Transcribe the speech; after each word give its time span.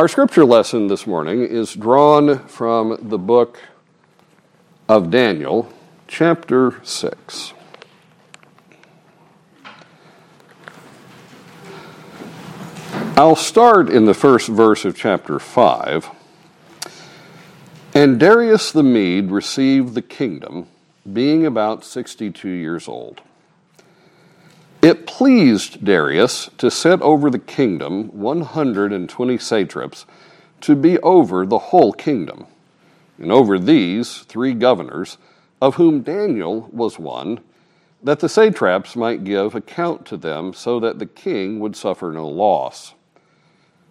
Our 0.00 0.08
scripture 0.08 0.46
lesson 0.46 0.86
this 0.86 1.06
morning 1.06 1.42
is 1.42 1.74
drawn 1.74 2.38
from 2.46 3.10
the 3.10 3.18
book 3.18 3.58
of 4.88 5.10
Daniel, 5.10 5.70
chapter 6.08 6.82
6. 6.82 7.52
I'll 13.14 13.36
start 13.36 13.90
in 13.90 14.06
the 14.06 14.14
first 14.14 14.48
verse 14.48 14.86
of 14.86 14.96
chapter 14.96 15.38
5. 15.38 16.08
And 17.92 18.18
Darius 18.18 18.72
the 18.72 18.82
Mede 18.82 19.30
received 19.30 19.92
the 19.92 20.00
kingdom, 20.00 20.66
being 21.12 21.44
about 21.44 21.84
62 21.84 22.48
years 22.48 22.88
old. 22.88 23.20
It 24.82 25.06
pleased 25.06 25.84
Darius 25.84 26.48
to 26.56 26.70
set 26.70 27.02
over 27.02 27.28
the 27.28 27.38
kingdom 27.38 28.08
120 28.18 29.36
satraps 29.36 30.06
to 30.62 30.74
be 30.74 30.98
over 31.00 31.44
the 31.44 31.58
whole 31.58 31.92
kingdom, 31.92 32.46
and 33.18 33.30
over 33.30 33.58
these 33.58 34.20
three 34.20 34.54
governors, 34.54 35.18
of 35.60 35.74
whom 35.74 36.00
Daniel 36.00 36.70
was 36.72 36.98
one, 36.98 37.40
that 38.02 38.20
the 38.20 38.28
satraps 38.28 38.96
might 38.96 39.24
give 39.24 39.54
account 39.54 40.06
to 40.06 40.16
them 40.16 40.54
so 40.54 40.80
that 40.80 40.98
the 40.98 41.06
king 41.06 41.60
would 41.60 41.76
suffer 41.76 42.10
no 42.10 42.26
loss. 42.26 42.94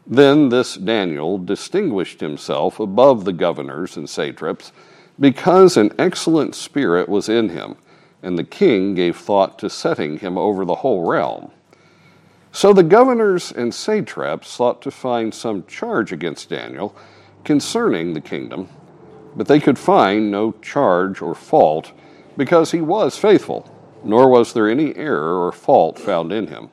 Then 0.08 0.50
this 0.50 0.76
Daniel 0.76 1.38
distinguished 1.38 2.20
himself 2.20 2.80
above 2.80 3.26
the 3.26 3.34
governors 3.34 3.96
and 3.96 4.10
satraps 4.10 4.72
because 5.20 5.78
an 5.78 5.94
excellent 6.00 6.56
spirit 6.56 7.08
was 7.08 7.30
in 7.30 7.50
him, 7.50 7.76
and 8.22 8.38
the 8.38 8.44
king 8.44 8.96
gave 8.96 9.18
thought 9.18 9.60
to 9.60 9.70
setting 9.70 10.20
him 10.20 10.38
over 10.38 10.66
the 10.66 10.76
whole 10.76 11.08
realm. 11.08 11.52
So 12.52 12.74
the 12.74 12.84
governors 12.84 13.52
and 13.52 13.74
satraps 13.74 14.50
sought 14.50 14.82
to 14.82 14.92
find 14.92 15.34
some 15.34 15.66
charge 15.66 16.12
against 16.12 16.50
Daniel 16.50 16.96
concerning 17.44 18.14
the 18.14 18.22
kingdom, 18.22 18.70
but 19.36 19.48
they 19.48 19.60
could 19.60 19.78
find 19.78 20.32
no 20.32 20.54
charge 20.62 21.22
or 21.22 21.36
fault 21.36 21.92
because 22.36 22.72
he 22.72 22.82
was 22.82 23.18
faithful, 23.18 23.74
nor 24.04 24.30
was 24.30 24.54
there 24.54 24.70
any 24.70 24.96
error 24.96 25.46
or 25.46 25.52
fault 25.52 26.00
found 26.00 26.32
in 26.32 26.48
him. 26.48 26.70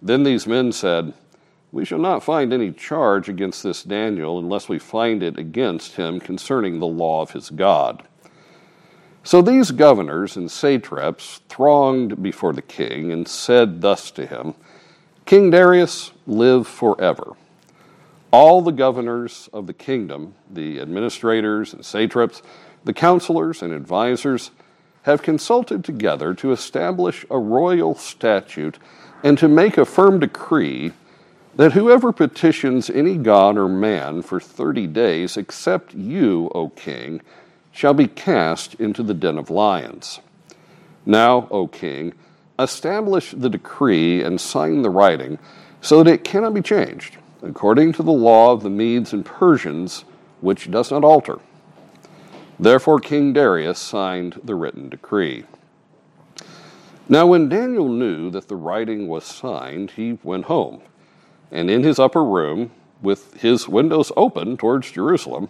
Then 0.00 0.22
these 0.22 0.46
men 0.46 0.72
said, 0.72 1.14
we 1.72 1.84
shall 1.84 1.98
not 1.98 2.22
find 2.22 2.52
any 2.52 2.72
charge 2.72 3.28
against 3.28 3.62
this 3.62 3.82
Daniel 3.82 4.38
unless 4.38 4.68
we 4.68 4.78
find 4.78 5.22
it 5.22 5.38
against 5.38 5.96
him 5.96 6.20
concerning 6.20 6.78
the 6.78 6.86
law 6.86 7.20
of 7.22 7.32
his 7.32 7.50
God. 7.50 8.06
So 9.26 9.42
these 9.42 9.72
governors 9.72 10.36
and 10.36 10.48
satraps 10.48 11.40
thronged 11.48 12.22
before 12.22 12.52
the 12.52 12.62
king 12.62 13.10
and 13.10 13.26
said 13.26 13.80
thus 13.80 14.12
to 14.12 14.24
him 14.24 14.54
King 15.24 15.50
Darius, 15.50 16.12
live 16.28 16.68
forever. 16.68 17.32
All 18.30 18.62
the 18.62 18.70
governors 18.70 19.50
of 19.52 19.66
the 19.66 19.72
kingdom, 19.72 20.36
the 20.48 20.78
administrators 20.78 21.74
and 21.74 21.84
satraps, 21.84 22.40
the 22.84 22.92
counselors 22.92 23.62
and 23.62 23.74
advisers, 23.74 24.52
have 25.02 25.22
consulted 25.22 25.82
together 25.82 26.32
to 26.34 26.52
establish 26.52 27.26
a 27.28 27.36
royal 27.36 27.96
statute 27.96 28.78
and 29.24 29.36
to 29.38 29.48
make 29.48 29.76
a 29.76 29.84
firm 29.84 30.20
decree 30.20 30.92
that 31.56 31.72
whoever 31.72 32.12
petitions 32.12 32.88
any 32.90 33.18
god 33.18 33.58
or 33.58 33.68
man 33.68 34.22
for 34.22 34.38
thirty 34.38 34.86
days, 34.86 35.36
except 35.36 35.94
you, 35.94 36.48
O 36.54 36.68
king, 36.68 37.20
shall 37.76 37.94
be 37.94 38.06
cast 38.08 38.74
into 38.76 39.02
the 39.02 39.14
den 39.14 39.36
of 39.36 39.50
lions. 39.50 40.20
Now, 41.04 41.46
O 41.50 41.66
king, 41.66 42.14
establish 42.58 43.32
the 43.32 43.50
decree 43.50 44.22
and 44.22 44.40
sign 44.40 44.80
the 44.80 44.90
writing 44.90 45.38
so 45.80 46.02
that 46.02 46.10
it 46.10 46.24
cannot 46.24 46.54
be 46.54 46.62
changed, 46.62 47.18
according 47.42 47.92
to 47.92 48.02
the 48.02 48.12
law 48.12 48.52
of 48.52 48.62
the 48.62 48.70
Medes 48.70 49.12
and 49.12 49.24
Persians, 49.24 50.04
which 50.40 50.70
does 50.70 50.90
not 50.90 51.04
alter. 51.04 51.38
Therefore, 52.58 52.98
King 52.98 53.34
Darius 53.34 53.78
signed 53.78 54.40
the 54.42 54.54
written 54.54 54.88
decree. 54.88 55.44
Now, 57.08 57.26
when 57.26 57.50
Daniel 57.50 57.88
knew 57.88 58.30
that 58.30 58.48
the 58.48 58.56
writing 58.56 59.06
was 59.06 59.24
signed, 59.24 59.92
he 59.92 60.18
went 60.22 60.46
home 60.46 60.80
and 61.50 61.70
in 61.70 61.82
his 61.82 61.98
upper 61.98 62.24
room, 62.24 62.70
with 63.02 63.40
his 63.40 63.68
windows 63.68 64.10
open 64.16 64.56
towards 64.56 64.90
Jerusalem, 64.90 65.48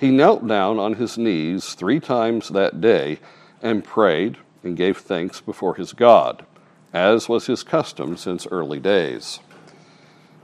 he 0.00 0.10
knelt 0.10 0.46
down 0.46 0.78
on 0.78 0.94
his 0.94 1.18
knees 1.18 1.74
three 1.74 2.00
times 2.00 2.48
that 2.48 2.80
day 2.80 3.18
and 3.60 3.84
prayed 3.84 4.38
and 4.64 4.74
gave 4.74 4.96
thanks 4.96 5.42
before 5.42 5.74
his 5.74 5.92
God, 5.92 6.46
as 6.90 7.28
was 7.28 7.46
his 7.46 7.62
custom 7.62 8.16
since 8.16 8.46
early 8.50 8.80
days. 8.80 9.40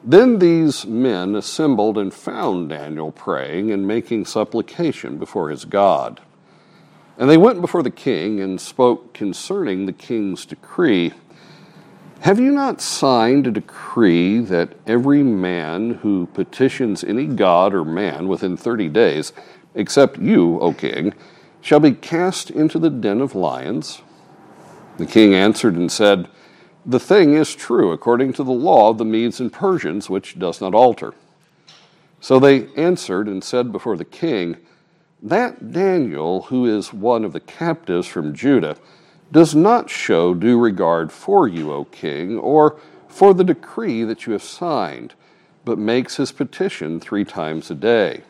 Then 0.05 0.41
these 0.41 0.84
men 0.84 1.34
assembled 1.34 1.97
and 1.97 2.12
found 2.12 2.69
Daniel 2.69 3.11
praying 3.11 3.72
and 3.72 3.89
making 3.89 4.27
supplication 4.27 5.16
before 5.16 5.49
his 5.49 5.65
God. 5.65 6.21
And 7.16 7.31
they 7.31 7.39
went 7.39 7.62
before 7.62 7.83
the 7.83 7.91
king 7.91 8.41
and 8.41 8.61
spoke 8.61 9.15
concerning 9.15 9.87
the 9.87 9.93
king's 9.95 10.45
decree 10.45 11.15
have 12.26 12.41
you 12.41 12.50
not 12.50 12.81
signed 12.81 13.47
a 13.47 13.53
decree 13.53 14.41
that 14.41 14.75
every 14.84 15.22
man 15.22 15.91
who 16.03 16.26
petitions 16.34 17.04
any 17.04 17.25
god 17.25 17.72
or 17.72 17.84
man 17.84 18.26
within 18.26 18.56
thirty 18.56 18.88
days, 18.88 19.32
except 19.76 20.19
you, 20.19 20.59
O 20.59 20.72
king, 20.72 21.15
shall 21.60 21.78
be 21.78 21.92
cast 21.92 22.50
into 22.50 22.81
the 22.81 22.91
den 22.91 23.20
of 23.20 23.36
lions? 23.36 24.03
The 24.97 25.06
king 25.06 25.34
answered 25.34 25.76
and 25.76 25.92
said, 25.92 26.26
The 26.84 26.98
thing 26.98 27.34
is 27.34 27.54
true 27.54 27.92
according 27.92 28.32
to 28.32 28.42
the 28.42 28.50
law 28.50 28.91
of 28.91 28.98
the 28.98 29.04
Medes 29.04 29.38
and 29.38 29.53
Persians, 29.53 30.10
which 30.10 30.36
does 30.36 30.60
not 30.60 30.75
alter. 30.75 31.15
So 32.20 32.41
they 32.41 32.66
answered 32.75 33.28
and 33.28 33.44
said 33.44 33.70
before 33.70 33.97
the 33.97 34.04
king, 34.04 34.56
That 35.22 35.70
Daniel, 35.70 36.42
who 36.42 36.66
is 36.66 36.92
one 36.92 37.25
of 37.25 37.32
the 37.32 37.38
captives 37.38 38.09
from 38.09 38.34
Judah, 38.34 38.76
does 39.32 39.54
not 39.54 39.91
show 39.91 40.34
due 40.34 40.59
regard 40.59 41.10
for 41.12 41.48
you, 41.48 41.72
O 41.72 41.84
king, 41.84 42.38
or 42.38 42.78
for 43.09 43.34
the 43.34 43.44
decree 43.44 44.04
that 44.04 44.26
you 44.26 44.32
have 44.32 44.42
signed, 44.42 45.14
but 45.64 45.78
makes 45.78 46.16
his 46.16 46.32
petition 46.32 47.00
three 47.00 47.25
times 47.25 47.70
a 47.70 47.75
day. 47.75 48.22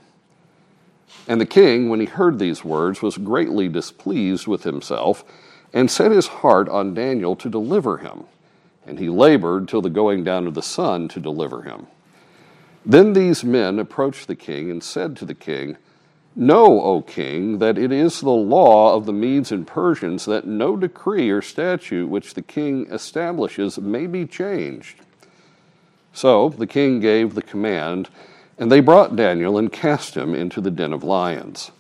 And 1.29 1.41
the 1.41 1.47
king, 1.47 1.89
when 1.89 2.01
he 2.01 2.07
heard 2.07 2.39
these 2.39 2.65
words, 2.65 3.03
was 3.03 3.19
greatly 3.19 3.69
displeased 3.69 4.47
with 4.47 4.63
himself, 4.63 5.25
and 5.73 5.91
set 5.91 6.13
his 6.13 6.29
heart 6.29 6.69
on 6.69 6.95
Daniel 6.95 7.37
to 7.37 7.51
deliver 7.51 7.99
him. 7.99 8.25
And 8.87 8.99
he 8.99 9.09
labored 9.09 9.69
till 9.69 9.83
the 9.83 9.91
going 9.91 10.25
down 10.25 10.47
of 10.47 10.55
the 10.55 10.63
sun 10.63 11.09
to 11.09 11.21
deliver 11.21 11.63
him. 11.63 11.89
Then 12.85 13.13
these 13.13 13.43
men 13.43 13.81
approached 13.81 14.29
the 14.29 14.37
king 14.37 14.71
and 14.71 14.83
said 14.83 15.17
to 15.17 15.25
the 15.25 15.35
king, 15.35 15.77
Know, 16.39 16.83
O 16.83 17.01
king, 17.01 17.61
that 17.61 17.79
it 17.79 17.91
is 17.91 18.21
the 18.21 18.29
law 18.29 18.95
of 18.95 19.07
the 19.07 19.13
Medes 19.13 19.51
and 19.51 19.67
Persians 19.67 20.27
that 20.27 20.47
no 20.47 20.77
decree 20.77 21.31
or 21.31 21.41
statute 21.41 22.09
which 22.09 22.35
the 22.35 22.43
king 22.43 22.87
establishes 22.91 23.79
may 23.79 24.07
be 24.07 24.27
changed. 24.27 25.01
So 26.13 26.51
the 26.51 26.67
king 26.67 27.01
gave 27.01 27.35
the 27.35 27.43
command, 27.43 28.11
and 28.59 28.71
they 28.71 28.81
brought 28.81 29.17
Daniel 29.17 29.57
and 29.57 29.73
cast 29.73 30.15
him 30.15 30.35
into 30.35 30.61
the 30.61 30.71
den 30.71 30.93
of 30.93 31.03
lions. 31.03 31.71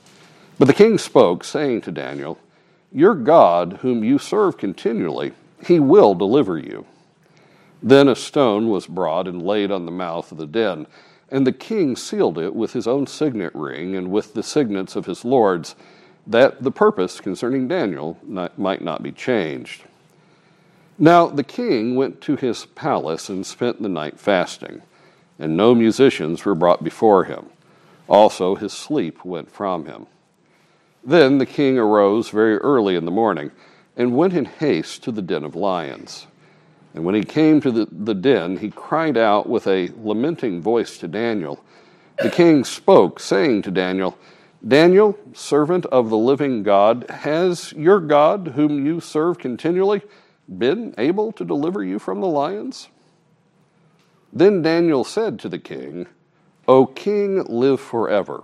But 0.59 0.69
the 0.69 0.75
king 0.75 0.97
spoke, 0.97 1.45
saying 1.45 1.83
to 1.83 1.93
Daniel, 1.93 2.39
Your 2.91 3.15
God, 3.15 3.81
whom 3.83 4.03
you 4.03 4.19
serve 4.19 4.57
continually, 4.57 5.33
he 5.67 5.79
will 5.79 6.15
deliver 6.15 6.57
you. 6.57 6.87
Then 7.83 8.09
a 8.09 8.17
stone 8.17 8.71
was 8.71 8.87
brought 8.87 9.29
and 9.29 9.43
laid 9.43 9.71
on 9.71 9.85
the 9.85 9.93
mouth 9.93 10.33
of 10.33 10.39
the 10.39 10.47
den 10.47 10.87
and 11.31 11.47
the 11.47 11.53
king 11.53 11.97
sealed 11.97 12.39
it 12.39 12.55
with 12.55 12.73
his 12.73 12.87
own 12.87 13.07
signet 13.07 13.55
ring 13.55 13.97
and 13.97 14.11
with 14.11 14.35
the 14.35 14.43
signets 14.43 14.97
of 14.97 15.07
his 15.07 15.25
lords, 15.25 15.75
that 16.27 16.63
the 16.63 16.71
purpose 16.71 17.21
concerning 17.21 17.69
Daniel 17.69 18.19
might 18.25 18.83
not 18.83 19.03
be 19.03 19.13
changed. 19.13 19.85
Now 20.99 21.27
the 21.27 21.45
king 21.45 21.95
went 21.95 22.21
to 22.23 22.37
his 22.37 22.67
palace 22.67 23.29
and 23.29 23.45
spent 23.45 23.83
the 23.83 23.89
night 23.89 24.19
fasting, 24.19 24.83
and 25.39 25.57
no 25.57 25.75
musicians 25.75 26.45
were 26.45 26.55
brought 26.55 26.83
before 26.83 27.25
him. 27.25 27.47
Also 28.09 28.55
his 28.55 28.73
sleep 28.73 29.25
went 29.25 29.51
from 29.51 29.87
him. 29.87 30.07
Then 31.05 31.39
the 31.39 31.47
king 31.47 31.79
arose 31.79 32.31
very 32.31 32.57
early 32.59 32.97
in 32.97 33.05
the 33.05 33.11
morning 33.11 33.51
and 33.97 34.17
went 34.17 34.33
in 34.33 34.45
haste 34.45 35.03
to 35.05 35.13
the 35.13 35.23
den 35.23 35.45
of 35.45 35.55
lions. 35.55 36.27
And 36.97 37.05
when 37.05 37.15
he 37.15 37.23
came 37.23 37.61
to 37.61 37.71
the, 37.71 37.87
the 37.93 38.15
den, 38.15 38.57
he 38.57 38.71
cried 38.71 39.19
out 39.19 39.47
with 39.47 39.67
a 39.67 39.91
lamenting 40.03 40.63
voice 40.63 40.97
to 40.99 41.07
Daniel. 41.07 41.63
The 42.23 42.31
king 42.31 42.65
spoke, 42.65 43.21
saying 43.21 43.63
to 43.63 43.71
Daniel, 43.71 44.17
Daniel, 44.67 45.19
servant 45.35 45.85
of 45.87 46.09
the 46.09 46.17
living 46.17 46.63
God, 46.63 47.05
has 47.11 47.73
your 47.75 48.01
God, 48.01 48.53
whom 48.55 48.87
you 48.87 49.01
serve 49.01 49.39
continually, 49.39 50.01
been 50.49 50.95
able 50.97 51.33
to 51.33 51.45
deliver 51.45 51.85
you 51.85 51.99
from 51.99 52.23
the 52.23 52.27
lions? 52.27 52.89
Then 54.33 54.63
Daniel 54.63 55.05
said 55.05 55.39
to 55.41 55.51
the 55.51 55.59
king, 55.59 56.07
O 56.67 56.87
king, 56.87 57.45
live 57.45 57.81
forever. 57.81 58.43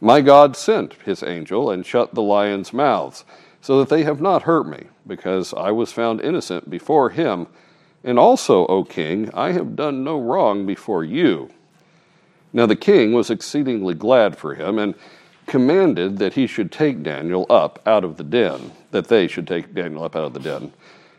My 0.00 0.22
God 0.22 0.56
sent 0.56 0.94
his 1.04 1.22
angel 1.22 1.70
and 1.70 1.84
shut 1.84 2.14
the 2.14 2.22
lions' 2.22 2.72
mouths 2.72 3.26
so 3.60 3.78
that 3.78 3.88
they 3.88 4.02
have 4.04 4.20
not 4.20 4.42
hurt 4.42 4.66
me, 4.66 4.84
because 5.06 5.52
I 5.54 5.70
was 5.70 5.92
found 5.92 6.20
innocent 6.20 6.70
before 6.70 7.10
him. 7.10 7.46
And 8.04 8.18
also, 8.18 8.66
O 8.66 8.84
king, 8.84 9.30
I 9.34 9.52
have 9.52 9.76
done 9.76 10.04
no 10.04 10.20
wrong 10.20 10.66
before 10.66 11.04
you. 11.04 11.50
Now 12.52 12.66
the 12.66 12.76
king 12.76 13.12
was 13.12 13.30
exceedingly 13.30 13.94
glad 13.94 14.36
for 14.36 14.54
him 14.54 14.78
and 14.78 14.94
commanded 15.46 16.18
that 16.18 16.34
he 16.34 16.46
should 16.46 16.70
take 16.70 17.02
Daniel 17.02 17.46
up 17.50 17.80
out 17.86 18.04
of 18.04 18.16
the 18.16 18.24
den, 18.24 18.72
that 18.90 19.08
they 19.08 19.26
should 19.26 19.46
take 19.46 19.74
Daniel 19.74 20.04
up 20.04 20.14
out 20.14 20.24
of 20.24 20.34
the 20.34 20.40
den. 20.40 20.72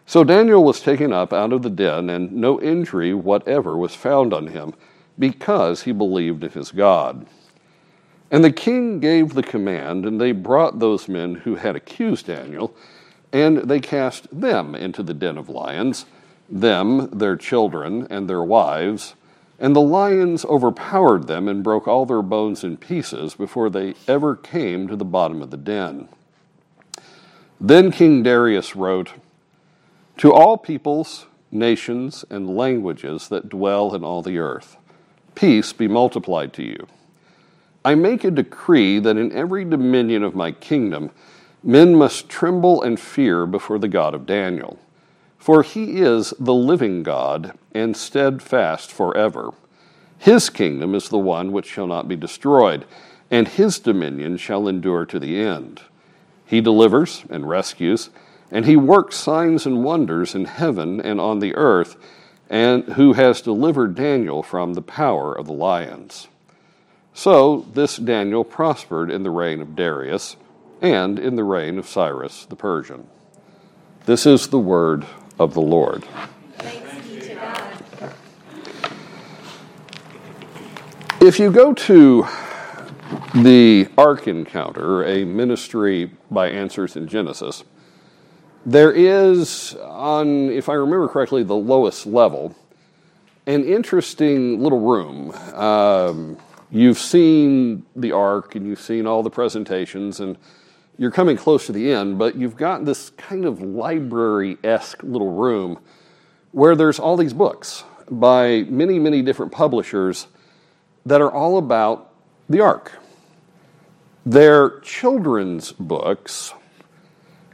So 0.05 0.23
Daniel 0.23 0.63
was 0.63 0.81
taken 0.81 1.13
up 1.13 1.33
out 1.33 1.53
of 1.53 1.61
the 1.61 1.69
den, 1.69 2.09
and 2.09 2.31
no 2.31 2.59
injury 2.61 3.13
whatever 3.13 3.77
was 3.77 3.93
found 3.93 4.33
on 4.33 4.47
him, 4.47 4.73
because 5.19 5.83
he 5.83 5.91
believed 5.91 6.43
in 6.43 6.51
his 6.51 6.71
God. 6.71 7.27
And 8.31 8.43
the 8.43 8.51
king 8.51 8.99
gave 8.99 9.33
the 9.33 9.43
command, 9.43 10.05
and 10.05 10.19
they 10.19 10.31
brought 10.31 10.79
those 10.79 11.07
men 11.07 11.35
who 11.35 11.55
had 11.55 11.75
accused 11.75 12.27
Daniel, 12.27 12.75
and 13.33 13.57
they 13.69 13.79
cast 13.79 14.27
them 14.37 14.75
into 14.75 15.01
the 15.01 15.13
den 15.13 15.37
of 15.37 15.49
lions, 15.49 16.05
them, 16.49 17.09
their 17.11 17.35
children, 17.35 18.07
and 18.09 18.29
their 18.29 18.43
wives 18.43 19.15
and 19.59 19.75
the 19.75 19.81
lions 19.81 20.45
overpowered 20.45 21.27
them 21.27 21.47
and 21.47 21.63
broke 21.63 21.87
all 21.87 22.05
their 22.05 22.21
bones 22.21 22.63
in 22.63 22.77
pieces 22.77 23.35
before 23.35 23.69
they 23.69 23.93
ever 24.07 24.35
came 24.35 24.87
to 24.87 24.95
the 24.95 25.05
bottom 25.05 25.41
of 25.41 25.51
the 25.51 25.57
den. 25.57 26.07
Then 27.59 27.91
King 27.91 28.23
Darius 28.23 28.75
wrote 28.75 29.13
To 30.17 30.31
all 30.31 30.57
peoples, 30.57 31.25
nations, 31.51 32.23
and 32.29 32.55
languages 32.55 33.27
that 33.27 33.49
dwell 33.49 33.93
in 33.93 34.03
all 34.03 34.21
the 34.21 34.37
earth, 34.37 34.77
peace 35.35 35.73
be 35.73 35.89
multiplied 35.89 36.53
to 36.53 36.63
you. 36.63 36.87
I 37.89 37.95
make 37.95 38.23
a 38.23 38.31
decree 38.31 38.99
that 38.99 39.17
in 39.17 39.31
every 39.31 39.65
dominion 39.65 40.23
of 40.23 40.35
my 40.35 40.51
kingdom, 40.51 41.09
men 41.63 41.95
must 41.95 42.29
tremble 42.29 42.81
and 42.83 42.99
fear 42.99 43.45
before 43.45 43.79
the 43.79 43.87
God 43.87 44.13
of 44.13 44.25
Daniel 44.25 44.77
for 45.39 45.63
he 45.63 46.01
is 46.01 46.33
the 46.37 46.53
living 46.53 47.01
God 47.01 47.57
and 47.73 47.95
steadfast 47.95 48.91
forever. 48.91 49.51
His 50.17 50.49
kingdom 50.49 50.93
is 50.93 51.07
the 51.07 51.17
one 51.17 51.51
which 51.53 51.65
shall 51.65 51.87
not 51.87 52.09
be 52.09 52.17
destroyed, 52.17 52.85
and 53.31 53.47
his 53.47 53.79
dominion 53.79 54.37
shall 54.37 54.67
endure 54.67 55.05
to 55.05 55.19
the 55.19 55.39
end. 55.39 55.81
He 56.45 56.59
delivers 56.59 57.23
and 57.29 57.47
rescues, 57.47 58.09
and 58.51 58.65
he 58.65 58.75
works 58.75 59.15
signs 59.15 59.65
and 59.65 59.83
wonders 59.83 60.35
in 60.35 60.45
heaven 60.45 60.99
and 60.99 61.21
on 61.21 61.39
the 61.39 61.55
earth, 61.55 61.95
and 62.49 62.83
who 62.93 63.13
has 63.13 63.41
delivered 63.41 63.95
Daniel 63.95 64.43
from 64.43 64.73
the 64.73 64.81
power 64.81 65.33
of 65.33 65.47
the 65.47 65.53
lions. 65.53 66.27
So 67.19 67.65
this 67.73 67.97
Daniel 67.97 68.45
prospered 68.45 69.11
in 69.11 69.23
the 69.23 69.29
reign 69.29 69.59
of 69.59 69.75
Darius 69.75 70.37
and 70.81 71.19
in 71.19 71.35
the 71.35 71.43
reign 71.43 71.77
of 71.77 71.85
Cyrus 71.85 72.45
the 72.45 72.55
Persian. 72.55 73.07
This 74.05 74.25
is 74.25 74.47
the 74.47 74.57
word 74.57 75.05
of 75.37 75.53
the 75.53 75.59
Lord. 75.59 76.05
If 81.19 81.39
you 81.39 81.51
go 81.51 81.73
to 81.73 82.25
the 83.35 83.89
Ark 83.97 84.29
Encounter, 84.29 85.03
a 85.03 85.25
ministry 85.25 86.11
by 86.31 86.49
Answers 86.49 86.95
in 86.95 87.09
Genesis, 87.09 87.65
there 88.65 88.93
is, 88.93 89.75
on, 89.81 90.51
if 90.51 90.69
I 90.69 90.73
remember 90.75 91.09
correctly, 91.09 91.43
the 91.43 91.53
lowest 91.53 92.05
level, 92.05 92.55
an 93.45 93.65
interesting 93.65 94.63
little 94.63 94.79
room. 94.79 95.31
Um, 95.53 96.37
you've 96.71 96.99
seen 96.99 97.85
the 97.95 98.11
Ark 98.11 98.55
and 98.55 98.65
you've 98.65 98.81
seen 98.81 99.07
all 99.07 99.23
the 99.23 99.29
presentations, 99.29 100.19
and 100.19 100.37
you're 100.97 101.11
coming 101.11 101.37
close 101.37 101.65
to 101.67 101.71
the 101.71 101.91
end, 101.91 102.17
but 102.19 102.35
you've 102.35 102.57
got 102.57 102.85
this 102.85 103.11
kind 103.11 103.45
of 103.45 103.61
library 103.61 104.57
esque 104.63 105.01
little 105.03 105.31
room 105.33 105.79
where 106.51 106.75
there's 106.75 106.99
all 106.99 107.15
these 107.15 107.33
books 107.33 107.83
by 108.09 108.63
many, 108.69 108.99
many 108.99 109.21
different 109.21 109.51
publishers 109.51 110.27
that 111.05 111.21
are 111.21 111.31
all 111.31 111.57
about 111.57 112.11
the 112.49 112.59
Ark. 112.59 112.93
They're 114.25 114.79
children's 114.81 115.71
books, 115.71 116.53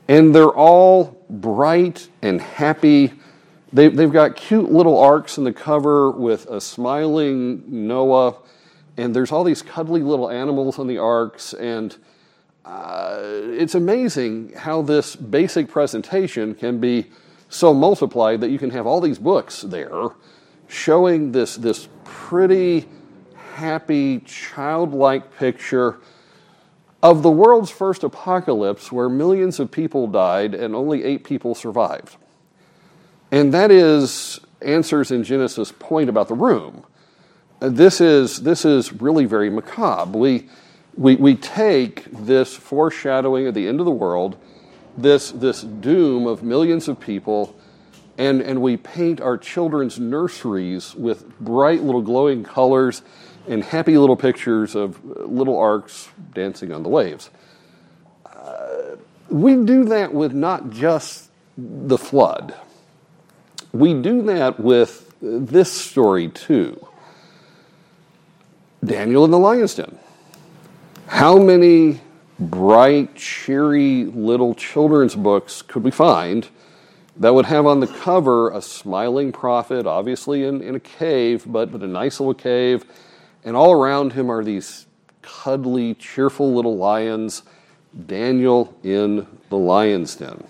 and 0.08 0.34
they're 0.34 0.48
all 0.50 1.24
bright 1.30 2.10
and 2.22 2.42
happy. 2.42 3.14
They, 3.72 3.90
have 3.90 4.12
got 4.12 4.36
cute 4.36 4.72
little 4.72 4.98
arks 4.98 5.38
in 5.38 5.44
the 5.44 5.54
cover 5.54 6.12
with 6.12 6.48
a 6.48 6.60
smiling 6.60 7.64
Noah, 7.88 8.38
and 8.98 9.16
there's 9.16 9.32
all 9.32 9.44
these 9.44 9.62
cuddly 9.62 10.02
little 10.02 10.30
animals 10.30 10.80
on 10.80 10.88
the 10.88 10.98
arks, 10.98 11.54
and 11.54 11.96
uh, 12.64 13.20
it's 13.22 13.76
amazing 13.76 14.54
how 14.56 14.82
this 14.82 15.16
basic 15.16 15.68
presentation 15.68 16.56
can 16.56 16.80
be 16.80 17.08
so 17.50 17.74
multiplied 17.74 18.42
that 18.42 18.50
you 18.50 18.58
can 18.58 18.72
have 18.72 18.88
all 18.88 19.00
these 19.02 19.20
books 19.20 19.62
there 19.62 20.10
showing 20.68 21.32
this, 21.32 21.56
this 21.56 21.88
pretty, 22.04 22.88
happy, 23.54 24.20
childlike 24.22 25.38
picture 25.38 26.00
of 27.04 27.22
the 27.22 27.30
world's 27.30 27.70
first 27.70 28.04
apocalypse 28.04 28.92
where 28.92 29.08
millions 29.08 29.60
of 29.60 29.70
people 29.70 30.08
died 30.08 30.56
and 30.56 30.74
only 30.76 31.04
eight 31.04 31.24
people 31.24 31.54
survived. 31.54 32.18
And 33.32 33.54
that 33.54 33.70
is 33.70 34.40
answers 34.62 35.12
in 35.12 35.24
Genesis' 35.24 35.72
point 35.72 36.10
about 36.10 36.28
the 36.28 36.34
room. 36.34 36.84
Uh, 37.62 37.70
this 37.70 38.02
is, 38.02 38.42
this 38.42 38.66
is 38.66 38.92
really 38.94 39.26
very 39.26 39.50
macabre. 39.50 40.18
We, 40.18 40.50
we, 40.98 41.16
we 41.16 41.36
take 41.36 42.06
this 42.12 42.54
foreshadowing 42.54 43.48
of 43.48 43.54
the 43.54 43.68
end 43.68 43.80
of 43.80 43.86
the 43.86 43.92
world, 43.92 44.38
this, 44.98 45.32
this 45.32 45.62
doom 45.62 46.28
of 46.28 46.44
millions 46.44 46.88
of 46.88 47.00
people, 47.00 47.56
and, 48.18 48.42
and 48.42 48.62
we 48.62 48.78
paint 48.78 49.22
our 49.22 49.38
children's 49.38 50.00
nurseries 50.00 50.96
with 50.96 51.38
bright 51.40 51.82
little 51.82 52.02
glowing 52.02 52.44
colors 52.44 53.02
and 53.48 53.64
happy 53.64 53.98
little 53.98 54.16
pictures 54.16 54.76
of 54.76 54.98
uh, 55.06 55.24
little 55.24 55.58
arks 55.58 56.10
dancing 56.34 56.72
on 56.72 56.84
the 56.84 56.90
waves. 56.90 57.30
Uh, 58.26 58.96
we 59.30 59.56
do 59.56 59.86
that 59.86 60.14
with 60.14 60.34
not 60.34 60.72
just 60.72 61.30
the 61.58 61.98
flood, 61.98 62.54
we 63.72 63.94
do 63.94 64.22
that 64.24 64.60
with 64.60 65.14
uh, 65.22 65.40
this 65.40 65.72
story 65.72 66.30
too. 66.30 66.86
Daniel 68.86 69.26
in 69.26 69.32
the 69.32 69.40
lion's 69.40 69.76
den. 69.76 69.98
How 71.08 71.38
many 71.38 72.02
bright, 72.40 73.16
cheery 73.16 74.06
little 74.06 74.54
children's 74.56 75.16
books 75.16 75.62
could 75.62 75.84
we 75.84 75.92
find 75.92 76.48
that 77.18 77.34
would 77.34 77.46
have 77.46 77.66
on 77.66 77.80
the 77.80 77.88
cover 77.88 78.52
a 78.52 78.62
smiling 78.62 79.32
prophet, 79.32 79.86
obviously 79.86 80.44
in, 80.44 80.62
in 80.62 80.76
a 80.76 80.80
cave, 80.80 81.44
but, 81.48 81.72
but 81.72 81.82
a 81.82 81.88
nice 81.88 82.20
little 82.20 82.34
cave, 82.34 82.84
and 83.44 83.56
all 83.56 83.72
around 83.72 84.14
him 84.14 84.30
are 84.30 84.44
these 84.44 84.86
cuddly, 85.22 85.94
cheerful 85.96 86.54
little 86.54 86.76
lions, 86.76 87.44
Daniel 88.06 88.76
in 88.84 89.26
the 89.50 89.58
lion's 89.58 90.16
den. 90.16 90.44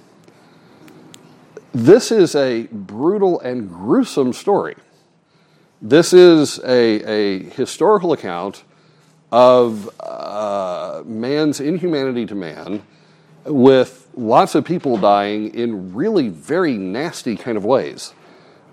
This 1.74 2.12
is 2.12 2.36
a 2.36 2.63
brutal 2.71 3.39
and 3.41 3.69
gruesome 3.69 4.33
story. 4.33 4.75
This 5.87 6.13
is 6.13 6.57
a, 6.63 7.03
a 7.03 7.43
historical 7.51 8.11
account 8.11 8.63
of 9.31 9.87
uh, 9.99 11.03
man's 11.05 11.59
inhumanity 11.59 12.25
to 12.25 12.33
man 12.33 12.81
with 13.43 14.09
lots 14.17 14.55
of 14.55 14.65
people 14.65 14.97
dying 14.97 15.53
in 15.53 15.93
really 15.93 16.29
very 16.29 16.75
nasty 16.75 17.35
kind 17.35 17.55
of 17.55 17.65
ways. 17.65 18.15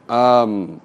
Um, 0.09 0.81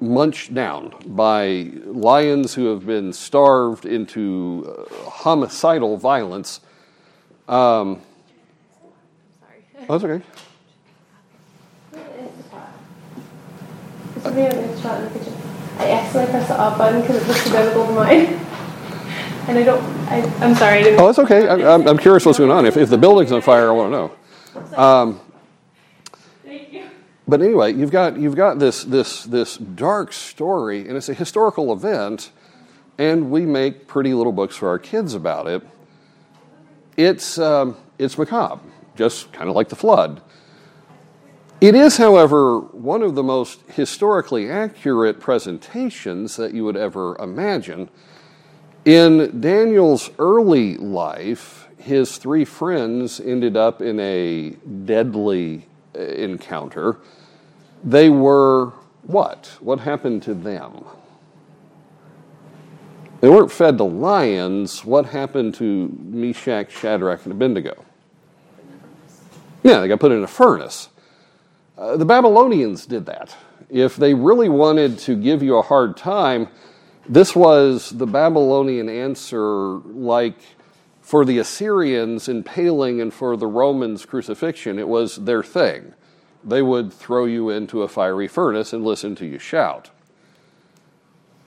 munched 0.00 0.54
down 0.54 0.94
by 1.04 1.72
lions 1.86 2.54
who 2.54 2.66
have 2.66 2.86
been 2.86 3.12
starved 3.12 3.86
into 3.86 4.72
uh, 4.88 5.10
homicidal 5.10 5.96
violence. 5.96 6.60
Um, 7.48 8.02
Sorry. 9.40 9.88
that's 9.88 10.04
okay. 10.04 10.24
Somebody 14.22 14.46
in 14.46 14.68
the 14.72 15.10
kitchen. 15.12 15.32
I 15.78 15.90
accidentally 15.92 16.30
pressed 16.32 16.48
the 16.48 16.60
off 16.60 16.76
button 16.76 17.00
because 17.00 17.22
it 17.22 17.28
looks 17.28 17.44
too 17.44 17.50
biblical 17.52 17.86
for 17.86 17.92
mine. 17.92 18.44
And 19.48 19.56
I 19.56 19.62
don't, 19.62 19.82
I, 20.10 20.20
I'm 20.44 20.54
sorry. 20.54 20.80
I 20.80 20.82
didn't 20.82 21.00
Oh, 21.00 21.06
that's 21.06 21.18
okay. 21.20 21.48
I, 21.48 21.74
I'm, 21.74 21.88
I'm 21.88 21.96
curious 21.96 22.26
what's 22.26 22.36
going 22.36 22.50
on. 22.50 22.66
If, 22.66 22.76
if 22.76 22.90
the 22.90 22.98
building's 22.98 23.32
on 23.32 23.40
fire, 23.40 23.70
I 23.70 23.72
want 23.72 23.90
to 23.90 23.96
know. 23.96 24.78
Um, 24.78 25.20
Thank 26.44 26.70
you. 26.70 26.84
but 27.26 27.40
anyway, 27.40 27.72
you've 27.72 27.90
got 27.90 28.18
you've 28.18 28.36
got 28.36 28.58
this 28.58 28.84
this 28.84 29.24
this 29.24 29.56
dark 29.56 30.12
story, 30.12 30.86
and 30.86 30.98
it's 30.98 31.08
a 31.08 31.14
historical 31.14 31.72
event, 31.72 32.30
and 32.98 33.30
we 33.30 33.46
make 33.46 33.86
pretty 33.86 34.12
little 34.12 34.32
books 34.32 34.54
for 34.54 34.68
our 34.68 34.78
kids 34.78 35.14
about 35.14 35.46
it. 35.46 35.62
It's 36.98 37.38
um, 37.38 37.74
it's 37.98 38.18
macabre, 38.18 38.60
just 38.96 39.32
kind 39.32 39.48
of 39.48 39.56
like 39.56 39.70
the 39.70 39.76
flood. 39.76 40.20
It 41.60 41.74
is, 41.74 41.96
however, 41.96 42.60
one 42.60 43.02
of 43.02 43.16
the 43.16 43.22
most 43.24 43.62
historically 43.68 44.48
accurate 44.48 45.18
presentations 45.18 46.36
that 46.36 46.54
you 46.54 46.64
would 46.64 46.76
ever 46.76 47.16
imagine. 47.16 47.88
In 48.84 49.40
Daniel's 49.40 50.08
early 50.20 50.76
life, 50.76 51.66
his 51.76 52.16
three 52.16 52.44
friends 52.44 53.18
ended 53.18 53.56
up 53.56 53.82
in 53.82 53.98
a 53.98 54.50
deadly 54.84 55.66
uh, 55.96 56.00
encounter. 56.00 56.98
They 57.82 58.08
were 58.08 58.72
what? 59.02 59.56
What 59.58 59.80
happened 59.80 60.22
to 60.24 60.34
them? 60.34 60.84
They 63.20 63.28
weren't 63.28 63.50
fed 63.50 63.78
to 63.78 63.84
lions. 63.84 64.84
What 64.84 65.06
happened 65.06 65.54
to 65.56 65.88
Meshach, 66.04 66.70
Shadrach, 66.70 67.24
and 67.24 67.32
Abednego? 67.32 67.84
Yeah, 69.64 69.80
they 69.80 69.88
got 69.88 69.98
put 69.98 70.12
in 70.12 70.22
a 70.22 70.28
furnace. 70.28 70.88
Uh, 71.78 71.96
the 71.96 72.04
Babylonians 72.04 72.86
did 72.86 73.06
that. 73.06 73.36
If 73.70 73.94
they 73.94 74.12
really 74.12 74.48
wanted 74.48 74.98
to 75.00 75.14
give 75.14 75.44
you 75.44 75.56
a 75.56 75.62
hard 75.62 75.96
time, 75.96 76.48
this 77.08 77.36
was 77.36 77.90
the 77.90 78.06
Babylonian 78.06 78.88
answer, 78.88 79.78
like 79.78 80.38
for 81.00 81.24
the 81.24 81.38
Assyrians 81.38 82.28
impaling 82.28 83.00
and 83.00 83.14
for 83.14 83.36
the 83.36 83.46
Romans 83.46 84.04
crucifixion. 84.04 84.78
It 84.78 84.88
was 84.88 85.16
their 85.16 85.42
thing. 85.42 85.94
They 86.42 86.62
would 86.62 86.92
throw 86.92 87.26
you 87.26 87.48
into 87.48 87.82
a 87.82 87.88
fiery 87.88 88.26
furnace 88.26 88.72
and 88.72 88.84
listen 88.84 89.14
to 89.16 89.26
you 89.26 89.38
shout. 89.38 89.90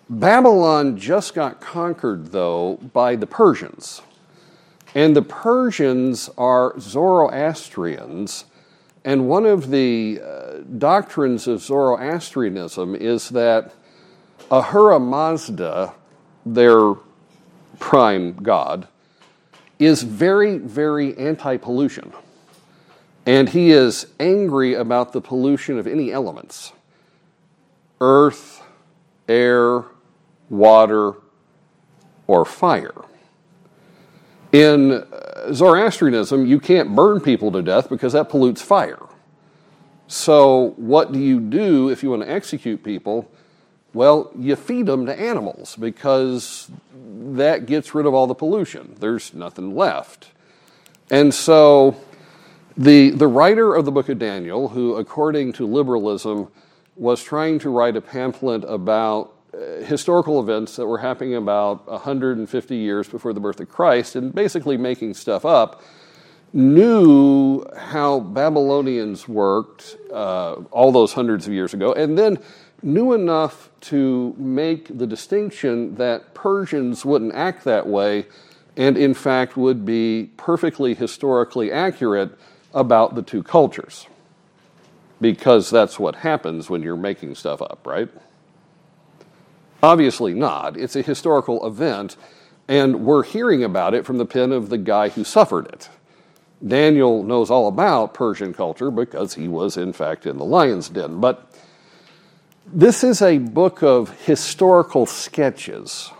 Babylon 0.09 0.97
just 0.97 1.33
got 1.33 1.59
conquered, 1.59 2.31
though, 2.31 2.77
by 2.93 3.15
the 3.15 3.27
Persians. 3.27 4.01
And 4.95 5.15
the 5.15 5.21
Persians 5.21 6.29
are 6.37 6.79
Zoroastrians. 6.79 8.45
And 9.03 9.27
one 9.27 9.45
of 9.45 9.69
the 9.69 10.21
uh, 10.23 10.57
doctrines 10.77 11.47
of 11.47 11.61
Zoroastrianism 11.61 12.95
is 12.95 13.29
that 13.29 13.73
Ahura 14.51 14.99
Mazda, 14.99 15.93
their 16.45 16.93
prime 17.79 18.33
god, 18.43 18.87
is 19.79 20.03
very, 20.03 20.57
very 20.57 21.17
anti 21.17 21.57
pollution. 21.57 22.13
And 23.25 23.49
he 23.49 23.71
is 23.71 24.07
angry 24.19 24.73
about 24.73 25.13
the 25.13 25.21
pollution 25.21 25.77
of 25.77 25.87
any 25.87 26.11
elements 26.11 26.73
earth, 27.99 28.63
air, 29.27 29.85
water, 30.49 31.13
or 32.27 32.45
fire. 32.45 32.93
In 34.51 34.91
uh, 34.91 35.53
Zoroastrianism, 35.53 36.45
you 36.45 36.59
can't 36.59 36.93
burn 36.93 37.21
people 37.21 37.51
to 37.51 37.61
death 37.61 37.89
because 37.89 38.13
that 38.13 38.29
pollutes 38.29 38.61
fire. 38.61 38.99
So, 40.07 40.73
what 40.75 41.13
do 41.13 41.19
you 41.19 41.39
do 41.39 41.89
if 41.89 42.03
you 42.03 42.09
want 42.09 42.23
to 42.23 42.29
execute 42.29 42.83
people? 42.83 43.31
Well, 43.93 44.31
you 44.37 44.55
feed 44.57 44.85
them 44.85 45.05
to 45.05 45.17
animals 45.17 45.77
because 45.77 46.69
that 47.33 47.65
gets 47.65 47.95
rid 47.95 48.05
of 48.05 48.13
all 48.13 48.27
the 48.27 48.35
pollution. 48.35 48.95
There's 48.99 49.33
nothing 49.33 49.73
left. 49.73 50.31
And 51.09 51.33
so, 51.33 51.95
the, 52.75 53.11
the 53.11 53.27
writer 53.27 53.73
of 53.73 53.85
the 53.85 53.91
book 53.91 54.09
of 54.09 54.19
Daniel, 54.19 54.69
who, 54.69 54.95
according 54.95 55.53
to 55.53 55.65
liberalism, 55.65 56.49
was 56.95 57.23
trying 57.23 57.59
to 57.59 57.69
write 57.69 57.95
a 57.95 58.01
pamphlet 58.01 58.63
about 58.65 59.33
historical 59.53 60.39
events 60.39 60.75
that 60.77 60.87
were 60.87 60.99
happening 60.99 61.35
about 61.35 61.87
150 61.87 62.75
years 62.75 63.07
before 63.07 63.33
the 63.33 63.39
birth 63.39 63.59
of 63.59 63.69
Christ 63.69 64.15
and 64.15 64.33
basically 64.33 64.77
making 64.77 65.13
stuff 65.13 65.45
up, 65.45 65.81
knew 66.53 67.65
how 67.77 68.19
Babylonians 68.19 69.27
worked 69.27 69.97
uh, 70.11 70.55
all 70.71 70.91
those 70.91 71.13
hundreds 71.13 71.47
of 71.47 71.53
years 71.53 71.73
ago, 71.73 71.93
and 71.93 72.17
then 72.17 72.39
knew 72.81 73.13
enough 73.13 73.69
to 73.81 74.33
make 74.37 74.97
the 74.97 75.07
distinction 75.07 75.95
that 75.95 76.33
Persians 76.33 77.05
wouldn't 77.05 77.33
act 77.33 77.63
that 77.63 77.87
way 77.87 78.25
and, 78.77 78.97
in 78.97 79.13
fact, 79.13 79.57
would 79.57 79.85
be 79.85 80.29
perfectly 80.37 80.93
historically 80.93 81.71
accurate 81.71 82.31
about 82.73 83.15
the 83.15 83.21
two 83.21 83.43
cultures. 83.43 84.07
Because 85.19 85.69
that's 85.69 85.99
what 85.99 86.15
happens 86.15 86.69
when 86.69 86.81
you're 86.81 86.95
making 86.95 87.35
stuff 87.35 87.61
up, 87.61 87.85
right? 87.85 88.09
Obviously 89.83 90.33
not. 90.33 90.77
It's 90.77 90.95
a 90.95 91.01
historical 91.01 91.65
event, 91.65 92.15
and 92.67 93.05
we're 93.05 93.23
hearing 93.23 93.63
about 93.63 93.93
it 93.93 94.05
from 94.05 94.17
the 94.17 94.25
pen 94.25 94.51
of 94.51 94.69
the 94.69 94.77
guy 94.77 95.09
who 95.09 95.23
suffered 95.23 95.67
it. 95.67 95.89
Daniel 96.65 97.23
knows 97.23 97.49
all 97.49 97.67
about 97.67 98.13
Persian 98.13 98.53
culture 98.53 98.91
because 98.91 99.33
he 99.33 99.47
was, 99.47 99.77
in 99.77 99.93
fact, 99.93 100.27
in 100.27 100.37
the 100.37 100.45
lion's 100.45 100.89
den. 100.89 101.19
But 101.19 101.51
this 102.67 103.03
is 103.03 103.21
a 103.21 103.39
book 103.39 103.81
of 103.81 104.25
historical 104.25 105.07
sketches. 105.07 106.11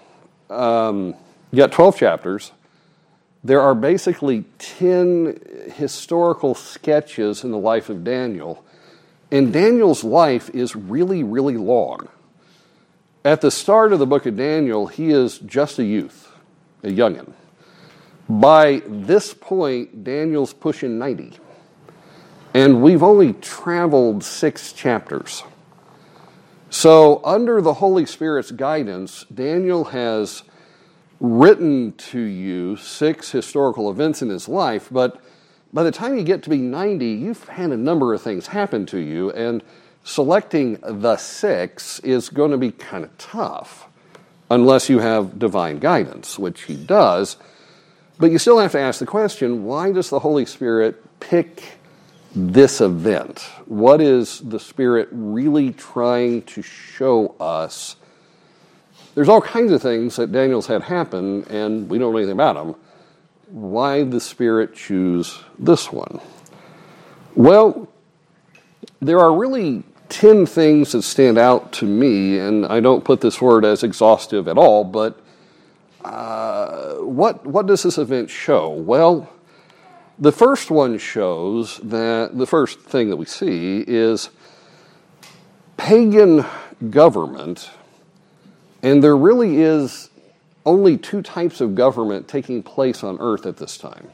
Um, 0.49 1.13
you 1.51 1.57
got 1.57 1.71
12 1.71 1.97
chapters. 1.97 2.51
There 3.43 3.61
are 3.61 3.75
basically 3.75 4.45
10 4.57 5.71
historical 5.75 6.55
sketches 6.55 7.43
in 7.43 7.51
the 7.51 7.57
life 7.57 7.89
of 7.89 8.03
Daniel. 8.03 8.63
And 9.31 9.53
Daniel's 9.53 10.03
life 10.03 10.49
is 10.49 10.75
really, 10.75 11.23
really 11.23 11.57
long. 11.57 12.07
At 13.23 13.41
the 13.41 13.51
start 13.51 13.93
of 13.93 13.99
the 13.99 14.07
book 14.07 14.25
of 14.25 14.35
Daniel, 14.35 14.87
he 14.87 15.11
is 15.11 15.37
just 15.39 15.77
a 15.77 15.83
youth, 15.83 16.31
a 16.83 16.87
youngin. 16.87 17.33
By 18.27 18.81
this 18.87 19.35
point, 19.35 20.03
Daniel's 20.03 20.53
pushing 20.53 20.97
90. 20.97 21.33
And 22.55 22.81
we've 22.81 23.03
only 23.03 23.33
traveled 23.33 24.23
six 24.23 24.73
chapters. 24.73 25.43
So, 26.71 27.21
under 27.23 27.61
the 27.61 27.75
Holy 27.75 28.07
Spirit's 28.07 28.49
guidance, 28.49 29.25
Daniel 29.25 29.85
has 29.85 30.43
written 31.19 31.91
to 31.93 32.19
you 32.19 32.75
six 32.77 33.29
historical 33.29 33.91
events 33.91 34.23
in 34.23 34.29
his 34.29 34.49
life, 34.49 34.87
but 34.89 35.21
by 35.71 35.83
the 35.83 35.91
time 35.91 36.17
you 36.17 36.23
get 36.23 36.41
to 36.43 36.49
be 36.49 36.57
90, 36.57 37.05
you've 37.05 37.47
had 37.49 37.71
a 37.71 37.77
number 37.77 38.13
of 38.13 38.21
things 38.21 38.47
happen 38.47 38.85
to 38.87 38.97
you, 38.97 39.31
and 39.31 39.63
selecting 40.03 40.77
the 40.81 41.17
six 41.17 41.99
is 41.99 42.29
going 42.29 42.51
to 42.51 42.57
be 42.57 42.71
kind 42.71 43.03
of 43.03 43.17
tough 43.17 43.87
unless 44.49 44.89
you 44.89 44.99
have 44.99 45.39
divine 45.39 45.79
guidance, 45.79 46.37
which 46.37 46.63
he 46.63 46.75
does. 46.75 47.37
But 48.19 48.31
you 48.31 48.37
still 48.37 48.59
have 48.59 48.73
to 48.73 48.79
ask 48.79 48.99
the 48.99 49.05
question 49.05 49.63
why 49.63 49.91
does 49.91 50.09
the 50.09 50.19
Holy 50.19 50.45
Spirit 50.45 51.03
pick 51.19 51.79
this 52.35 52.81
event? 52.81 53.39
What 53.65 54.01
is 54.01 54.39
the 54.39 54.59
Spirit 54.59 55.09
really 55.11 55.71
trying 55.71 56.43
to 56.43 56.61
show 56.61 57.35
us? 57.39 57.95
There's 59.15 59.29
all 59.29 59.41
kinds 59.41 59.71
of 59.71 59.81
things 59.81 60.15
that 60.15 60.31
Daniel's 60.31 60.67
had 60.67 60.83
happen, 60.83 61.43
and 61.45 61.89
we 61.89 61.97
don't 61.97 62.11
know 62.11 62.17
anything 62.17 62.33
about 62.33 62.55
them. 62.55 62.75
Why 63.47 64.03
the 64.03 64.21
Spirit 64.21 64.73
choose 64.73 65.39
this 65.59 65.91
one? 65.91 66.21
Well, 67.35 67.89
there 69.01 69.19
are 69.19 69.33
really 69.33 69.83
10 70.11 70.45
things 70.45 70.91
that 70.91 71.03
stand 71.03 71.37
out 71.37 71.71
to 71.71 71.85
me, 71.85 72.37
and 72.37 72.65
I 72.65 72.81
don't 72.81 73.03
put 73.03 73.21
this 73.21 73.41
word 73.41 73.63
as 73.63 73.81
exhaustive 73.81 74.49
at 74.49 74.57
all, 74.57 74.83
but 74.83 75.17
uh, 76.03 76.95
what, 76.95 77.45
what 77.45 77.65
does 77.65 77.83
this 77.83 77.97
event 77.97 78.29
show? 78.29 78.69
Well, 78.69 79.31
the 80.19 80.33
first 80.33 80.69
one 80.69 80.97
shows 80.97 81.77
that 81.77 82.37
the 82.37 82.45
first 82.45 82.81
thing 82.81 83.09
that 83.09 83.15
we 83.15 83.25
see 83.25 83.85
is 83.87 84.29
pagan 85.77 86.45
government, 86.89 87.69
and 88.83 89.01
there 89.01 89.15
really 89.15 89.61
is 89.61 90.09
only 90.65 90.97
two 90.97 91.21
types 91.21 91.61
of 91.61 91.73
government 91.73 92.27
taking 92.27 92.61
place 92.61 93.01
on 93.01 93.17
earth 93.21 93.45
at 93.45 93.57
this 93.57 93.77
time. 93.77 94.11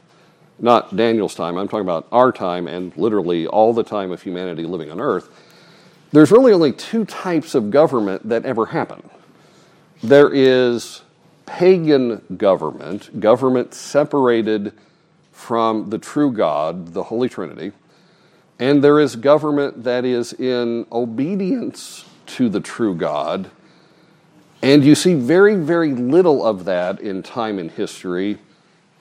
Not 0.60 0.94
Daniel's 0.94 1.34
time, 1.34 1.56
I'm 1.56 1.66
talking 1.66 1.80
about 1.80 2.06
our 2.12 2.30
time 2.30 2.68
and 2.68 2.96
literally 2.96 3.48
all 3.48 3.72
the 3.72 3.82
time 3.82 4.12
of 4.12 4.22
humanity 4.22 4.62
living 4.62 4.92
on 4.92 5.00
earth 5.00 5.28
there's 6.12 6.30
really 6.30 6.52
only 6.52 6.72
two 6.72 7.04
types 7.04 7.54
of 7.54 7.70
government 7.70 8.28
that 8.28 8.44
ever 8.44 8.66
happen. 8.66 9.08
There 10.02 10.32
is 10.32 11.02
pagan 11.46 12.22
government, 12.36 13.20
government 13.20 13.74
separated 13.74 14.72
from 15.32 15.90
the 15.90 15.98
true 15.98 16.32
God, 16.32 16.94
the 16.94 17.04
Holy 17.04 17.28
Trinity, 17.28 17.72
and 18.58 18.82
there 18.82 19.00
is 19.00 19.16
government 19.16 19.84
that 19.84 20.04
is 20.04 20.32
in 20.32 20.86
obedience 20.90 22.04
to 22.26 22.48
the 22.48 22.60
true 22.60 22.94
God. 22.94 23.50
And 24.62 24.84
you 24.84 24.94
see 24.94 25.14
very, 25.14 25.54
very 25.54 25.92
little 25.92 26.44
of 26.44 26.64
that 26.64 27.00
in 27.00 27.22
time 27.22 27.58
and 27.58 27.70
history. 27.70 28.38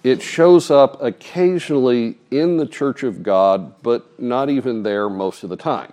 It 0.03 0.21
shows 0.21 0.69
up 0.69 1.01
occasionally 1.01 2.17
in 2.29 2.57
the 2.57 2.67
Church 2.67 3.01
of 3.03 3.23
God, 3.23 3.81
but 3.81 4.19
not 4.19 4.49
even 4.49 4.83
there 4.83 5.09
most 5.09 5.43
of 5.43 5.49
the 5.49 5.57
time. 5.57 5.91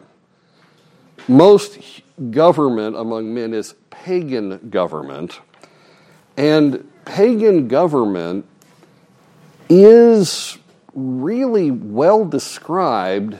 Most 1.28 1.78
government 2.30 2.96
among 2.96 3.32
men 3.32 3.54
is 3.54 3.74
pagan 3.90 4.68
government, 4.70 5.40
and 6.36 6.86
pagan 7.04 7.68
government 7.68 8.46
is 9.68 10.58
really 10.94 11.70
well 11.70 12.24
described 12.24 13.38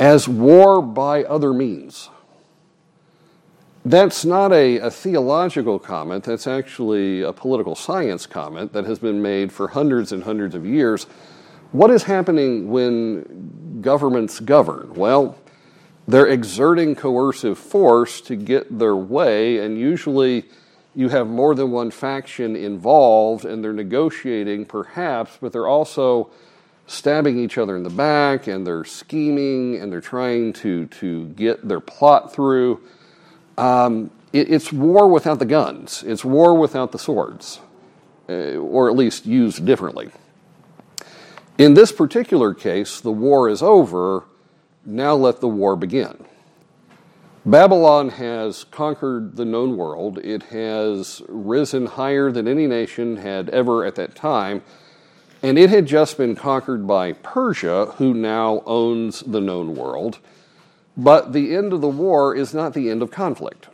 as 0.00 0.28
war 0.28 0.80
by 0.80 1.24
other 1.24 1.52
means. 1.52 2.08
That's 3.84 4.24
not 4.24 4.52
a, 4.52 4.78
a, 4.78 4.90
theological 4.90 5.78
comment, 5.78 6.24
that's 6.24 6.46
actually 6.46 7.22
a 7.22 7.32
political 7.32 7.74
science 7.74 8.26
comment 8.26 8.72
that 8.72 8.84
has 8.84 8.98
been 8.98 9.22
made 9.22 9.52
for 9.52 9.68
hundreds 9.68 10.12
and 10.12 10.24
hundreds 10.24 10.54
of 10.54 10.66
years. 10.66 11.04
What 11.72 11.90
is 11.90 12.02
happening 12.02 12.70
when 12.70 13.80
governments 13.80 14.40
govern? 14.40 14.94
Well, 14.94 15.38
they're 16.08 16.26
exerting 16.26 16.94
coercive 16.94 17.58
force 17.58 18.22
to 18.22 18.34
get 18.34 18.78
their 18.78 18.96
way, 18.96 19.58
and 19.58 19.78
usually 19.78 20.46
you 20.94 21.10
have 21.10 21.28
more 21.28 21.54
than 21.54 21.70
one 21.70 21.90
faction 21.90 22.56
involved 22.56 23.44
and 23.44 23.62
they're 23.62 23.72
negotiating 23.72 24.64
perhaps, 24.64 25.38
but 25.40 25.52
they're 25.52 25.68
also 25.68 26.30
stabbing 26.86 27.38
each 27.38 27.58
other 27.58 27.76
in 27.76 27.82
the 27.82 27.90
back 27.90 28.46
and 28.46 28.66
they're 28.66 28.84
scheming 28.84 29.76
and 29.76 29.92
they're 29.92 30.00
trying 30.00 30.52
to, 30.54 30.86
to 30.86 31.26
get 31.28 31.68
their 31.68 31.78
plot 31.78 32.32
through. 32.32 32.80
Um, 33.58 34.10
it, 34.32 34.50
it's 34.50 34.72
war 34.72 35.08
without 35.08 35.38
the 35.38 35.44
guns, 35.44 36.02
it's 36.04 36.24
war 36.24 36.54
without 36.54 36.90
the 36.90 36.98
swords, 36.98 37.60
uh, 38.28 38.56
or 38.56 38.88
at 38.88 38.96
least 38.96 39.26
used 39.26 39.64
differently. 39.66 40.10
In 41.58 41.74
this 41.74 41.92
particular 41.92 42.54
case, 42.54 43.00
the 43.00 43.12
war 43.12 43.48
is 43.48 43.62
over. 43.62 44.24
Now 44.90 45.14
let 45.14 45.42
the 45.42 45.48
war 45.48 45.76
begin. 45.76 46.24
Babylon 47.44 48.08
has 48.08 48.64
conquered 48.64 49.36
the 49.36 49.44
known 49.44 49.76
world. 49.76 50.16
It 50.24 50.44
has 50.44 51.20
risen 51.28 51.84
higher 51.84 52.32
than 52.32 52.48
any 52.48 52.66
nation 52.66 53.18
had 53.18 53.50
ever 53.50 53.84
at 53.84 53.96
that 53.96 54.14
time. 54.14 54.62
And 55.42 55.58
it 55.58 55.68
had 55.68 55.84
just 55.84 56.16
been 56.16 56.34
conquered 56.34 56.86
by 56.86 57.12
Persia, 57.12 57.92
who 57.98 58.14
now 58.14 58.62
owns 58.64 59.20
the 59.20 59.42
known 59.42 59.74
world. 59.74 60.20
But 60.96 61.34
the 61.34 61.54
end 61.54 61.74
of 61.74 61.82
the 61.82 61.88
war 61.88 62.34
is 62.34 62.54
not 62.54 62.72
the 62.72 62.88
end 62.88 63.02
of 63.02 63.10
conflict. 63.10 63.68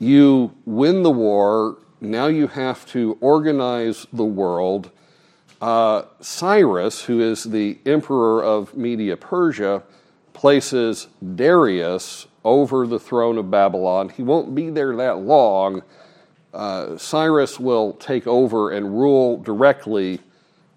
You 0.00 0.52
win 0.66 1.04
the 1.04 1.12
war, 1.12 1.78
now 2.00 2.26
you 2.26 2.48
have 2.48 2.84
to 2.86 3.16
organize 3.20 4.08
the 4.12 4.24
world 4.24 4.90
uh, 5.60 6.02
Cyrus, 6.20 7.04
who 7.04 7.20
is 7.20 7.44
the 7.44 7.78
emperor 7.86 8.42
of 8.42 8.76
Media 8.76 9.16
Persia, 9.16 9.82
places 10.38 11.08
Darius 11.34 12.28
over 12.44 12.86
the 12.86 13.00
throne 13.00 13.38
of 13.38 13.50
Babylon. 13.50 14.08
He 14.08 14.22
won't 14.22 14.54
be 14.54 14.70
there 14.70 14.94
that 14.94 15.18
long. 15.18 15.82
Uh, 16.54 16.96
Cyrus 16.96 17.58
will 17.58 17.94
take 17.94 18.24
over 18.28 18.70
and 18.70 18.96
rule 18.96 19.38
directly, 19.38 20.20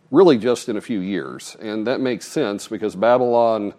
really 0.09 0.39
just 0.39 0.67
in 0.67 0.77
a 0.77 0.81
few 0.81 0.99
years. 0.99 1.55
And 1.61 1.85
that 1.85 2.01
makes 2.01 2.27
sense 2.27 2.67
because 2.67 2.95
Babylon 2.95 3.75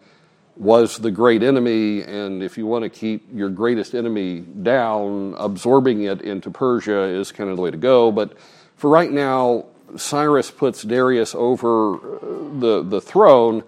was 0.56 0.98
the 0.98 1.10
great 1.10 1.42
enemy, 1.42 2.02
and 2.02 2.44
if 2.44 2.56
you 2.56 2.64
want 2.64 2.84
to 2.84 2.88
keep 2.88 3.26
your 3.34 3.48
greatest 3.48 3.92
enemy 3.92 4.40
down, 4.40 5.34
absorbing 5.36 6.04
it 6.04 6.22
into 6.22 6.48
Persia 6.48 7.02
is 7.02 7.32
kind 7.32 7.50
of 7.50 7.56
the 7.56 7.62
way 7.62 7.72
to 7.72 7.76
go. 7.76 8.12
But 8.12 8.38
for 8.76 8.88
right 8.88 9.10
now, 9.10 9.64
Cyrus 9.96 10.48
puts 10.48 10.84
Darius 10.84 11.34
over 11.34 11.96
uh, 11.96 12.60
the, 12.60 12.84
the 12.86 13.00
throne, 13.00 13.64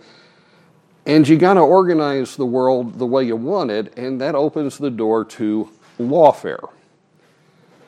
and 1.07 1.29
you 1.29 1.37
got 1.37 1.55
to 1.55 1.61
organize 1.61 2.37
the 2.37 2.47
world 2.47 2.99
the 2.99 3.07
way 3.07 3.25
you 3.25 3.37
want 3.37 3.71
it, 3.71 3.97
and 3.97 4.21
that 4.21 4.35
opens 4.35 4.79
the 4.79 4.91
door 4.91 5.25
to 5.25 5.71
lawfare. 5.99 6.71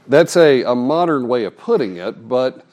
That's 0.06 0.36
a, 0.36 0.62
a 0.62 0.74
modern 0.74 1.26
way 1.26 1.44
of 1.44 1.56
putting 1.56 1.96
it, 1.96 2.28
but 2.28 2.64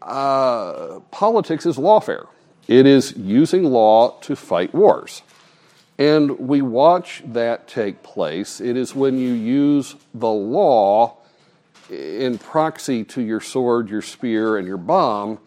uh, 0.00 1.00
politics 1.10 1.66
is 1.66 1.76
lawfare. 1.76 2.28
It 2.68 2.86
is 2.86 3.14
using 3.16 3.64
law 3.64 4.18
to 4.20 4.36
fight 4.36 4.74
wars. 4.74 5.22
And 5.98 6.38
we 6.38 6.62
watch 6.62 7.22
that 7.26 7.68
take 7.68 8.02
place. 8.02 8.60
It 8.60 8.76
is 8.76 8.94
when 8.94 9.18
you 9.18 9.32
use 9.32 9.94
the 10.14 10.30
law 10.30 11.18
in 11.90 12.38
proxy 12.38 13.04
to 13.04 13.20
your 13.20 13.40
sword, 13.40 13.90
your 13.90 14.02
spear, 14.02 14.56
and 14.56 14.66
your 14.66 14.78
bomb, 14.78 15.38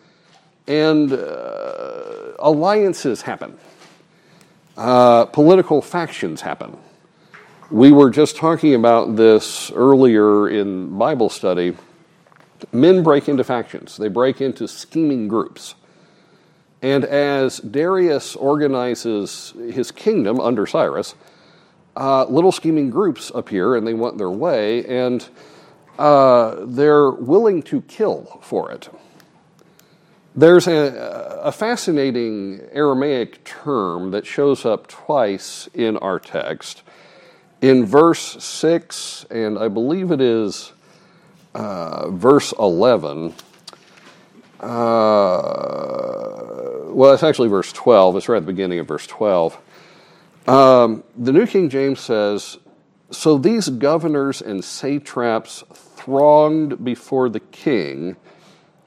and 0.67 1.11
uh, 1.11 2.33
alliances 2.39 3.23
happen. 3.23 3.57
Uh, 4.77 5.25
political 5.25 5.81
factions 5.81 6.41
happen. 6.41 6.77
We 7.71 7.91
were 7.91 8.09
just 8.09 8.35
talking 8.35 8.75
about 8.75 9.15
this 9.15 9.71
earlier 9.71 10.49
in 10.49 10.97
Bible 10.97 11.29
study. 11.29 11.75
Men 12.71 13.01
break 13.03 13.29
into 13.29 13.43
factions, 13.43 13.97
they 13.97 14.07
break 14.07 14.41
into 14.41 14.67
scheming 14.67 15.27
groups. 15.27 15.75
And 16.81 17.05
as 17.05 17.59
Darius 17.59 18.35
organizes 18.35 19.53
his 19.71 19.91
kingdom 19.91 20.39
under 20.39 20.67
Cyrus, 20.67 21.15
uh, 21.95 22.25
little 22.25 22.51
scheming 22.51 22.89
groups 22.89 23.31
appear 23.33 23.75
and 23.75 23.87
they 23.87 23.93
want 23.93 24.17
their 24.17 24.29
way. 24.29 24.85
And 24.85 25.27
uh, 25.97 26.57
they're 26.65 27.11
willing 27.11 27.63
to 27.63 27.81
kill 27.81 28.39
for 28.43 28.71
it. 28.71 28.89
There's 30.37 30.67
a, 30.67 31.39
a, 31.43 31.51
fascinating 31.53 32.59
Aramaic 32.73 33.45
term 33.45 34.11
that 34.11 34.25
shows 34.25 34.65
up 34.65 34.87
twice 34.87 35.69
in 35.73 35.95
our 35.95 36.19
text. 36.19 36.83
In 37.61 37.85
verse 37.85 38.43
6, 38.43 39.27
and 39.31 39.57
I 39.57 39.69
believe 39.69 40.11
it 40.11 40.19
is 40.19 40.73
uh, 41.53 42.09
verse 42.09 42.53
11, 42.59 43.33
uh, 44.59 44.67
well, 46.87 47.13
it's 47.13 47.23
actually 47.23 47.47
verse 47.47 47.71
12. 47.71 48.17
It's 48.17 48.27
right 48.27 48.35
at 48.35 48.45
the 48.45 48.51
beginning 48.51 48.79
of 48.79 48.89
verse 48.89 49.07
12. 49.07 49.57
Um, 50.47 51.05
the 51.15 51.31
New 51.31 51.47
King 51.47 51.69
James 51.69 52.01
says, 52.01 52.57
So 53.09 53.37
these 53.37 53.69
governors 53.69 54.41
and 54.41 54.65
satraps 54.65 55.63
thronged 55.73 56.83
before 56.83 57.29
the 57.29 57.39
king 57.39 58.17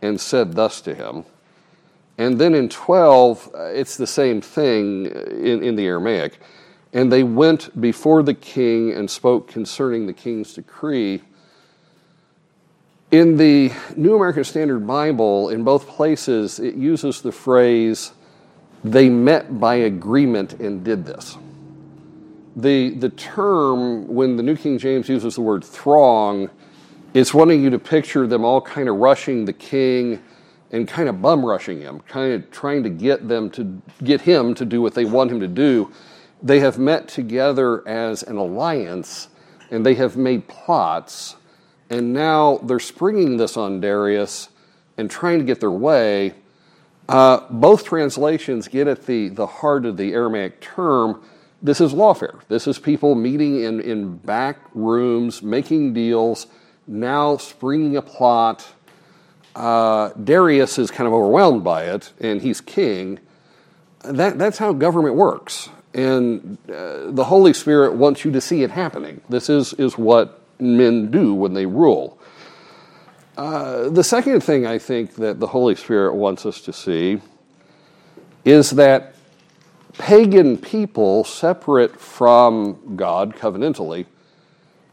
and 0.02 0.20
said 0.20 0.52
thus 0.52 0.82
to 0.82 0.94
him. 0.94 1.24
And 2.18 2.36
then 2.36 2.52
in 2.54 2.68
12, 2.68 3.50
uh, 3.54 3.62
it's 3.66 3.96
the 3.96 4.06
same 4.06 4.40
thing 4.40 5.06
in, 5.06 5.62
in 5.62 5.76
the 5.76 5.86
Aramaic. 5.86 6.38
And 6.92 7.12
they 7.12 7.22
went 7.22 7.80
before 7.80 8.24
the 8.24 8.34
king 8.34 8.92
and 8.92 9.08
spoke 9.08 9.46
concerning 9.46 10.06
the 10.06 10.12
king's 10.12 10.52
decree. 10.52 11.22
In 13.12 13.36
the 13.36 13.72
New 13.96 14.16
American 14.16 14.42
Standard 14.42 14.86
Bible, 14.86 15.48
in 15.50 15.62
both 15.62 15.86
places, 15.86 16.58
it 16.58 16.74
uses 16.74 17.22
the 17.22 17.32
phrase, 17.32 18.12
they 18.82 19.08
met 19.08 19.60
by 19.60 19.76
agreement 19.76 20.54
and 20.54 20.82
did 20.82 21.06
this. 21.06 21.36
The, 22.56 22.90
the 22.90 23.10
term, 23.10 24.08
when 24.08 24.36
the 24.36 24.42
New 24.42 24.56
King 24.56 24.78
James 24.78 25.08
uses 25.08 25.36
the 25.36 25.40
word 25.40 25.64
throng, 25.64 26.50
it's 27.14 27.32
wanting 27.32 27.62
you 27.62 27.70
to 27.70 27.78
picture 27.78 28.26
them 28.26 28.44
all 28.44 28.60
kind 28.60 28.88
of 28.88 28.96
rushing 28.96 29.44
the 29.44 29.52
king 29.52 30.20
and 30.70 30.86
kind 30.86 31.08
of 31.08 31.22
bum 31.22 31.44
rushing 31.44 31.80
him, 31.80 32.00
kind 32.00 32.32
of 32.32 32.50
trying 32.50 32.82
to 32.82 32.90
get 32.90 33.28
them 33.28 33.50
to 33.50 33.80
get 34.04 34.20
him 34.22 34.54
to 34.54 34.64
do 34.64 34.82
what 34.82 34.94
they 34.94 35.04
want 35.04 35.30
him 35.30 35.40
to 35.40 35.48
do. 35.48 35.90
They 36.42 36.60
have 36.60 36.78
met 36.78 37.08
together 37.08 37.86
as 37.88 38.22
an 38.22 38.36
alliance 38.36 39.28
and 39.70 39.84
they 39.84 39.94
have 39.94 40.16
made 40.16 40.48
plots, 40.48 41.36
and 41.90 42.12
now 42.12 42.58
they're 42.58 42.78
springing 42.78 43.36
this 43.36 43.56
on 43.56 43.80
Darius 43.80 44.48
and 44.96 45.10
trying 45.10 45.38
to 45.38 45.44
get 45.44 45.60
their 45.60 45.70
way. 45.70 46.34
Uh, 47.08 47.40
both 47.50 47.84
translations 47.84 48.68
get 48.68 48.86
at 48.86 49.06
the, 49.06 49.28
the 49.28 49.46
heart 49.46 49.86
of 49.86 49.96
the 49.96 50.12
Aramaic 50.12 50.60
term. 50.60 51.22
This 51.62 51.80
is 51.80 51.92
lawfare. 51.92 52.40
This 52.48 52.66
is 52.66 52.78
people 52.78 53.14
meeting 53.14 53.62
in, 53.62 53.80
in 53.80 54.16
back 54.18 54.58
rooms, 54.74 55.42
making 55.42 55.94
deals 55.94 56.46
now 56.86 57.36
springing 57.36 57.96
a 57.96 58.02
plot. 58.02 58.66
Uh, 59.58 60.12
Darius 60.22 60.78
is 60.78 60.92
kind 60.92 61.08
of 61.08 61.12
overwhelmed 61.12 61.64
by 61.64 61.86
it, 61.86 62.12
and 62.20 62.40
he's 62.40 62.60
king. 62.60 63.18
That, 64.04 64.38
that's 64.38 64.58
how 64.58 64.72
government 64.72 65.16
works. 65.16 65.68
And 65.92 66.58
uh, 66.70 67.10
the 67.10 67.24
Holy 67.24 67.52
Spirit 67.52 67.94
wants 67.94 68.24
you 68.24 68.30
to 68.30 68.40
see 68.40 68.62
it 68.62 68.70
happening. 68.70 69.20
This 69.28 69.50
is, 69.50 69.72
is 69.74 69.98
what 69.98 70.40
men 70.60 71.10
do 71.10 71.34
when 71.34 71.54
they 71.54 71.66
rule. 71.66 72.20
Uh, 73.36 73.88
the 73.88 74.04
second 74.04 74.42
thing 74.42 74.64
I 74.64 74.78
think 74.78 75.16
that 75.16 75.40
the 75.40 75.48
Holy 75.48 75.74
Spirit 75.74 76.14
wants 76.14 76.46
us 76.46 76.60
to 76.60 76.72
see 76.72 77.20
is 78.44 78.70
that 78.70 79.16
pagan 79.94 80.56
people, 80.56 81.24
separate 81.24 82.00
from 82.00 82.94
God 82.96 83.34
covenantally, 83.34 84.06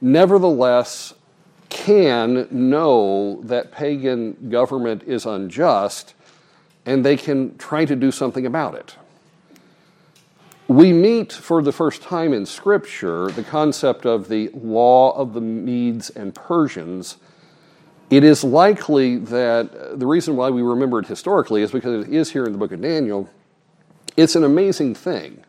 nevertheless 0.01 1.13
can 1.69 2.47
know 2.51 3.41
that 3.43 3.71
pagan 3.71 4.49
government 4.49 5.03
is 5.03 5.25
unjust 5.25 6.13
and 6.85 7.03
they 7.03 7.17
can 7.17 7.57
try 7.57 7.85
to 7.85 7.95
do 7.95 8.11
something 8.11 8.45
about 8.45 8.75
it. 8.75 8.95
We 10.67 10.93
meet 10.93 11.31
for 11.31 11.61
the 11.61 11.71
first 11.71 12.01
time 12.01 12.33
in 12.33 12.45
Scripture 12.45 13.29
the 13.29 13.43
concept 13.43 14.05
of 14.05 14.29
the 14.29 14.49
law 14.53 15.11
of 15.11 15.33
the 15.33 15.41
Medes 15.41 16.09
and 16.09 16.33
Persians. 16.33 17.17
It 18.09 18.23
is 18.23 18.43
likely 18.43 19.17
that 19.17 19.99
the 19.99 20.07
reason 20.07 20.35
why 20.35 20.49
we 20.49 20.63
remember 20.63 20.99
it 20.99 21.07
historically 21.07 21.61
is 21.61 21.71
because 21.71 22.07
it 22.07 22.13
is 22.13 22.31
here 22.31 22.45
in 22.45 22.51
the 22.51 22.57
book 22.57 22.71
of 22.71 22.81
Daniel. 22.81 23.29
It's 24.17 24.35
an 24.35 24.43
amazing 24.43 24.95
thing. 24.95 25.43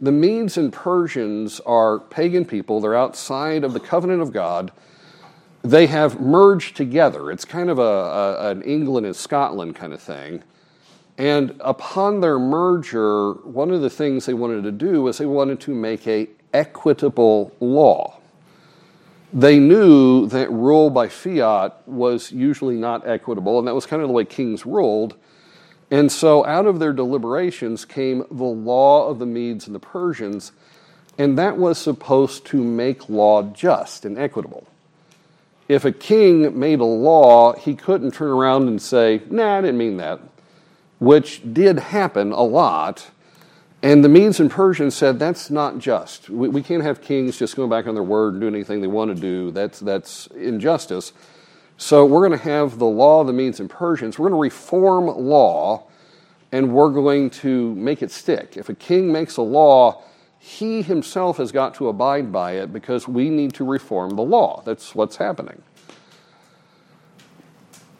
The 0.00 0.12
Medes 0.12 0.56
and 0.56 0.72
Persians 0.72 1.60
are 1.60 1.98
pagan 1.98 2.44
people, 2.44 2.80
they're 2.80 2.96
outside 2.96 3.62
of 3.62 3.72
the 3.72 3.80
covenant 3.80 4.22
of 4.22 4.32
God 4.32 4.72
they 5.64 5.86
have 5.86 6.20
merged 6.20 6.76
together. 6.76 7.30
It's 7.30 7.46
kind 7.46 7.70
of 7.70 7.78
a, 7.78 7.82
a, 7.82 8.50
an 8.50 8.62
England 8.62 9.06
and 9.06 9.16
Scotland 9.16 9.74
kind 9.74 9.94
of 9.94 10.02
thing. 10.02 10.44
And 11.18 11.56
upon 11.60 12.20
their 12.20 12.38
merger, 12.38 13.32
one 13.32 13.70
of 13.70 13.80
the 13.80 13.90
things 13.90 14.26
they 14.26 14.34
wanted 14.34 14.64
to 14.64 14.72
do 14.72 15.02
was 15.02 15.18
they 15.18 15.26
wanted 15.26 15.60
to 15.60 15.74
make 15.74 16.06
a 16.06 16.28
equitable 16.52 17.52
law. 17.60 18.18
they 19.32 19.58
knew 19.58 20.26
that 20.28 20.50
rule 20.50 20.90
by 20.90 21.08
fiat 21.08 21.82
was 21.86 22.30
usually 22.30 22.76
not 22.76 23.06
equitable, 23.06 23.58
and 23.58 23.66
that 23.66 23.74
was 23.74 23.86
kind 23.86 24.02
of 24.02 24.08
the 24.08 24.14
way 24.14 24.24
kings 24.24 24.64
ruled. 24.64 25.16
And 25.90 26.10
so, 26.12 26.44
out 26.46 26.66
of 26.66 26.78
their 26.78 26.92
deliberations 26.92 27.84
came 27.84 28.24
the 28.30 28.44
law 28.44 29.08
of 29.08 29.18
the 29.18 29.26
Medes 29.26 29.66
and 29.66 29.74
the 29.74 29.80
Persians, 29.80 30.52
and 31.18 31.38
that 31.38 31.56
was 31.58 31.78
supposed 31.78 32.46
to 32.46 32.62
make 32.62 33.08
law 33.08 33.42
just 33.42 34.04
and 34.04 34.18
equitable. 34.18 34.66
If 35.68 35.84
a 35.84 35.92
king 35.92 36.58
made 36.58 36.80
a 36.80 36.84
law, 36.84 37.54
he 37.54 37.74
couldn't 37.74 38.12
turn 38.12 38.30
around 38.30 38.68
and 38.68 38.80
say, 38.80 39.22
Nah, 39.30 39.58
I 39.58 39.60
didn't 39.60 39.78
mean 39.78 39.96
that, 39.96 40.20
which 40.98 41.40
did 41.52 41.78
happen 41.78 42.32
a 42.32 42.42
lot. 42.42 43.10
And 43.82 44.02
the 44.02 44.08
Medes 44.08 44.40
and 44.40 44.50
Persians 44.50 44.94
said 44.94 45.18
that's 45.18 45.50
not 45.50 45.78
just. 45.78 46.30
We, 46.30 46.48
we, 46.48 46.62
can't 46.62 46.82
have 46.82 47.02
kings 47.02 47.38
just 47.38 47.54
going 47.54 47.68
back 47.68 47.86
on 47.86 47.92
their 47.94 48.02
word 48.02 48.32
and 48.32 48.40
doing 48.40 48.54
anything 48.54 48.80
they 48.80 48.86
want 48.86 49.14
to 49.14 49.20
do. 49.20 49.50
That's, 49.50 49.78
that's 49.80 50.26
injustice. 50.28 51.12
So 51.76 52.06
we're 52.06 52.26
going 52.26 52.38
to 52.38 52.44
have 52.44 52.78
the 52.78 52.86
law 52.86 53.20
of 53.20 53.26
the 53.26 53.34
Medes 53.34 53.60
and 53.60 53.68
Persians. 53.68 54.18
We're 54.18 54.30
going 54.30 54.38
to 54.38 54.42
reform 54.42 55.06
law 55.06 55.84
and 56.50 56.72
we're 56.72 56.90
going 56.90 57.30
to 57.30 57.74
make 57.74 58.00
it 58.00 58.10
stick. 58.10 58.56
If 58.56 58.68
a 58.68 58.74
king 58.74 59.12
makes 59.12 59.36
a 59.36 59.42
law, 59.42 60.02
he 60.44 60.82
himself 60.82 61.38
has 61.38 61.52
got 61.52 61.74
to 61.74 61.88
abide 61.88 62.30
by 62.30 62.52
it 62.52 62.70
because 62.70 63.08
we 63.08 63.30
need 63.30 63.54
to 63.54 63.64
reform 63.64 64.10
the 64.10 64.22
law. 64.22 64.62
That's 64.66 64.94
what's 64.94 65.16
happening. 65.16 65.62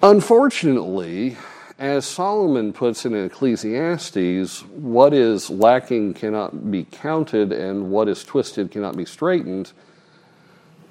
Unfortunately, 0.02 1.38
as 1.78 2.04
Solomon 2.04 2.74
puts 2.74 3.06
it 3.06 3.14
in 3.14 3.24
Ecclesiastes, 3.24 4.60
what 4.62 5.14
is 5.14 5.48
lacking 5.48 6.12
cannot 6.12 6.70
be 6.70 6.84
counted, 6.84 7.50
and 7.50 7.90
what 7.90 8.10
is 8.10 8.22
twisted 8.22 8.70
cannot 8.70 8.94
be 8.94 9.06
straightened. 9.06 9.72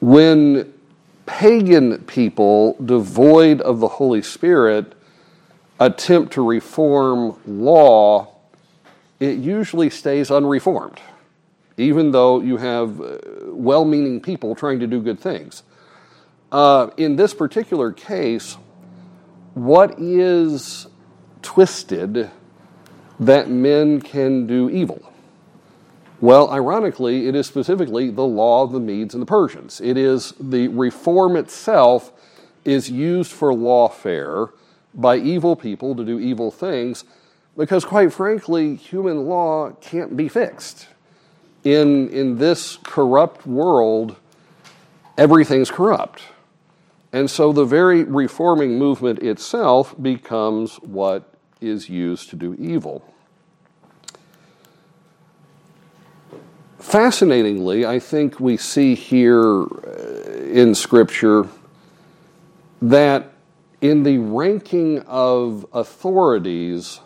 When 0.01 0.73
pagan 1.27 1.99
people, 2.05 2.77
devoid 2.83 3.61
of 3.61 3.79
the 3.79 3.87
Holy 3.87 4.23
Spirit, 4.23 4.93
attempt 5.79 6.33
to 6.33 6.43
reform 6.43 7.39
law, 7.45 8.29
it 9.19 9.37
usually 9.37 9.91
stays 9.91 10.31
unreformed, 10.31 10.99
even 11.77 12.11
though 12.11 12.39
you 12.41 12.57
have 12.57 13.01
uh, 13.01 13.17
well 13.45 13.85
meaning 13.85 14.21
people 14.21 14.55
trying 14.55 14.79
to 14.79 14.87
do 14.87 15.01
good 15.01 15.19
things. 15.19 15.63
Uh, 16.51 16.89
in 16.97 17.15
this 17.15 17.33
particular 17.33 17.91
case, 17.91 18.57
what 19.53 19.99
is 19.99 20.87
twisted 21.41 22.29
that 23.19 23.49
men 23.49 24.01
can 24.01 24.45
do 24.45 24.69
evil? 24.69 25.11
Well, 26.21 26.49
ironically, 26.51 27.27
it 27.27 27.35
is 27.35 27.47
specifically 27.47 28.09
the 28.09 28.23
law 28.23 28.63
of 28.63 28.71
the 28.71 28.79
Medes 28.79 29.13
and 29.13 29.21
the 29.21 29.25
Persians. 29.25 29.81
It 29.81 29.97
is 29.97 30.33
the 30.39 30.69
reform 30.69 31.35
itself 31.35 32.11
is 32.63 32.89
used 32.89 33.31
for 33.31 33.51
lawfare 33.51 34.51
by 34.93 35.17
evil 35.17 35.55
people 35.55 35.95
to 35.95 36.05
do 36.05 36.19
evil 36.19 36.49
things 36.49 37.03
because, 37.57 37.83
quite 37.83 38.13
frankly, 38.13 38.75
human 38.75 39.25
law 39.25 39.71
can't 39.81 40.15
be 40.15 40.29
fixed. 40.29 40.87
In, 41.63 42.09
in 42.09 42.37
this 42.37 42.77
corrupt 42.83 43.47
world, 43.47 44.17
everything's 45.17 45.71
corrupt. 45.71 46.23
And 47.13 47.29
so 47.29 47.53
the 47.53 47.63
very 47.63 48.03
reforming 48.03 48.79
movement 48.79 49.19
itself 49.19 49.95
becomes 50.01 50.77
what 50.77 51.31
is 51.61 51.87
used 51.87 52.29
to 52.31 52.35
do 52.35 52.55
evil. 52.55 53.03
Fascinatingly, 56.79 57.85
I 57.85 57.99
think 57.99 58.39
we 58.39 58.57
see 58.57 58.95
here 58.95 59.63
uh, 59.63 60.31
in 60.51 60.75
Scripture 60.75 61.47
that 62.81 63.31
in 63.79 64.03
the 64.03 64.17
ranking 64.17 64.99
of 65.01 65.65
authorities, 65.71 66.99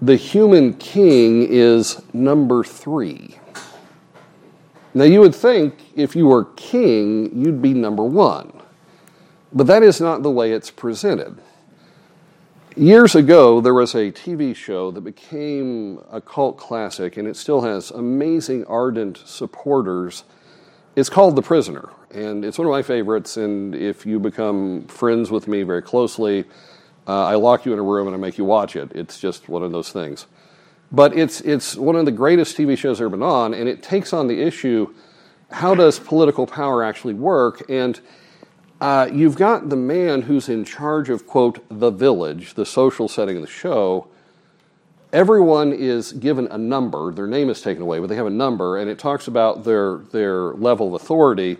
the 0.00 0.16
human 0.16 0.74
king 0.74 1.42
is 1.42 2.00
number 2.14 2.64
three. 2.64 3.39
Now, 4.92 5.04
you 5.04 5.20
would 5.20 5.34
think 5.34 5.74
if 5.94 6.16
you 6.16 6.26
were 6.26 6.46
king, 6.56 7.30
you'd 7.34 7.62
be 7.62 7.74
number 7.74 8.04
one. 8.04 8.52
But 9.52 9.66
that 9.68 9.82
is 9.82 10.00
not 10.00 10.22
the 10.22 10.30
way 10.30 10.52
it's 10.52 10.70
presented. 10.70 11.38
Years 12.76 13.14
ago, 13.14 13.60
there 13.60 13.74
was 13.74 13.94
a 13.94 14.12
TV 14.12 14.54
show 14.54 14.90
that 14.92 15.00
became 15.00 16.02
a 16.10 16.20
cult 16.20 16.56
classic, 16.56 17.16
and 17.16 17.26
it 17.26 17.36
still 17.36 17.62
has 17.62 17.90
amazing, 17.90 18.64
ardent 18.66 19.18
supporters. 19.24 20.24
It's 20.96 21.08
called 21.08 21.36
The 21.36 21.42
Prisoner, 21.42 21.88
and 22.12 22.44
it's 22.44 22.58
one 22.58 22.66
of 22.66 22.70
my 22.70 22.82
favorites. 22.82 23.36
And 23.36 23.74
if 23.74 24.06
you 24.06 24.18
become 24.18 24.84
friends 24.86 25.30
with 25.30 25.48
me 25.48 25.62
very 25.62 25.82
closely, 25.82 26.44
uh, 27.06 27.26
I 27.26 27.34
lock 27.34 27.66
you 27.66 27.72
in 27.72 27.78
a 27.78 27.82
room 27.82 28.06
and 28.06 28.14
I 28.14 28.18
make 28.18 28.38
you 28.38 28.44
watch 28.44 28.76
it. 28.76 28.92
It's 28.94 29.18
just 29.18 29.48
one 29.48 29.62
of 29.62 29.72
those 29.72 29.90
things. 29.90 30.26
But 30.92 31.16
it's, 31.16 31.40
it's 31.42 31.76
one 31.76 31.96
of 31.96 32.04
the 32.04 32.12
greatest 32.12 32.56
TV 32.56 32.76
shows 32.76 33.00
ever 33.00 33.10
been 33.10 33.22
on, 33.22 33.54
and 33.54 33.68
it 33.68 33.82
takes 33.82 34.12
on 34.12 34.26
the 34.26 34.40
issue 34.40 34.92
how 35.50 35.74
does 35.74 35.98
political 35.98 36.46
power 36.46 36.82
actually 36.82 37.14
work? 37.14 37.68
And 37.68 38.00
uh, 38.80 39.08
you've 39.12 39.36
got 39.36 39.68
the 39.68 39.76
man 39.76 40.22
who's 40.22 40.48
in 40.48 40.64
charge 40.64 41.10
of, 41.10 41.26
quote, 41.26 41.64
the 41.68 41.90
village, 41.90 42.54
the 42.54 42.64
social 42.64 43.08
setting 43.08 43.36
of 43.36 43.42
the 43.42 43.48
show. 43.48 44.08
Everyone 45.12 45.72
is 45.72 46.12
given 46.12 46.46
a 46.48 46.58
number. 46.58 47.12
Their 47.12 47.26
name 47.26 47.50
is 47.50 47.60
taken 47.60 47.82
away, 47.82 47.98
but 47.98 48.08
they 48.08 48.14
have 48.14 48.26
a 48.26 48.30
number, 48.30 48.78
and 48.78 48.88
it 48.88 48.98
talks 48.98 49.26
about 49.26 49.64
their, 49.64 49.98
their 50.12 50.52
level 50.54 50.94
of 50.94 51.02
authority. 51.02 51.58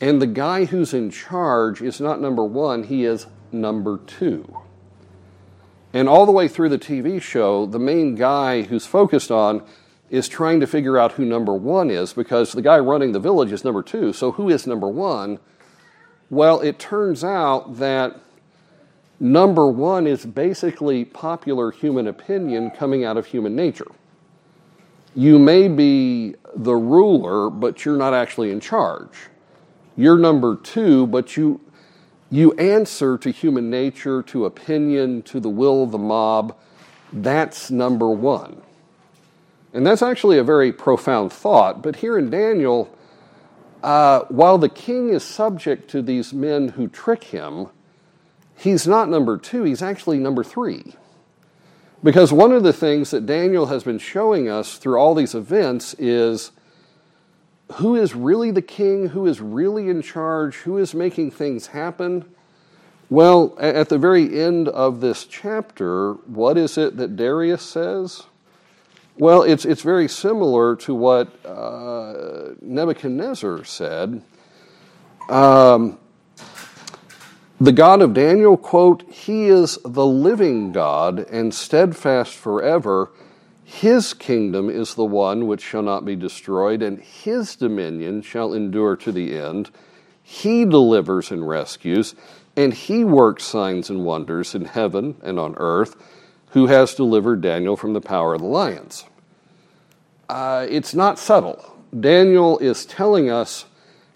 And 0.00 0.20
the 0.20 0.26
guy 0.26 0.66
who's 0.66 0.92
in 0.92 1.10
charge 1.10 1.80
is 1.80 2.00
not 2.00 2.20
number 2.20 2.44
one, 2.44 2.84
he 2.84 3.04
is 3.06 3.26
number 3.50 3.98
two. 4.06 4.60
And 5.92 6.08
all 6.08 6.26
the 6.26 6.32
way 6.32 6.48
through 6.48 6.68
the 6.68 6.78
TV 6.78 7.20
show, 7.20 7.66
the 7.66 7.78
main 7.78 8.14
guy 8.14 8.62
who's 8.62 8.86
focused 8.86 9.30
on 9.30 9.62
is 10.10 10.28
trying 10.28 10.60
to 10.60 10.66
figure 10.66 10.98
out 10.98 11.12
who 11.12 11.24
number 11.24 11.54
one 11.54 11.90
is 11.90 12.12
because 12.12 12.52
the 12.52 12.62
guy 12.62 12.78
running 12.78 13.12
the 13.12 13.20
village 13.20 13.52
is 13.52 13.64
number 13.64 13.82
two. 13.82 14.12
So 14.12 14.32
who 14.32 14.48
is 14.48 14.66
number 14.66 14.88
one? 14.88 15.38
Well, 16.30 16.60
it 16.60 16.78
turns 16.78 17.24
out 17.24 17.78
that 17.78 18.20
number 19.18 19.66
one 19.68 20.06
is 20.06 20.26
basically 20.26 21.04
popular 21.04 21.70
human 21.70 22.06
opinion 22.06 22.70
coming 22.70 23.04
out 23.04 23.16
of 23.16 23.26
human 23.26 23.56
nature. 23.56 23.90
You 25.14 25.38
may 25.38 25.68
be 25.68 26.34
the 26.54 26.74
ruler, 26.74 27.48
but 27.48 27.84
you're 27.84 27.96
not 27.96 28.12
actually 28.12 28.50
in 28.50 28.60
charge. 28.60 29.28
You're 29.96 30.18
number 30.18 30.56
two, 30.56 31.06
but 31.06 31.36
you, 31.36 31.60
you 32.36 32.52
answer 32.52 33.16
to 33.18 33.30
human 33.30 33.70
nature, 33.70 34.22
to 34.24 34.44
opinion, 34.44 35.22
to 35.22 35.40
the 35.40 35.48
will 35.48 35.82
of 35.82 35.90
the 35.90 35.98
mob. 35.98 36.56
That's 37.12 37.70
number 37.70 38.10
one. 38.10 38.62
And 39.72 39.86
that's 39.86 40.02
actually 40.02 40.38
a 40.38 40.44
very 40.44 40.72
profound 40.72 41.32
thought. 41.32 41.82
But 41.82 41.96
here 41.96 42.18
in 42.18 42.30
Daniel, 42.30 42.94
uh, 43.82 44.20
while 44.28 44.58
the 44.58 44.68
king 44.68 45.10
is 45.10 45.22
subject 45.22 45.88
to 45.90 46.02
these 46.02 46.32
men 46.32 46.68
who 46.68 46.88
trick 46.88 47.24
him, 47.24 47.68
he's 48.56 48.86
not 48.86 49.08
number 49.08 49.38
two, 49.38 49.64
he's 49.64 49.82
actually 49.82 50.18
number 50.18 50.42
three. 50.42 50.94
Because 52.02 52.32
one 52.32 52.52
of 52.52 52.62
the 52.62 52.72
things 52.72 53.10
that 53.10 53.26
Daniel 53.26 53.66
has 53.66 53.82
been 53.82 53.98
showing 53.98 54.48
us 54.48 54.78
through 54.78 54.98
all 54.98 55.14
these 55.14 55.34
events 55.34 55.94
is 55.94 56.52
who 57.74 57.96
is 57.96 58.14
really 58.14 58.50
the 58.50 58.62
king, 58.62 59.08
who 59.08 59.26
is 59.26 59.40
really 59.40 59.88
in 59.88 60.02
charge, 60.02 60.56
who 60.56 60.78
is 60.78 60.94
making 60.94 61.32
things 61.32 61.68
happen. 61.68 62.24
Well, 63.10 63.56
at 63.58 63.88
the 63.88 63.98
very 63.98 64.40
end 64.40 64.68
of 64.68 65.00
this 65.00 65.24
chapter, 65.24 66.14
what 66.14 66.56
is 66.58 66.76
it 66.76 66.96
that 66.96 67.16
Darius 67.16 67.62
says? 67.62 68.24
Well, 69.18 69.42
it's, 69.42 69.64
it's 69.64 69.82
very 69.82 70.08
similar 70.08 70.76
to 70.76 70.94
what 70.94 71.44
uh, 71.44 72.54
Nebuchadnezzar 72.60 73.64
said. 73.64 74.22
Um, 75.28 75.98
the 77.60 77.72
God 77.72 78.02
of 78.02 78.12
Daniel, 78.12 78.56
quote, 78.56 79.10
He 79.10 79.46
is 79.46 79.78
the 79.84 80.04
living 80.04 80.72
God 80.72 81.20
and 81.30 81.54
steadfast 81.54 82.34
forever. 82.34 83.10
His 83.68 84.14
kingdom 84.14 84.70
is 84.70 84.94
the 84.94 85.04
one 85.04 85.48
which 85.48 85.60
shall 85.60 85.82
not 85.82 86.04
be 86.04 86.14
destroyed, 86.14 86.82
and 86.82 87.00
His 87.00 87.56
dominion 87.56 88.22
shall 88.22 88.54
endure 88.54 88.94
to 88.94 89.10
the 89.10 89.36
end. 89.36 89.70
He 90.22 90.64
delivers 90.64 91.32
and 91.32 91.48
rescues, 91.48 92.14
and 92.56 92.72
He 92.72 93.02
works 93.02 93.42
signs 93.42 93.90
and 93.90 94.04
wonders 94.04 94.54
in 94.54 94.66
heaven 94.66 95.16
and 95.20 95.40
on 95.40 95.56
earth 95.56 95.96
who 96.50 96.68
has 96.68 96.94
delivered 96.94 97.40
Daniel 97.40 97.76
from 97.76 97.92
the 97.92 98.00
power 98.00 98.34
of 98.34 98.40
the 98.40 98.46
lions. 98.46 99.04
Uh, 100.28 100.64
it's 100.70 100.94
not 100.94 101.18
subtle. 101.18 101.76
Daniel 101.98 102.58
is 102.58 102.86
telling 102.86 103.28
us 103.28 103.64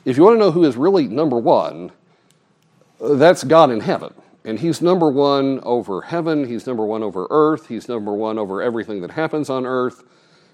if 0.04 0.16
you 0.16 0.22
want 0.22 0.36
to 0.36 0.38
know 0.38 0.52
who 0.52 0.62
is 0.62 0.76
really 0.76 1.08
number 1.08 1.38
one, 1.38 1.90
that's 3.00 3.42
God 3.42 3.72
in 3.72 3.80
heaven. 3.80 4.14
And 4.44 4.58
he's 4.58 4.80
number 4.80 5.10
one 5.10 5.60
over 5.62 6.02
heaven, 6.02 6.46
he's 6.46 6.66
number 6.66 6.84
one 6.84 7.02
over 7.02 7.26
earth, 7.28 7.68
he's 7.68 7.88
number 7.88 8.12
one 8.12 8.38
over 8.38 8.62
everything 8.62 9.02
that 9.02 9.10
happens 9.10 9.50
on 9.50 9.66
earth. 9.66 10.02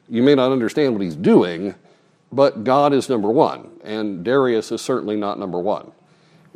You 0.09 0.22
may 0.22 0.35
not 0.35 0.51
understand 0.51 0.94
what 0.94 1.03
he's 1.03 1.16
doing, 1.16 1.75
but 2.33 2.64
God 2.64 2.92
is 2.92 3.09
number 3.09 3.31
one, 3.31 3.70
and 3.85 4.25
Darius 4.25 4.72
is 4.72 4.81
certainly 4.81 5.16
not 5.16 5.38
number 5.38 5.61
one. 5.61 5.92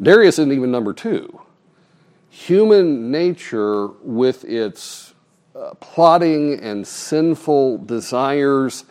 Darius 0.03 0.38
isn't 0.38 0.53
even 0.53 0.71
number 0.71 0.93
two. 0.93 1.40
Human 2.31 3.11
nature, 3.11 3.88
with 4.03 4.45
its 4.45 5.14
uh, 5.55 5.75
plotting 5.75 6.59
and 6.61 6.87
sinful 6.87 7.79
desires, 7.79 8.85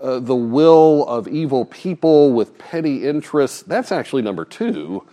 uh, 0.00 0.18
the 0.20 0.34
will 0.34 1.06
of 1.06 1.26
evil 1.26 1.64
people 1.64 2.32
with 2.32 2.58
petty 2.58 3.06
interests, 3.06 3.62
that's 3.62 3.90
actually 3.90 4.22
number 4.22 4.44
two. 4.44 5.04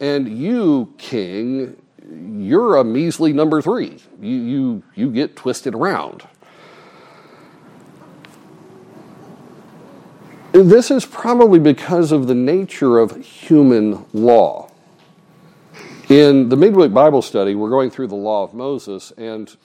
And 0.00 0.38
you, 0.38 0.94
king, 0.96 1.76
you're 2.10 2.76
a 2.76 2.84
measly 2.84 3.32
number 3.32 3.60
three. 3.60 3.98
You, 4.20 4.36
you, 4.36 4.82
you 4.94 5.10
get 5.10 5.36
twisted 5.36 5.74
around. 5.74 6.26
This 10.52 10.90
is 10.90 11.06
probably 11.06 11.60
because 11.60 12.10
of 12.10 12.26
the 12.26 12.34
nature 12.34 12.98
of 12.98 13.24
human 13.24 14.04
law. 14.12 14.70
In 16.08 16.48
the 16.48 16.56
midweek 16.56 16.92
Bible 16.92 17.22
study, 17.22 17.54
we're 17.54 17.70
going 17.70 17.88
through 17.88 18.08
the 18.08 18.16
law 18.16 18.42
of 18.42 18.52
Moses, 18.52 19.12
and 19.16 19.56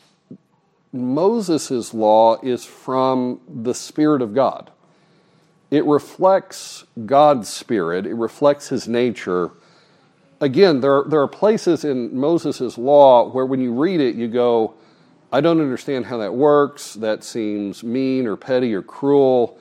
Moses' 0.93 1.91
law 1.91 2.39
is 2.43 2.63
from 2.65 3.41
the 3.50 3.74
Spirit 3.74 4.21
of 4.21 4.36
God. 4.36 4.69
It 5.71 5.84
reflects 5.86 6.86
God's 7.08 7.50
Spirit, 7.50 8.06
it 8.06 8.13
reflects 8.13 8.69
His 8.69 8.88
nature. 8.88 9.52
Again, 10.41 10.82
there 10.82 10.98
are, 10.98 11.04
there 11.08 11.21
are 11.21 11.28
places 11.28 11.86
in 11.86 12.17
Moses' 12.17 12.78
law 12.78 13.30
where 13.30 13.45
when 13.45 13.62
you 13.62 13.74
read 13.74 14.02
it, 14.02 14.15
you 14.15 14.28
go, 14.28 14.74
I 15.32 15.41
don't 15.41 15.60
understand 15.60 16.06
how 16.06 16.17
that 16.17 16.34
works. 16.34 16.93
That 16.93 17.24
seems 17.24 17.84
mean 17.84 18.28
or 18.28 18.36
petty 18.36 18.74
or 18.74 18.82
cruel. 18.82 19.58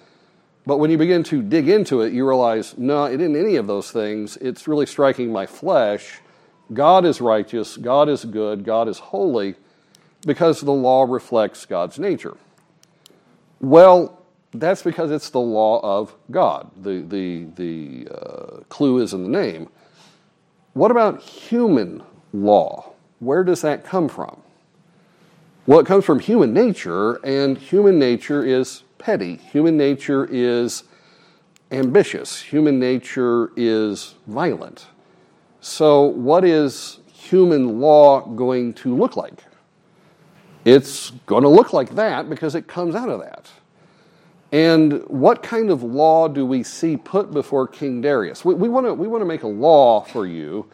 But 0.67 0.79
when 0.79 0.91
you 0.91 0.99
begin 0.99 1.23
to 1.25 1.43
dig 1.43 1.69
into 1.69 2.01
it, 2.03 2.13
you 2.13 2.27
realize, 2.27 2.77
no, 2.79 3.05
it 3.05 3.21
isn't 3.21 3.37
any 3.37 3.57
of 3.57 3.67
those 3.67 3.91
things. 3.91 4.37
It's 4.39 4.67
really 4.67 4.87
striking 4.87 5.31
my 5.31 5.47
flesh. 5.47 6.21
God 6.73 7.05
is 7.05 7.21
righteous, 7.21 7.77
God 7.77 8.09
is 8.09 8.25
good, 8.25 8.65
God 8.65 8.89
is 8.89 8.99
holy, 8.99 9.55
because 10.25 10.63
the 10.63 10.73
law 10.73 11.05
reflects 11.05 11.67
God's 11.67 11.99
nature. 11.99 12.37
Well, 13.61 14.23
that's 14.53 14.83
because 14.83 15.11
it's 15.11 15.31
the 15.31 15.41
law 15.41 15.81
of 15.83 16.15
God. 16.31 16.71
The, 16.83 17.01
the, 17.01 17.45
the 17.57 18.09
uh, 18.11 18.61
clue 18.69 19.03
is 19.03 19.13
in 19.13 19.25
the 19.25 19.29
name. 19.29 19.69
What 20.75 20.91
about 20.91 21.23
human 21.23 22.03
law? 22.33 22.93
Where 23.21 23.45
does 23.45 23.63
that 23.63 23.85
come 23.85 24.09
from? 24.09 24.43
Well, 25.67 25.79
it 25.79 25.87
comes 25.87 26.05
from 26.05 26.19
human 26.19 26.53
nature, 26.53 27.15
and 27.25 27.57
human 27.57 27.99
nature 27.99 28.45
is 28.45 28.83
petty. 28.99 29.37
Human 29.37 29.77
nature 29.77 30.29
is 30.31 30.83
ambitious. 31.71 32.43
Human 32.43 32.79
nature 32.79 33.53
is 33.57 34.17
violent. 34.27 34.87
So, 35.61 36.03
what 36.03 36.45
is 36.45 36.99
human 37.13 37.81
law 37.81 38.21
going 38.21 38.75
to 38.75 38.95
look 38.95 39.17
like? 39.17 39.45
It's 40.65 41.11
going 41.27 41.45
to 41.45 41.49
look 41.49 41.73
like 41.73 41.95
that 41.95 42.29
because 42.29 42.55
it 42.55 42.67
comes 42.67 42.95
out 42.95 43.09
of 43.09 43.21
that. 43.21 43.49
And 44.55 45.03
what 45.09 45.43
kind 45.43 45.69
of 45.69 45.83
law 45.83 46.29
do 46.29 46.47
we 46.47 46.63
see 46.63 46.97
put 46.97 47.33
before 47.33 47.67
King 47.67 48.01
Darius? 48.01 48.45
We, 48.45 48.55
we 48.55 48.69
want 48.69 48.87
to 48.87 49.25
make 49.25 49.43
a 49.43 49.49
law 49.49 50.03
for 50.03 50.27
you, 50.27 50.71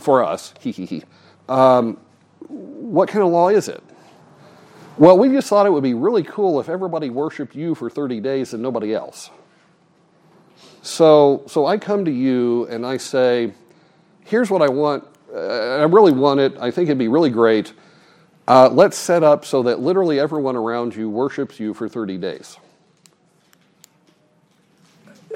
for 0.00 0.24
us. 0.24 0.54
Um, 1.48 1.96
what 2.46 3.08
kind 3.08 3.24
of 3.24 3.32
law 3.32 3.48
is 3.48 3.68
it? 3.68 3.82
Well, 4.98 5.16
we 5.16 5.30
just 5.30 5.48
thought 5.48 5.64
it 5.64 5.70
would 5.70 5.82
be 5.82 5.94
really 5.94 6.22
cool 6.22 6.60
if 6.60 6.68
everybody 6.68 7.08
worshiped 7.08 7.54
you 7.54 7.74
for 7.74 7.88
30 7.88 8.20
days 8.20 8.52
and 8.52 8.62
nobody 8.62 8.92
else. 8.92 9.30
So, 10.82 11.42
so 11.46 11.64
I 11.64 11.78
come 11.78 12.04
to 12.04 12.10
you 12.10 12.66
and 12.66 12.84
I 12.84 12.98
say, 12.98 13.54
here's 14.26 14.50
what 14.50 14.60
I 14.60 14.68
want. 14.68 15.04
Uh, 15.34 15.38
I 15.38 15.84
really 15.84 16.12
want 16.12 16.38
it. 16.38 16.54
I 16.60 16.70
think 16.70 16.90
it'd 16.90 16.98
be 16.98 17.08
really 17.08 17.30
great. 17.30 17.72
Uh, 18.46 18.68
let's 18.70 18.98
set 18.98 19.22
up 19.22 19.46
so 19.46 19.62
that 19.62 19.80
literally 19.80 20.20
everyone 20.20 20.54
around 20.54 20.94
you 20.94 21.08
worships 21.08 21.58
you 21.58 21.72
for 21.72 21.88
30 21.88 22.18
days. 22.18 22.58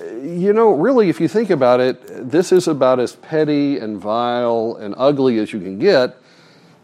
You 0.03 0.53
know, 0.53 0.73
really, 0.73 1.09
if 1.09 1.21
you 1.21 1.29
think 1.29 1.51
about 1.51 1.81
it, 1.81 2.31
this 2.31 2.53
is 2.53 2.69
about 2.69 3.01
as 3.01 3.17
petty 3.17 3.79
and 3.79 3.99
vile 3.99 4.77
and 4.81 4.95
ugly 4.97 5.39
as 5.39 5.53
you 5.53 5.61
can 5.61 5.79
get. 5.79 6.17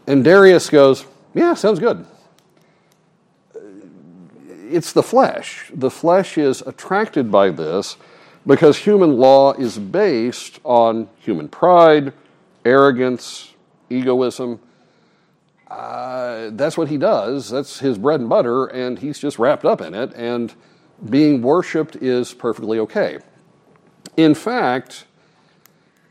And 0.07 0.23
Darius 0.23 0.69
goes, 0.69 1.05
Yeah, 1.33 1.53
sounds 1.53 1.79
good 1.79 2.05
it's 4.69 4.93
the 4.93 5.03
flesh. 5.03 5.71
The 5.73 5.89
flesh 5.89 6.37
is 6.37 6.61
attracted 6.61 7.31
by 7.31 7.49
this 7.49 7.97
because 8.45 8.77
human 8.77 9.17
law 9.17 9.53
is 9.53 9.77
based 9.77 10.59
on 10.63 11.09
human 11.19 11.49
pride, 11.49 12.13
arrogance, 12.63 13.53
egoism. 13.89 14.59
Uh, 15.69 16.49
that's 16.53 16.77
what 16.77 16.87
he 16.87 16.97
does. 16.97 17.49
That's 17.49 17.79
his 17.79 17.97
bread 17.97 18.19
and 18.19 18.29
butter, 18.29 18.65
and 18.67 18.99
he's 18.99 19.19
just 19.19 19.37
wrapped 19.37 19.65
up 19.65 19.81
in 19.81 19.93
it. 19.93 20.13
And 20.15 20.53
being 21.07 21.41
worshiped 21.41 21.95
is 21.97 22.33
perfectly 22.33 22.79
okay. 22.79 23.19
In 24.17 24.33
fact, 24.35 25.05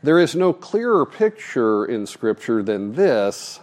there 0.01 0.19
is 0.19 0.35
no 0.35 0.53
clearer 0.53 1.05
picture 1.05 1.85
in 1.85 2.05
Scripture 2.05 2.63
than 2.63 2.93
this 2.93 3.59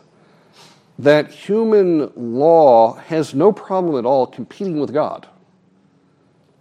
that 0.98 1.30
human 1.30 2.10
law 2.16 2.94
has 2.94 3.34
no 3.34 3.52
problem 3.52 3.98
at 3.98 4.06
all 4.06 4.26
competing 4.26 4.80
with 4.80 4.92
God. 4.92 5.28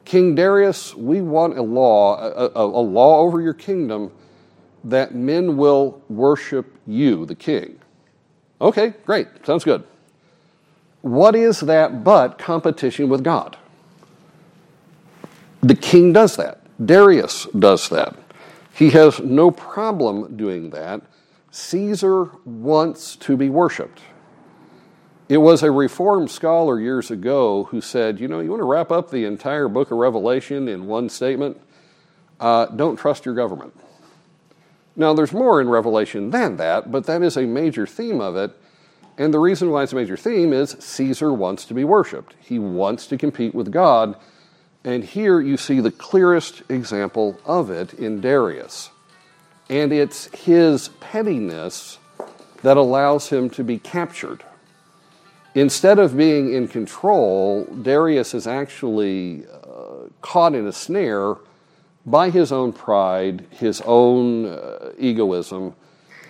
King 0.04 0.36
Darius, 0.36 0.94
we 0.94 1.22
want 1.22 1.58
a 1.58 1.62
law, 1.62 2.18
a, 2.20 2.52
a, 2.56 2.66
a, 2.66 2.84
law 2.84 3.20
over 3.22 3.42
your 3.42 3.54
kingdom 3.54 4.12
that 4.84 5.16
men 5.16 5.58
will 5.58 6.02
worship 6.10 6.78
you, 6.86 7.26
the 7.26 7.36
king. 7.36 7.80
Okay, 8.62 8.94
great, 9.06 9.28
sounds 9.46 9.64
good. 9.64 9.84
What 11.02 11.36
is 11.36 11.62
that 11.62 12.04
but 12.04 12.38
competition 12.38 13.10
with 13.10 13.24
God? 13.24 13.58
The 15.66 15.74
king 15.74 16.14
does 16.14 16.36
that. 16.36 16.62
Darius 16.86 17.46
does 17.58 17.90
that. 17.90 18.16
He 18.72 18.92
has 18.92 19.20
no 19.20 19.50
problem 19.50 20.38
doing 20.38 20.70
that. 20.70 21.02
Caesar 21.50 22.26
wants 22.46 23.16
to 23.16 23.36
be 23.36 23.50
worshiped. 23.50 24.00
It 25.28 25.38
was 25.38 25.64
a 25.64 25.72
Reformed 25.72 26.30
scholar 26.30 26.80
years 26.80 27.10
ago 27.10 27.64
who 27.64 27.82
said, 27.82 28.20
You 28.20 28.28
know, 28.28 28.42
you 28.42 28.52
want 28.52 28.60
to 28.60 28.66
wrap 28.66 28.92
up 28.92 29.10
the 29.10 29.26
entire 29.26 29.68
book 29.68 29.90
of 29.90 29.98
Revelation 29.98 30.68
in 30.68 30.86
one 30.86 31.10
statement? 31.10 31.60
Uh, 32.40 32.68
don't 32.68 32.96
trust 32.96 33.26
your 33.26 33.34
government. 33.34 33.74
Now, 34.96 35.16
there's 35.16 35.34
more 35.34 35.60
in 35.62 35.68
Revelation 35.68 36.30
than 36.30 36.58
that, 36.58 36.92
but 36.92 37.08
that 37.08 37.24
is 37.24 37.38
a 37.38 37.46
major 37.48 37.88
theme 37.88 38.22
of 38.22 38.36
it. 38.36 38.52
And 39.18 39.34
the 39.34 39.40
reason 39.40 39.72
why 39.72 39.82
it's 39.82 39.94
a 39.94 39.96
major 39.96 40.16
theme 40.16 40.54
is 40.54 40.76
Caesar 40.78 41.34
wants 41.34 41.66
to 41.66 41.74
be 41.74 41.84
worshiped, 41.84 42.36
he 42.40 42.60
wants 42.60 43.08
to 43.08 43.18
compete 43.18 43.56
with 43.56 43.72
God. 43.72 44.16
And 44.86 45.04
here 45.04 45.42
you 45.42 45.58
see 45.58 45.82
the 45.82 45.92
clearest 45.92 46.64
example 46.70 47.38
of 47.44 47.70
it 47.70 47.94
in 47.96 48.22
Darius. 48.22 48.92
And 49.70 49.92
it's 49.92 50.28
his 50.28 50.88
pettiness 51.02 51.98
that 52.62 52.78
allows 52.78 53.30
him 53.30 53.50
to 53.50 53.64
be 53.64 53.80
captured 53.80 54.44
Instead 55.56 56.00
of 56.00 56.18
being 56.18 56.54
in 56.54 56.68
control, 56.68 57.64
Darius 57.82 58.34
is 58.34 58.46
actually 58.46 59.46
uh, 59.48 60.10
caught 60.22 60.54
in 60.54 60.68
a 60.68 60.74
snare 60.74 61.38
by 62.06 62.30
his 62.30 62.52
own 62.52 62.74
pride, 62.74 63.46
his 63.52 63.82
own 63.86 64.48
uh, 64.48 64.92
egoism, 64.98 65.74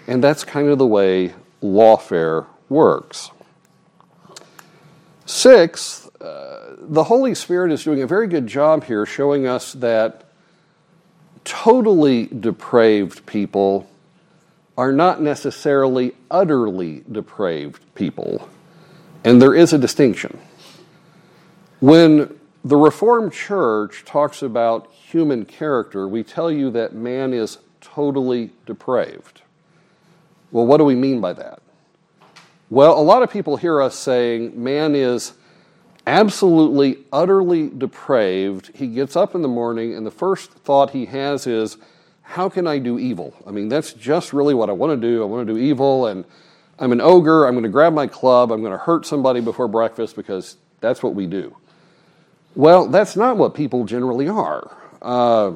and 0.05 0.23
that's 0.23 0.43
kind 0.43 0.67
of 0.67 0.77
the 0.77 0.85
way 0.85 1.33
lawfare 1.63 2.45
works. 2.69 3.31
Sixth, 5.25 6.04
the 6.87 7.05
Holy 7.05 7.35
Spirit 7.35 7.71
is 7.71 7.83
doing 7.83 8.01
a 8.01 8.07
very 8.07 8.27
good 8.27 8.47
job 8.47 8.83
here 8.85 9.05
showing 9.05 9.47
us 9.47 9.73
that 9.73 10.25
totally 11.43 12.27
depraved 12.27 13.25
people 13.25 13.89
are 14.77 14.91
not 14.91 15.21
necessarily 15.21 16.13
utterly 16.29 17.03
depraved 17.11 17.81
people. 17.95 18.49
And 19.23 19.41
there 19.41 19.55
is 19.55 19.73
a 19.73 19.77
distinction. 19.77 20.37
When 21.79 22.39
the 22.63 22.75
Reformed 22.75 23.31
Church 23.31 24.03
talks 24.05 24.41
about 24.41 24.91
human 24.91 25.45
character, 25.45 26.07
we 26.07 26.23
tell 26.23 26.51
you 26.51 26.69
that 26.71 26.93
man 26.93 27.33
is 27.33 27.59
totally 27.79 28.51
depraved. 28.65 29.41
Well, 30.51 30.65
what 30.65 30.77
do 30.77 30.83
we 30.83 30.95
mean 30.95 31.21
by 31.21 31.33
that? 31.33 31.61
Well, 32.69 32.99
a 32.99 33.01
lot 33.01 33.23
of 33.23 33.31
people 33.31 33.57
hear 33.57 33.81
us 33.81 33.95
saying 33.95 34.61
man 34.61 34.95
is 34.95 35.33
absolutely, 36.07 36.99
utterly 37.11 37.69
depraved. 37.69 38.71
He 38.75 38.87
gets 38.87 39.15
up 39.15 39.35
in 39.35 39.41
the 39.41 39.47
morning, 39.47 39.95
and 39.95 40.05
the 40.05 40.11
first 40.11 40.51
thought 40.51 40.91
he 40.91 41.05
has 41.05 41.47
is, 41.47 41.77
How 42.21 42.49
can 42.49 42.67
I 42.67 42.79
do 42.79 42.99
evil? 42.99 43.33
I 43.45 43.51
mean, 43.51 43.69
that's 43.69 43.93
just 43.93 44.33
really 44.33 44.53
what 44.53 44.69
I 44.69 44.73
want 44.73 44.99
to 44.99 45.07
do. 45.07 45.21
I 45.23 45.25
want 45.25 45.47
to 45.47 45.53
do 45.53 45.59
evil, 45.59 46.07
and 46.07 46.25
I'm 46.79 46.91
an 46.91 47.01
ogre. 47.01 47.45
I'm 47.45 47.53
going 47.53 47.63
to 47.63 47.69
grab 47.69 47.93
my 47.93 48.07
club. 48.07 48.51
I'm 48.51 48.61
going 48.61 48.71
to 48.71 48.77
hurt 48.77 49.05
somebody 49.05 49.41
before 49.41 49.67
breakfast 49.67 50.15
because 50.15 50.57
that's 50.81 51.01
what 51.01 51.15
we 51.15 51.27
do. 51.27 51.55
Well, 52.55 52.87
that's 52.87 53.15
not 53.15 53.37
what 53.37 53.53
people 53.53 53.85
generally 53.85 54.29
are. 54.29 54.77
Uh, 55.01 55.51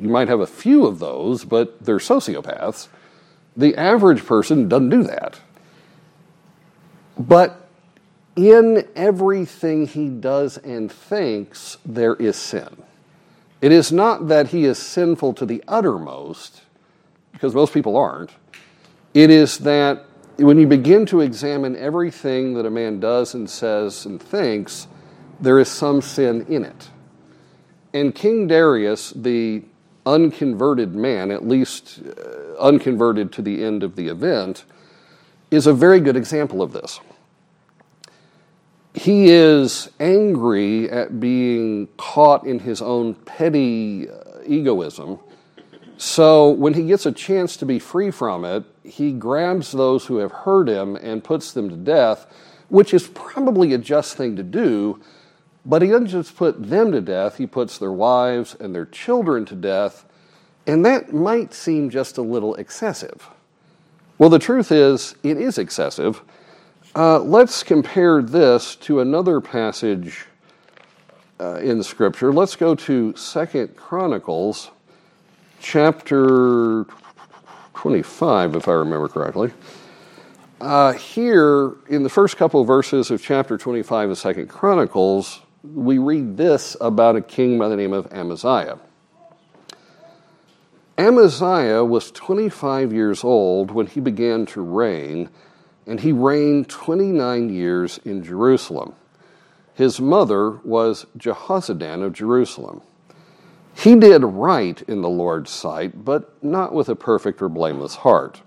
you 0.00 0.08
might 0.08 0.28
have 0.28 0.40
a 0.40 0.46
few 0.46 0.86
of 0.86 0.98
those, 0.98 1.44
but 1.44 1.84
they're 1.84 1.98
sociopaths. 1.98 2.88
The 3.56 3.76
average 3.76 4.24
person 4.24 4.68
doesn't 4.68 4.88
do 4.88 5.02
that. 5.04 5.40
But 7.18 7.63
in 8.36 8.86
everything 8.96 9.86
he 9.86 10.08
does 10.08 10.58
and 10.58 10.90
thinks, 10.90 11.78
there 11.84 12.14
is 12.14 12.36
sin. 12.36 12.82
It 13.60 13.72
is 13.72 13.92
not 13.92 14.28
that 14.28 14.48
he 14.48 14.64
is 14.64 14.78
sinful 14.78 15.34
to 15.34 15.46
the 15.46 15.62
uttermost, 15.68 16.62
because 17.32 17.54
most 17.54 17.72
people 17.72 17.96
aren't. 17.96 18.30
It 19.14 19.30
is 19.30 19.58
that 19.58 20.04
when 20.36 20.58
you 20.58 20.66
begin 20.66 21.06
to 21.06 21.20
examine 21.20 21.76
everything 21.76 22.54
that 22.54 22.66
a 22.66 22.70
man 22.70 22.98
does 22.98 23.34
and 23.34 23.48
says 23.48 24.04
and 24.04 24.20
thinks, 24.20 24.88
there 25.40 25.58
is 25.58 25.68
some 25.68 26.02
sin 26.02 26.44
in 26.48 26.64
it. 26.64 26.90
And 27.92 28.14
King 28.14 28.48
Darius, 28.48 29.10
the 29.10 29.62
unconverted 30.04 30.94
man, 30.94 31.30
at 31.30 31.46
least 31.46 32.00
uh, 32.04 32.56
unconverted 32.58 33.32
to 33.32 33.42
the 33.42 33.64
end 33.64 33.82
of 33.82 33.94
the 33.94 34.08
event, 34.08 34.64
is 35.50 35.66
a 35.66 35.72
very 35.72 36.00
good 36.00 36.16
example 36.16 36.60
of 36.60 36.72
this. 36.72 37.00
He 38.94 39.26
is 39.26 39.90
angry 39.98 40.88
at 40.88 41.18
being 41.18 41.88
caught 41.96 42.46
in 42.46 42.60
his 42.60 42.80
own 42.80 43.14
petty 43.14 44.08
uh, 44.08 44.38
egoism. 44.46 45.18
So 45.96 46.50
when 46.50 46.74
he 46.74 46.86
gets 46.86 47.04
a 47.04 47.12
chance 47.12 47.56
to 47.56 47.66
be 47.66 47.80
free 47.80 48.12
from 48.12 48.44
it, 48.44 48.64
he 48.84 49.10
grabs 49.12 49.72
those 49.72 50.06
who 50.06 50.18
have 50.18 50.30
hurt 50.30 50.68
him 50.68 50.94
and 50.94 51.24
puts 51.24 51.52
them 51.52 51.68
to 51.70 51.76
death, 51.76 52.26
which 52.68 52.94
is 52.94 53.08
probably 53.08 53.74
a 53.74 53.78
just 53.78 54.16
thing 54.16 54.36
to 54.36 54.44
do. 54.44 55.00
But 55.66 55.82
he 55.82 55.88
doesn't 55.88 56.08
just 56.08 56.36
put 56.36 56.68
them 56.68 56.92
to 56.92 57.00
death, 57.00 57.36
he 57.36 57.46
puts 57.46 57.78
their 57.78 57.92
wives 57.92 58.54
and 58.60 58.74
their 58.74 58.86
children 58.86 59.44
to 59.46 59.56
death, 59.56 60.04
and 60.66 60.84
that 60.84 61.12
might 61.12 61.52
seem 61.52 61.90
just 61.90 62.16
a 62.16 62.22
little 62.22 62.54
excessive. 62.56 63.28
Well, 64.18 64.30
the 64.30 64.38
truth 64.38 64.70
is, 64.70 65.16
it 65.24 65.36
is 65.36 65.58
excessive. 65.58 66.22
Uh, 66.96 67.18
let's 67.18 67.64
compare 67.64 68.22
this 68.22 68.76
to 68.76 69.00
another 69.00 69.40
passage 69.40 70.26
uh, 71.40 71.56
in 71.56 71.82
Scripture. 71.82 72.32
Let's 72.32 72.54
go 72.54 72.76
to 72.76 73.16
Second 73.16 73.74
Chronicles, 73.74 74.70
chapter 75.60 76.86
25, 77.74 78.54
if 78.54 78.68
I 78.68 78.72
remember 78.74 79.08
correctly. 79.08 79.50
Uh, 80.60 80.92
here, 80.92 81.72
in 81.88 82.04
the 82.04 82.08
first 82.08 82.36
couple 82.36 82.60
of 82.60 82.68
verses 82.68 83.10
of 83.10 83.20
chapter 83.20 83.58
25 83.58 84.10
of 84.10 84.18
Second 84.18 84.46
Chronicles, 84.46 85.40
we 85.64 85.98
read 85.98 86.36
this 86.36 86.76
about 86.80 87.16
a 87.16 87.20
king 87.20 87.58
by 87.58 87.68
the 87.68 87.76
name 87.76 87.92
of 87.92 88.06
Amaziah. 88.12 88.78
Amaziah 90.96 91.84
was 91.84 92.12
25 92.12 92.92
years 92.92 93.24
old 93.24 93.72
when 93.72 93.88
he 93.88 93.98
began 93.98 94.46
to 94.46 94.60
reign, 94.60 95.28
and 95.86 96.00
he 96.00 96.12
reigned 96.12 96.68
29 96.68 97.48
years 97.50 97.98
in 98.04 98.22
Jerusalem. 98.22 98.94
His 99.74 100.00
mother 100.00 100.50
was 100.64 101.06
Jehozadan 101.16 102.02
of 102.02 102.12
Jerusalem. 102.12 102.82
He 103.76 103.96
did 103.96 104.22
right 104.22 104.80
in 104.82 105.02
the 105.02 105.08
Lord's 105.08 105.50
sight, 105.50 106.04
but 106.04 106.42
not 106.42 106.72
with 106.72 106.88
a 106.88 106.94
perfect 106.94 107.42
or 107.42 107.48
blameless 107.48 107.96
heart. 107.96 108.40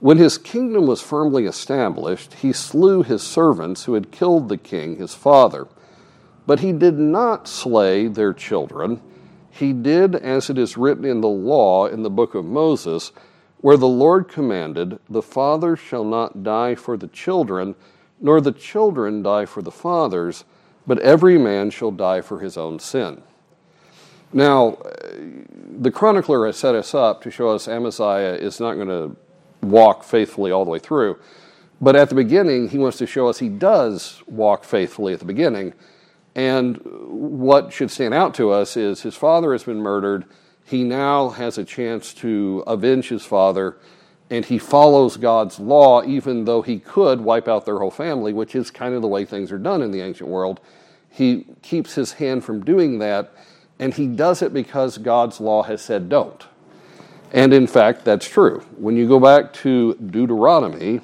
When 0.00 0.18
his 0.18 0.38
kingdom 0.38 0.86
was 0.86 1.00
firmly 1.00 1.44
established, 1.44 2.34
he 2.34 2.52
slew 2.52 3.02
his 3.02 3.22
servants 3.22 3.84
who 3.84 3.94
had 3.94 4.10
killed 4.10 4.48
the 4.48 4.56
king, 4.56 4.96
his 4.96 5.14
father. 5.14 5.68
But 6.46 6.60
he 6.60 6.72
did 6.72 6.98
not 6.98 7.46
slay 7.46 8.08
their 8.08 8.32
children. 8.32 9.00
He 9.50 9.72
did 9.72 10.16
as 10.16 10.50
it 10.50 10.58
is 10.58 10.76
written 10.76 11.04
in 11.04 11.20
the 11.20 11.28
law 11.28 11.86
in 11.86 12.02
the 12.02 12.10
book 12.10 12.34
of 12.34 12.44
Moses, 12.44 13.12
where 13.62 13.78
the 13.78 13.88
Lord 13.88 14.28
commanded, 14.28 14.98
The 15.08 15.22
father 15.22 15.74
shall 15.76 16.04
not 16.04 16.42
die 16.42 16.74
for 16.74 16.98
the 16.98 17.08
children, 17.08 17.74
nor 18.20 18.40
the 18.40 18.52
children 18.52 19.22
die 19.22 19.46
for 19.46 19.62
the 19.62 19.70
fathers, 19.70 20.44
but 20.86 20.98
every 20.98 21.38
man 21.38 21.70
shall 21.70 21.90
die 21.90 22.20
for 22.20 22.40
his 22.40 22.58
own 22.58 22.78
sin. 22.78 23.22
Now, 24.32 24.78
the 25.14 25.90
chronicler 25.90 26.46
has 26.46 26.56
set 26.56 26.74
us 26.74 26.94
up 26.94 27.22
to 27.22 27.30
show 27.30 27.50
us 27.50 27.68
Amaziah 27.68 28.34
is 28.34 28.60
not 28.60 28.74
going 28.74 28.88
to 28.88 29.16
walk 29.62 30.04
faithfully 30.04 30.50
all 30.50 30.64
the 30.64 30.70
way 30.70 30.78
through. 30.78 31.18
But 31.80 31.96
at 31.96 32.08
the 32.08 32.14
beginning, 32.14 32.68
he 32.68 32.78
wants 32.78 32.98
to 32.98 33.06
show 33.06 33.28
us 33.28 33.38
he 33.38 33.48
does 33.48 34.22
walk 34.26 34.64
faithfully 34.64 35.12
at 35.12 35.18
the 35.18 35.24
beginning. 35.24 35.74
And 36.34 36.80
what 36.82 37.72
should 37.72 37.90
stand 37.90 38.14
out 38.14 38.34
to 38.34 38.50
us 38.50 38.76
is 38.76 39.02
his 39.02 39.16
father 39.16 39.52
has 39.52 39.64
been 39.64 39.80
murdered. 39.80 40.24
He 40.72 40.84
now 40.84 41.28
has 41.28 41.58
a 41.58 41.64
chance 41.64 42.14
to 42.14 42.64
avenge 42.66 43.10
his 43.10 43.26
father, 43.26 43.76
and 44.30 44.42
he 44.42 44.56
follows 44.56 45.18
God's 45.18 45.60
law, 45.60 46.02
even 46.02 46.46
though 46.46 46.62
he 46.62 46.78
could 46.78 47.20
wipe 47.20 47.46
out 47.46 47.66
their 47.66 47.78
whole 47.78 47.90
family, 47.90 48.32
which 48.32 48.54
is 48.54 48.70
kind 48.70 48.94
of 48.94 49.02
the 49.02 49.08
way 49.08 49.26
things 49.26 49.52
are 49.52 49.58
done 49.58 49.82
in 49.82 49.90
the 49.90 50.00
ancient 50.00 50.30
world. 50.30 50.60
He 51.10 51.46
keeps 51.60 51.94
his 51.94 52.14
hand 52.14 52.42
from 52.42 52.64
doing 52.64 53.00
that 53.00 53.34
and 53.78 53.92
he 53.92 54.06
does 54.06 54.40
it 54.40 54.54
because 54.54 54.96
God's 54.96 55.40
law 55.40 55.64
has 55.64 55.82
said 55.82 56.08
don't. 56.08 56.46
And 57.32 57.52
in 57.52 57.66
fact, 57.66 58.04
that's 58.04 58.28
true. 58.28 58.60
When 58.78 58.96
you 58.96 59.06
go 59.06 59.20
back 59.20 59.52
to 59.54 59.94
Deuteronomy, 59.94 61.00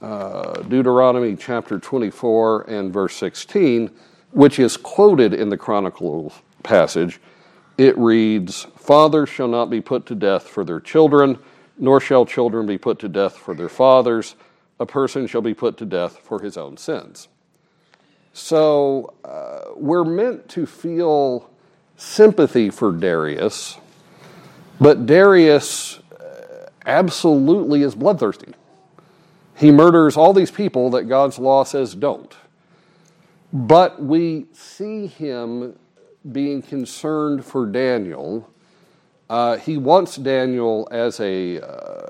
uh, 0.00 0.60
Deuteronomy 0.62 1.34
chapter 1.34 1.80
24 1.80 2.70
and 2.70 2.92
verse 2.92 3.16
16, 3.16 3.90
which 4.30 4.60
is 4.60 4.76
quoted 4.76 5.34
in 5.34 5.48
the 5.48 5.56
Chronicles 5.56 6.34
passage, 6.62 7.18
it 7.78 7.96
reads, 7.98 8.66
Fathers 8.76 9.28
shall 9.28 9.48
not 9.48 9.70
be 9.70 9.80
put 9.80 10.06
to 10.06 10.14
death 10.14 10.44
for 10.48 10.64
their 10.64 10.80
children, 10.80 11.38
nor 11.78 12.00
shall 12.00 12.24
children 12.24 12.66
be 12.66 12.78
put 12.78 12.98
to 13.00 13.08
death 13.08 13.36
for 13.36 13.54
their 13.54 13.68
fathers. 13.68 14.34
A 14.80 14.86
person 14.86 15.26
shall 15.26 15.42
be 15.42 15.54
put 15.54 15.76
to 15.78 15.84
death 15.84 16.18
for 16.18 16.40
his 16.40 16.56
own 16.56 16.76
sins. 16.76 17.28
So 18.32 19.14
uh, 19.24 19.72
we're 19.76 20.04
meant 20.04 20.48
to 20.50 20.66
feel 20.66 21.50
sympathy 21.96 22.70
for 22.70 22.92
Darius, 22.92 23.78
but 24.78 25.06
Darius 25.06 25.98
uh, 26.20 26.68
absolutely 26.84 27.82
is 27.82 27.94
bloodthirsty. 27.94 28.52
He 29.56 29.70
murders 29.70 30.18
all 30.18 30.34
these 30.34 30.50
people 30.50 30.90
that 30.90 31.04
God's 31.04 31.38
law 31.38 31.64
says 31.64 31.94
don't. 31.94 32.34
But 33.52 34.02
we 34.02 34.46
see 34.52 35.06
him 35.06 35.78
being 36.32 36.62
concerned 36.62 37.44
for 37.44 37.66
Daniel. 37.66 38.50
Uh, 39.28 39.56
he 39.56 39.76
wants 39.76 40.16
Daniel 40.16 40.88
as 40.90 41.20
a 41.20 41.60
uh, 41.60 42.06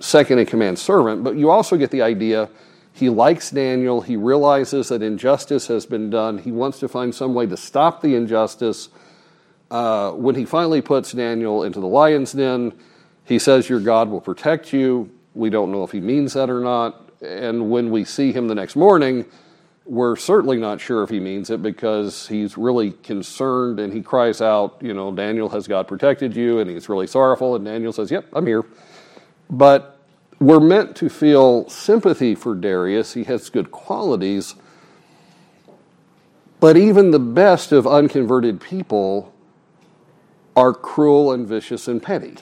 second 0.00 0.38
in 0.38 0.46
command 0.46 0.78
servant, 0.78 1.22
but 1.22 1.36
you 1.36 1.50
also 1.50 1.76
get 1.76 1.90
the 1.90 2.02
idea 2.02 2.48
he 2.92 3.08
likes 3.08 3.50
Daniel. 3.50 4.00
He 4.00 4.16
realizes 4.16 4.88
that 4.88 5.02
injustice 5.02 5.68
has 5.68 5.86
been 5.86 6.10
done. 6.10 6.38
He 6.38 6.50
wants 6.50 6.80
to 6.80 6.88
find 6.88 7.14
some 7.14 7.34
way 7.34 7.46
to 7.46 7.56
stop 7.56 8.02
the 8.02 8.14
injustice 8.16 8.88
uh, 9.70 10.10
when 10.12 10.34
he 10.34 10.44
finally 10.44 10.82
puts 10.82 11.12
Daniel 11.12 11.62
into 11.62 11.80
the 11.80 11.86
lion's 11.86 12.32
den, 12.32 12.72
he 13.24 13.38
says, 13.38 13.68
Your 13.68 13.80
God 13.80 14.08
will 14.08 14.20
protect 14.20 14.72
you. 14.72 15.10
We 15.34 15.48
don't 15.48 15.70
know 15.70 15.84
if 15.84 15.92
he 15.92 16.00
means 16.00 16.32
that 16.32 16.50
or 16.50 16.60
not. 16.60 17.10
And 17.22 17.70
when 17.70 17.90
we 17.90 18.04
see 18.04 18.32
him 18.32 18.48
the 18.48 18.54
next 18.54 18.74
morning, 18.74 19.24
we're 19.90 20.14
certainly 20.14 20.56
not 20.56 20.80
sure 20.80 21.02
if 21.02 21.10
he 21.10 21.18
means 21.18 21.50
it 21.50 21.60
because 21.62 22.28
he's 22.28 22.56
really 22.56 22.92
concerned 22.92 23.80
and 23.80 23.92
he 23.92 24.00
cries 24.00 24.40
out, 24.40 24.76
You 24.80 24.94
know, 24.94 25.10
Daniel, 25.12 25.48
has 25.48 25.66
God 25.66 25.88
protected 25.88 26.36
you? 26.36 26.60
And 26.60 26.70
he's 26.70 26.88
really 26.88 27.08
sorrowful. 27.08 27.56
And 27.56 27.64
Daniel 27.64 27.92
says, 27.92 28.08
Yep, 28.08 28.26
I'm 28.32 28.46
here. 28.46 28.64
But 29.50 29.98
we're 30.38 30.60
meant 30.60 30.94
to 30.98 31.08
feel 31.08 31.68
sympathy 31.68 32.36
for 32.36 32.54
Darius. 32.54 33.14
He 33.14 33.24
has 33.24 33.50
good 33.50 33.72
qualities. 33.72 34.54
But 36.60 36.76
even 36.76 37.10
the 37.10 37.18
best 37.18 37.72
of 37.72 37.84
unconverted 37.84 38.60
people 38.60 39.34
are 40.54 40.72
cruel 40.72 41.32
and 41.32 41.48
vicious 41.48 41.88
and 41.88 42.00
petty. 42.00 42.36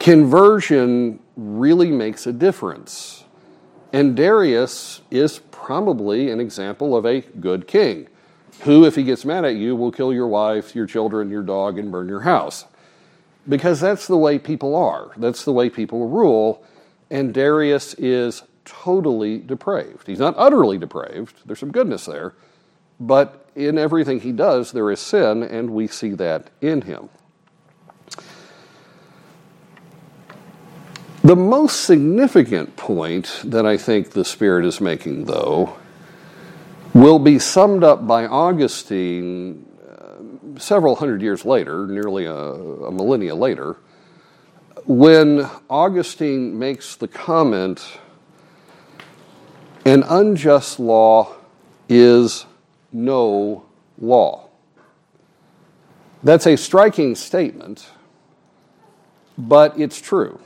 Conversion 0.00 1.20
really 1.36 1.92
makes 1.92 2.26
a 2.26 2.32
difference. 2.32 3.22
And 3.92 4.16
Darius 4.16 5.00
is 5.10 5.40
probably 5.50 6.30
an 6.30 6.40
example 6.40 6.96
of 6.96 7.04
a 7.04 7.20
good 7.20 7.66
king 7.66 8.08
who, 8.62 8.84
if 8.84 8.94
he 8.94 9.02
gets 9.02 9.24
mad 9.24 9.44
at 9.44 9.56
you, 9.56 9.74
will 9.74 9.90
kill 9.90 10.12
your 10.12 10.28
wife, 10.28 10.74
your 10.74 10.86
children, 10.86 11.30
your 11.30 11.42
dog, 11.42 11.78
and 11.78 11.90
burn 11.90 12.08
your 12.08 12.20
house. 12.20 12.66
Because 13.48 13.80
that's 13.80 14.06
the 14.06 14.18
way 14.18 14.38
people 14.38 14.76
are, 14.76 15.10
that's 15.16 15.44
the 15.44 15.52
way 15.52 15.70
people 15.70 16.08
rule. 16.08 16.62
And 17.10 17.34
Darius 17.34 17.94
is 17.94 18.42
totally 18.64 19.38
depraved. 19.38 20.06
He's 20.06 20.18
not 20.18 20.34
utterly 20.36 20.78
depraved, 20.78 21.40
there's 21.46 21.58
some 21.58 21.72
goodness 21.72 22.04
there, 22.04 22.34
but 23.00 23.48
in 23.56 23.78
everything 23.78 24.20
he 24.20 24.32
does, 24.32 24.72
there 24.72 24.90
is 24.90 25.00
sin, 25.00 25.42
and 25.42 25.70
we 25.70 25.86
see 25.86 26.10
that 26.10 26.50
in 26.60 26.82
him. 26.82 27.08
The 31.22 31.36
most 31.36 31.84
significant 31.84 32.76
point 32.76 33.42
that 33.44 33.66
I 33.66 33.76
think 33.76 34.10
the 34.10 34.24
Spirit 34.24 34.64
is 34.64 34.80
making, 34.80 35.26
though, 35.26 35.76
will 36.94 37.18
be 37.18 37.38
summed 37.38 37.84
up 37.84 38.06
by 38.06 38.26
Augustine 38.26 39.66
uh, 39.86 40.58
several 40.58 40.96
hundred 40.96 41.20
years 41.20 41.44
later, 41.44 41.86
nearly 41.86 42.24
a, 42.24 42.34
a 42.34 42.90
millennia 42.90 43.34
later, 43.34 43.76
when 44.86 45.48
Augustine 45.68 46.58
makes 46.58 46.96
the 46.96 47.06
comment, 47.06 47.98
an 49.84 50.02
unjust 50.04 50.80
law 50.80 51.34
is 51.86 52.46
no 52.92 53.66
law. 53.98 54.48
That's 56.22 56.46
a 56.46 56.56
striking 56.56 57.14
statement, 57.14 57.90
but 59.36 59.78
it's 59.78 60.00
true. 60.00 60.40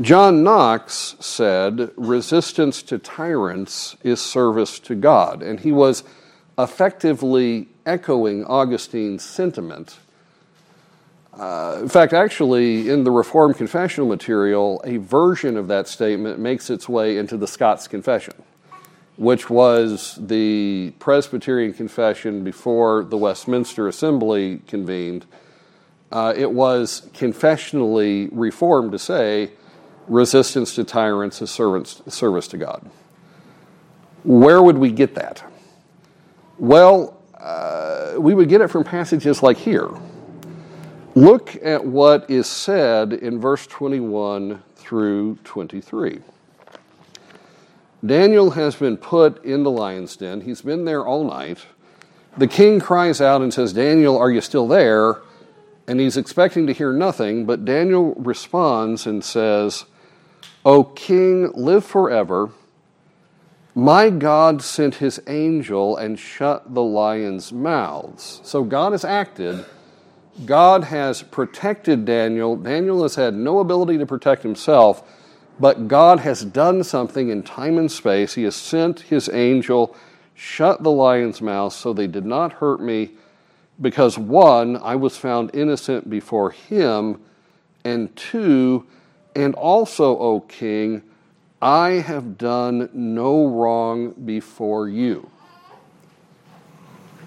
John 0.00 0.42
Knox 0.42 1.14
said 1.20 1.92
resistance 1.96 2.82
to 2.82 2.98
tyrants 2.98 3.96
is 4.02 4.20
service 4.20 4.80
to 4.80 4.96
God, 4.96 5.40
and 5.40 5.60
he 5.60 5.70
was 5.70 6.02
effectively 6.58 7.68
echoing 7.86 8.44
Augustine's 8.44 9.22
sentiment. 9.22 9.98
Uh, 11.32 11.78
in 11.80 11.88
fact, 11.88 12.12
actually, 12.12 12.90
in 12.90 13.04
the 13.04 13.12
Reformed 13.12 13.56
confessional 13.56 14.08
material, 14.08 14.80
a 14.84 14.96
version 14.96 15.56
of 15.56 15.68
that 15.68 15.86
statement 15.86 16.40
makes 16.40 16.70
its 16.70 16.88
way 16.88 17.16
into 17.16 17.36
the 17.36 17.46
Scots 17.46 17.86
Confession, 17.86 18.34
which 19.16 19.48
was 19.48 20.18
the 20.20 20.92
Presbyterian 20.98 21.72
confession 21.72 22.42
before 22.42 23.04
the 23.04 23.16
Westminster 23.16 23.86
Assembly 23.86 24.60
convened. 24.66 25.24
Uh, 26.10 26.34
it 26.36 26.50
was 26.50 27.08
confessionally 27.14 28.28
reformed 28.32 28.90
to 28.90 28.98
say, 28.98 29.50
resistance 30.08 30.74
to 30.74 30.84
tyrants 30.84 31.40
is 31.42 31.50
service, 31.50 32.48
to 32.48 32.56
God. 32.56 32.88
Where 34.24 34.62
would 34.62 34.78
we 34.78 34.90
get 34.90 35.14
that? 35.16 35.44
Well, 36.58 37.20
uh, 37.38 38.14
we 38.18 38.34
would 38.34 38.48
get 38.48 38.60
it 38.60 38.68
from 38.68 38.84
passages 38.84 39.42
like 39.42 39.56
here. 39.56 39.90
Look 41.14 41.56
at 41.62 41.84
what 41.84 42.28
is 42.30 42.46
said 42.46 43.12
in 43.12 43.40
verse 43.40 43.66
21 43.66 44.62
through 44.76 45.36
23. 45.44 46.20
Daniel 48.04 48.50
has 48.50 48.76
been 48.76 48.96
put 48.96 49.42
in 49.44 49.62
the 49.62 49.70
lion's 49.70 50.16
den. 50.16 50.42
He's 50.42 50.62
been 50.62 50.84
there 50.84 51.06
all 51.06 51.24
night. 51.24 51.66
The 52.36 52.48
king 52.48 52.80
cries 52.80 53.20
out 53.20 53.42
and 53.42 53.54
says, 53.54 53.72
Daniel, 53.72 54.18
are 54.18 54.30
you 54.30 54.40
still 54.40 54.66
there? 54.66 55.22
And 55.86 56.00
he's 56.00 56.16
expecting 56.16 56.66
to 56.66 56.72
hear 56.72 56.92
nothing, 56.92 57.46
but 57.46 57.64
Daniel 57.64 58.14
responds 58.14 59.06
and 59.06 59.22
says, 59.22 59.84
O 60.64 60.84
king, 60.84 61.50
live 61.54 61.84
forever. 61.84 62.50
My 63.74 64.08
God 64.08 64.62
sent 64.62 64.96
his 64.96 65.20
angel 65.26 65.96
and 65.96 66.18
shut 66.18 66.74
the 66.74 66.82
lions' 66.82 67.52
mouths. 67.52 68.40
So 68.44 68.62
God 68.62 68.92
has 68.92 69.04
acted. 69.04 69.64
God 70.46 70.84
has 70.84 71.22
protected 71.22 72.04
Daniel. 72.04 72.56
Daniel 72.56 73.02
has 73.02 73.16
had 73.16 73.34
no 73.34 73.58
ability 73.58 73.98
to 73.98 74.06
protect 74.06 74.42
himself, 74.42 75.02
but 75.60 75.86
God 75.86 76.20
has 76.20 76.44
done 76.44 76.82
something 76.82 77.28
in 77.28 77.42
time 77.42 77.78
and 77.78 77.90
space. 77.90 78.34
He 78.34 78.44
has 78.44 78.56
sent 78.56 79.00
his 79.00 79.28
angel, 79.28 79.94
shut 80.34 80.82
the 80.82 80.90
lions' 80.90 81.40
mouths 81.40 81.76
so 81.76 81.92
they 81.92 82.06
did 82.06 82.24
not 82.24 82.54
hurt 82.54 82.80
me, 82.80 83.10
because 83.80 84.18
one, 84.18 84.76
I 84.76 84.96
was 84.96 85.16
found 85.16 85.54
innocent 85.54 86.08
before 86.08 86.50
him, 86.50 87.20
and 87.84 88.14
two, 88.16 88.86
and 89.34 89.54
also, 89.54 90.16
O 90.18 90.40
king, 90.40 91.02
I 91.60 91.90
have 91.92 92.38
done 92.38 92.90
no 92.92 93.46
wrong 93.46 94.12
before 94.12 94.88
you. 94.88 95.30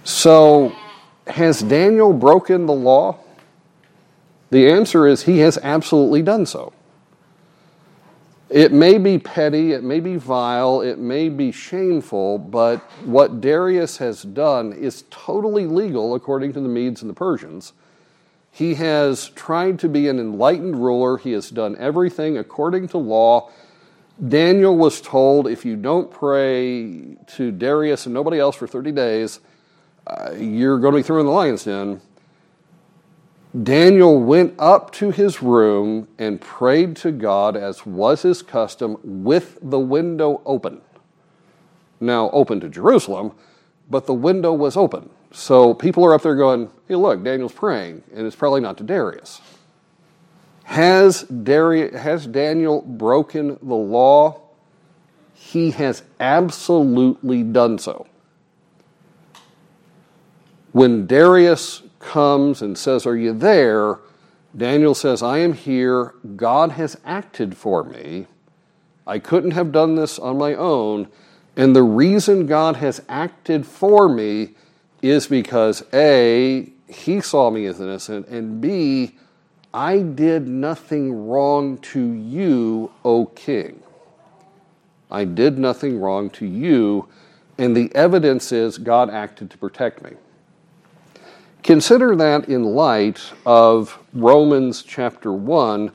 So, 0.03 0.73
has 1.25 1.61
Daniel 1.61 2.13
broken 2.13 2.65
the 2.65 2.73
law? 2.73 3.17
The 4.49 4.69
answer 4.69 5.07
is 5.07 5.23
he 5.23 5.39
has 5.39 5.57
absolutely 5.61 6.21
done 6.21 6.45
so. 6.45 6.71
It 8.49 8.71
may 8.71 8.97
be 8.97 9.17
petty, 9.17 9.73
it 9.73 9.83
may 9.83 9.99
be 9.99 10.15
vile, 10.15 10.79
it 10.79 10.99
may 10.99 11.27
be 11.27 11.51
shameful, 11.51 12.37
but 12.37 12.79
what 13.03 13.41
Darius 13.41 13.97
has 13.97 14.23
done 14.23 14.71
is 14.71 15.03
totally 15.09 15.65
legal 15.65 16.15
according 16.15 16.53
to 16.53 16.61
the 16.61 16.69
Medes 16.69 17.01
and 17.01 17.09
the 17.09 17.13
Persians. 17.13 17.73
He 18.57 18.73
has 18.73 19.29
tried 19.29 19.77
to 19.81 19.87
be 19.87 20.07
an 20.07 20.19
enlightened 20.19 20.83
ruler. 20.83 21.19
He 21.19 21.33
has 21.33 21.51
done 21.51 21.75
everything 21.77 22.39
according 22.39 22.87
to 22.87 22.97
law. 22.97 23.51
Daniel 24.27 24.75
was 24.75 24.99
told 24.99 25.47
if 25.47 25.63
you 25.63 25.75
don't 25.75 26.09
pray 26.09 27.17
to 27.35 27.51
Darius 27.51 28.07
and 28.07 28.15
nobody 28.15 28.39
else 28.39 28.55
for 28.55 28.65
30 28.65 28.93
days, 28.93 29.41
uh, 30.07 30.31
you're 30.31 30.79
going 30.79 30.93
to 30.93 30.97
be 30.97 31.03
thrown 31.03 31.19
in 31.19 31.27
the 31.27 31.31
lion's 31.31 31.65
den. 31.65 32.01
Daniel 33.61 34.19
went 34.19 34.55
up 34.57 34.91
to 34.93 35.11
his 35.11 35.43
room 35.43 36.07
and 36.17 36.41
prayed 36.41 36.95
to 36.95 37.11
God 37.11 37.55
as 37.55 37.85
was 37.85 38.23
his 38.23 38.41
custom 38.41 38.97
with 39.03 39.59
the 39.61 39.77
window 39.77 40.41
open. 40.47 40.81
Now, 41.99 42.31
open 42.31 42.59
to 42.61 42.69
Jerusalem, 42.69 43.33
but 43.87 44.07
the 44.07 44.15
window 44.15 44.51
was 44.51 44.75
open. 44.75 45.11
So 45.31 45.73
people 45.73 46.05
are 46.05 46.13
up 46.13 46.21
there 46.21 46.35
going, 46.35 46.69
hey, 46.87 46.95
look, 46.95 47.23
Daniel's 47.23 47.53
praying, 47.53 48.03
and 48.13 48.25
it's 48.25 48.35
probably 48.35 48.61
not 48.61 48.77
to 48.77 48.83
Darius. 48.83 49.41
Has, 50.63 51.23
Darius, 51.23 51.95
has 51.99 52.27
Daniel 52.27 52.81
broken 52.81 53.57
the 53.61 53.75
law? 53.75 54.41
He 55.33 55.71
has 55.71 56.03
absolutely 56.19 57.43
done 57.43 57.77
so. 57.77 58.07
When 60.71 61.07
Darius 61.07 61.83
comes 61.99 62.61
and 62.61 62.77
says, 62.77 63.05
Are 63.05 63.15
you 63.15 63.33
there? 63.33 63.99
Daniel 64.55 64.95
says, 64.95 65.21
I 65.21 65.37
am 65.39 65.53
here. 65.53 66.13
God 66.35 66.71
has 66.71 66.97
acted 67.05 67.55
for 67.55 67.83
me. 67.83 68.27
I 69.05 69.19
couldn't 69.19 69.51
have 69.51 69.71
done 69.71 69.95
this 69.95 70.19
on 70.19 70.37
my 70.37 70.53
own. 70.53 71.07
And 71.55 71.75
the 71.75 71.83
reason 71.83 72.45
God 72.45 72.77
has 72.77 73.01
acted 73.07 73.65
for 73.65 74.09
me 74.09 74.55
is 75.01 75.27
because 75.27 75.83
A, 75.93 76.71
he 76.87 77.21
saw 77.21 77.49
me 77.49 77.65
as 77.65 77.79
innocent, 77.79 78.27
and 78.27 78.59
B, 78.61 79.15
I 79.73 79.99
did 79.99 80.47
nothing 80.47 81.27
wrong 81.27 81.77
to 81.79 82.01
you, 82.01 82.91
O 83.05 83.25
king. 83.25 83.83
I 85.11 85.23
did 85.25 85.57
nothing 85.57 85.99
wrong 85.99 86.29
to 86.31 86.45
you, 86.45 87.07
and 87.57 87.75
the 87.75 87.93
evidence 87.95 88.51
is 88.51 88.77
God 88.77 89.09
acted 89.09 89.49
to 89.51 89.57
protect 89.57 90.03
me. 90.03 90.11
Consider 91.63 92.15
that 92.15 92.47
in 92.47 92.63
light 92.63 93.21
of 93.45 93.99
Romans 94.13 94.83
chapter 94.83 95.33
1, 95.33 95.91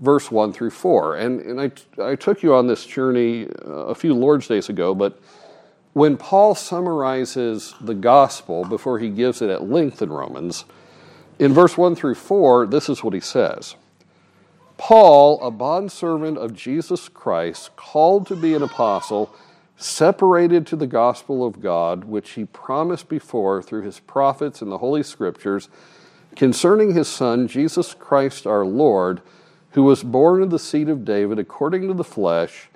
verse 0.00 0.30
1 0.30 0.52
through 0.52 0.70
4. 0.70 1.16
And, 1.16 1.40
and 1.40 1.60
I, 1.60 1.70
I 2.02 2.16
took 2.16 2.42
you 2.42 2.54
on 2.54 2.66
this 2.66 2.84
journey 2.84 3.48
uh, 3.64 3.70
a 3.70 3.94
few 3.94 4.14
Lord's 4.14 4.48
Days 4.48 4.68
ago, 4.68 4.94
but 4.94 5.20
when 5.94 6.16
Paul 6.16 6.56
summarizes 6.56 7.74
the 7.80 7.94
gospel 7.94 8.64
before 8.64 8.98
he 8.98 9.08
gives 9.08 9.40
it 9.40 9.48
at 9.48 9.68
length 9.68 10.02
in 10.02 10.12
Romans, 10.12 10.64
in 11.38 11.54
verse 11.54 11.78
1 11.78 11.94
through 11.94 12.16
4, 12.16 12.66
this 12.66 12.88
is 12.88 13.02
what 13.02 13.14
he 13.14 13.20
says. 13.20 13.76
Paul, 14.76 15.40
a 15.40 15.52
bondservant 15.52 16.36
of 16.36 16.52
Jesus 16.52 17.08
Christ, 17.08 17.76
called 17.76 18.26
to 18.26 18.34
be 18.34 18.54
an 18.54 18.62
apostle, 18.62 19.32
separated 19.76 20.66
to 20.66 20.76
the 20.76 20.88
gospel 20.88 21.46
of 21.46 21.60
God, 21.60 22.04
which 22.04 22.32
he 22.32 22.44
promised 22.44 23.08
before 23.08 23.62
through 23.62 23.82
his 23.82 24.00
prophets 24.00 24.60
in 24.60 24.70
the 24.70 24.78
Holy 24.78 25.04
Scriptures, 25.04 25.68
concerning 26.34 26.92
his 26.92 27.06
Son, 27.06 27.46
Jesus 27.46 27.94
Christ 27.94 28.48
our 28.48 28.66
Lord, 28.66 29.22
who 29.70 29.84
was 29.84 30.02
born 30.02 30.42
of 30.42 30.50
the 30.50 30.58
seed 30.58 30.88
of 30.88 31.04
David 31.04 31.38
according 31.38 31.86
to 31.86 31.94
the 31.94 32.02
flesh 32.02 32.68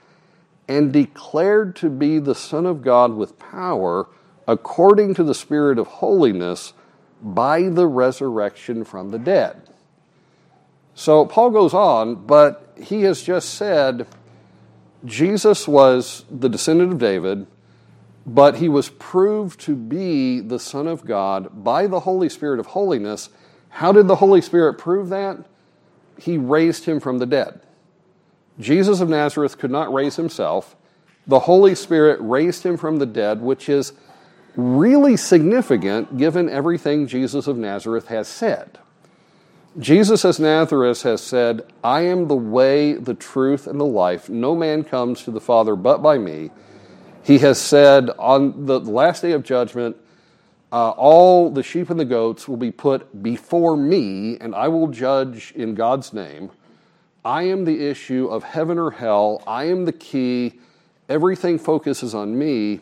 and 0.68 0.92
declared 0.92 1.74
to 1.76 1.88
be 1.88 2.18
the 2.18 2.34
Son 2.34 2.66
of 2.66 2.82
God 2.82 3.14
with 3.14 3.38
power, 3.38 4.06
according 4.46 5.14
to 5.14 5.24
the 5.24 5.34
Spirit 5.34 5.78
of 5.78 5.86
holiness, 5.86 6.74
by 7.22 7.68
the 7.68 7.86
resurrection 7.86 8.84
from 8.84 9.10
the 9.10 9.18
dead. 9.18 9.62
So 10.94 11.24
Paul 11.24 11.50
goes 11.50 11.74
on, 11.74 12.26
but 12.26 12.74
he 12.80 13.02
has 13.02 13.22
just 13.22 13.54
said 13.54 14.06
Jesus 15.04 15.68
was 15.68 16.24
the 16.30 16.48
descendant 16.48 16.92
of 16.92 16.98
David, 16.98 17.46
but 18.26 18.56
he 18.56 18.68
was 18.68 18.90
proved 18.90 19.60
to 19.60 19.74
be 19.74 20.40
the 20.40 20.58
Son 20.58 20.86
of 20.86 21.04
God 21.04 21.64
by 21.64 21.86
the 21.86 22.00
Holy 22.00 22.28
Spirit 22.28 22.60
of 22.60 22.66
holiness. 22.66 23.30
How 23.70 23.92
did 23.92 24.08
the 24.08 24.16
Holy 24.16 24.40
Spirit 24.40 24.74
prove 24.74 25.08
that? 25.08 25.38
He 26.18 26.36
raised 26.36 26.84
him 26.84 27.00
from 27.00 27.18
the 27.18 27.26
dead. 27.26 27.60
Jesus 28.58 29.00
of 29.00 29.08
Nazareth 29.08 29.58
could 29.58 29.70
not 29.70 29.92
raise 29.92 30.16
himself. 30.16 30.76
The 31.26 31.40
Holy 31.40 31.74
Spirit 31.74 32.18
raised 32.20 32.64
him 32.64 32.76
from 32.76 32.98
the 32.98 33.06
dead, 33.06 33.40
which 33.40 33.68
is 33.68 33.92
really 34.56 35.16
significant 35.16 36.16
given 36.16 36.48
everything 36.48 37.06
Jesus 37.06 37.46
of 37.46 37.56
Nazareth 37.56 38.08
has 38.08 38.26
said. 38.26 38.78
Jesus 39.78 40.24
of 40.24 40.40
Nazareth 40.40 41.02
has 41.02 41.20
said, 41.20 41.62
I 41.84 42.00
am 42.00 42.26
the 42.26 42.34
way, 42.34 42.94
the 42.94 43.14
truth, 43.14 43.66
and 43.66 43.78
the 43.78 43.84
life. 43.84 44.28
No 44.28 44.56
man 44.56 44.82
comes 44.82 45.22
to 45.22 45.30
the 45.30 45.40
Father 45.40 45.76
but 45.76 45.98
by 45.98 46.18
me. 46.18 46.50
He 47.22 47.38
has 47.38 47.60
said 47.60 48.10
on 48.18 48.66
the 48.66 48.80
last 48.80 49.22
day 49.22 49.32
of 49.32 49.44
judgment, 49.44 49.96
uh, 50.72 50.90
all 50.90 51.50
the 51.50 51.62
sheep 51.62 51.90
and 51.90 52.00
the 52.00 52.04
goats 52.04 52.48
will 52.48 52.56
be 52.56 52.70
put 52.72 53.22
before 53.22 53.76
me, 53.76 54.36
and 54.38 54.54
I 54.54 54.68
will 54.68 54.88
judge 54.88 55.52
in 55.54 55.74
God's 55.74 56.12
name. 56.12 56.50
I 57.28 57.42
am 57.42 57.66
the 57.66 57.86
issue 57.86 58.26
of 58.26 58.42
heaven 58.42 58.78
or 58.78 58.90
hell. 58.90 59.42
I 59.46 59.64
am 59.64 59.84
the 59.84 59.92
key. 59.92 60.54
Everything 61.10 61.58
focuses 61.58 62.14
on 62.14 62.38
me. 62.38 62.80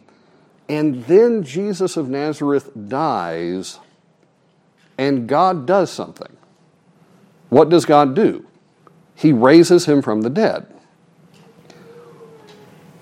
And 0.69 1.05
then 1.07 1.43
Jesus 1.43 1.97
of 1.97 2.09
Nazareth 2.09 2.71
dies, 2.89 3.81
and 4.97 5.29
God 5.29 5.67
does 5.67 5.91
something. 5.91 6.37
What 7.49 7.71
does 7.71 7.85
God 7.85 8.15
do? 8.15 8.47
He 9.17 9.33
raises 9.33 9.87
him 9.87 10.01
from 10.01 10.23
the 10.23 10.31
dead. 10.31 10.73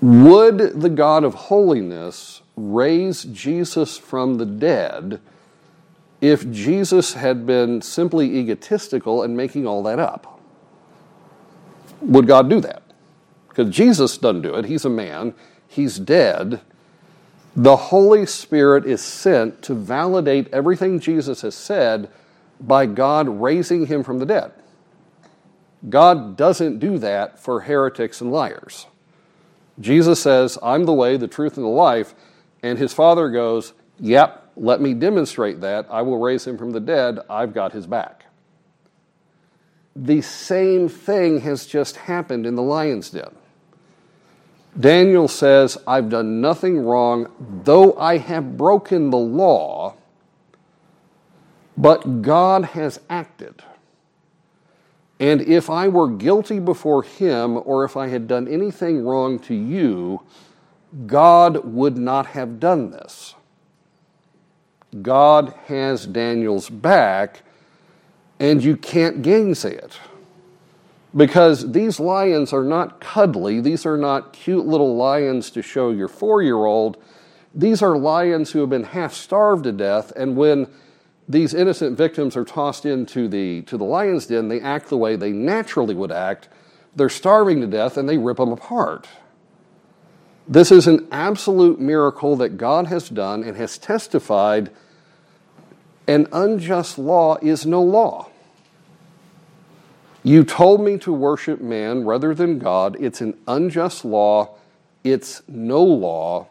Would 0.01 0.80
the 0.80 0.88
God 0.88 1.24
of 1.24 1.34
holiness 1.34 2.40
raise 2.57 3.24
Jesus 3.24 3.99
from 3.99 4.36
the 4.36 4.47
dead 4.47 5.20
if 6.22 6.51
Jesus 6.51 7.12
had 7.12 7.45
been 7.45 7.82
simply 7.82 8.34
egotistical 8.38 9.22
and 9.22 9.36
making 9.36 9.66
all 9.66 9.82
that 9.82 9.99
up? 9.99 10.34
Would 12.05 12.26
God 12.26 12.50
do 12.50 12.61
that? 12.61 12.82
Because 13.48 13.70
Jesus 13.70 14.18
doesn't 14.18 14.42
do 14.42 14.55
it. 14.55 14.64
He's 14.66 14.84
a 14.84 14.90
man, 14.90 15.34
he's 15.68 15.98
dead. 15.98 16.61
The 17.57 17.76
Holy 17.76 18.26
Spirit 18.26 18.84
is 18.84 19.00
sent 19.00 19.62
to 19.62 19.74
validate 19.74 20.52
everything 20.52 20.98
Jesus 20.98 21.42
has 21.42 21.55
said 21.55 22.11
by 22.61 22.86
God 22.86 23.28
raising 23.28 23.86
him 23.86 24.02
from 24.02 24.18
the 24.18 24.26
dead. 24.26 24.52
God 25.88 26.36
doesn't 26.36 26.78
do 26.78 26.98
that 26.98 27.38
for 27.38 27.61
heretics 27.61 28.20
and 28.20 28.32
liars. 28.32 28.86
Jesus 29.80 30.20
says, 30.20 30.59
I'm 30.62 30.84
the 30.84 30.92
way, 30.92 31.16
the 31.16 31.28
truth, 31.28 31.57
and 31.57 31.64
the 31.64 31.70
life. 31.70 32.14
And 32.62 32.78
his 32.78 32.92
father 32.92 33.28
goes, 33.28 33.72
Yep, 34.00 34.52
let 34.57 34.80
me 34.80 34.94
demonstrate 34.94 35.61
that. 35.61 35.86
I 35.90 36.02
will 36.02 36.18
raise 36.18 36.46
him 36.46 36.59
from 36.59 36.72
the 36.72 36.80
dead. 36.80 37.20
I've 37.30 37.55
got 37.55 37.72
his 37.72 37.86
back. 37.86 38.24
The 39.97 40.22
same 40.22 40.88
thing 40.88 41.40
has 41.40 41.66
just 41.66 41.97
happened 41.97 42.47
in 42.47 42.57
the 42.57 42.62
lion's 42.62 43.11
den. 43.11 43.34
Daniel 44.78 45.28
says, 45.28 45.78
I've 45.86 46.09
done 46.09 46.40
nothing 46.40 46.80
wrong, 46.80 47.30
though 47.62 47.97
I 47.97 48.18
have 48.18 48.57
broken 48.57 49.11
the 49.11 49.16
law, 49.16 49.95
but 51.76 52.22
God 52.22 52.64
has 52.64 53.01
acted. 53.09 53.62
And 55.20 55.40
if 55.42 55.70
I 55.70 55.86
were 55.86 56.09
guilty 56.09 56.59
before 56.59 57.05
him, 57.05 57.61
or 57.64 57.84
if 57.84 57.97
I 57.97 58.09
had 58.09 58.26
done 58.26 58.49
anything 58.49 59.05
wrong 59.05 59.38
to 59.40 59.55
you, 59.55 60.22
God 61.07 61.64
would 61.64 61.97
not 61.97 62.26
have 62.26 62.59
done 62.59 62.90
this. 62.90 63.34
God 65.03 65.55
has 65.66 66.07
Daniel's 66.07 66.68
back, 66.68 67.42
and 68.39 68.62
you 68.62 68.76
can't 68.76 69.22
gainsay 69.22 69.74
it. 69.74 69.99
Because 71.16 71.72
these 71.72 72.01
lions 72.01 72.53
are 72.53 72.64
not 72.64 73.01
cuddly, 73.01 73.61
these 73.61 73.87
are 73.87 73.97
not 73.97 74.32
cute 74.32 74.66
little 74.66 74.97
lions 74.97 75.51
to 75.51 75.62
show 75.62 75.91
your 75.91 76.09
four 76.09 76.43
year 76.43 76.64
old. 76.64 76.97
These 77.55 77.82
are 77.82 77.97
lions 77.97 78.51
who 78.51 78.61
have 78.61 78.70
been 78.70 78.82
half 78.82 79.14
starved 79.14 79.64
to 79.64 79.72
death, 79.72 80.12
and 80.16 80.37
when 80.37 80.66
these 81.28 81.55
innocent 81.55 81.97
victims 81.97 82.37
are 82.37 82.45
tossed 82.45 82.85
into 82.85 83.28
the, 83.28 83.62
to 83.62 83.78
the 83.78 83.85
lion's 83.85 84.26
den, 84.26 84.49
they 84.49 84.61
act 84.61 84.89
the 84.89 84.99
way 84.99 85.16
they 85.16 85.32
naturally 85.32 85.95
would 85.95 86.12
act. 86.12 86.49
They're 86.95 87.09
starving 87.09 87.61
to 87.61 87.66
death 87.66 87.97
and 87.97 88.09
they 88.09 88.18
rip 88.18 88.37
them 88.37 88.53
apart. 88.53 89.09
This 90.47 90.70
is 90.70 90.87
an 90.87 91.09
absolute 91.11 91.80
miracle 91.80 92.37
that 92.37 92.59
God 92.59 92.89
has 92.89 93.09
done 93.09 93.43
and 93.43 93.57
has 93.57 93.78
testified 93.78 94.70
an 96.07 96.26
unjust 96.32 96.98
law 96.98 97.36
is 97.40 97.64
no 97.64 97.82
law. 97.82 98.28
You 100.22 100.42
told 100.42 100.80
me 100.80 100.96
to 100.98 101.12
worship 101.12 101.61
man 101.61 102.05
rather 102.05 102.34
than 102.34 102.59
God. 102.59 102.96
It's 102.98 103.20
an 103.20 103.36
unjust 103.46 104.05
law. 104.05 104.55
It's 105.02 105.42
no 105.46 105.82
law. 105.82 106.48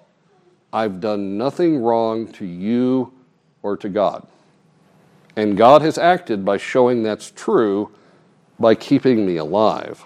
I've 0.72 1.00
done 1.00 1.38
nothing 1.38 1.82
wrong 1.82 2.28
to 2.34 2.46
you 2.46 3.14
or 3.64 3.78
to 3.78 3.90
God. 3.90 4.28
And 5.36 5.58
God 5.58 5.82
has 5.82 5.98
acted 5.98 6.46
by 6.46 6.58
showing 6.58 7.02
that's 7.02 7.32
true 7.32 7.92
by 8.60 8.76
keeping 8.76 9.26
me 9.26 9.38
alive. 9.38 10.04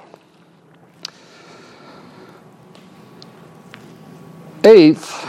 Eighth, 4.63 5.25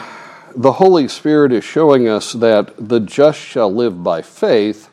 the 0.59 0.73
Holy 0.73 1.07
Spirit 1.07 1.53
is 1.53 1.63
showing 1.63 2.09
us 2.09 2.33
that 2.33 2.75
the 2.77 2.99
just 2.99 3.39
shall 3.39 3.73
live 3.73 4.03
by 4.03 4.21
faith 4.21 4.91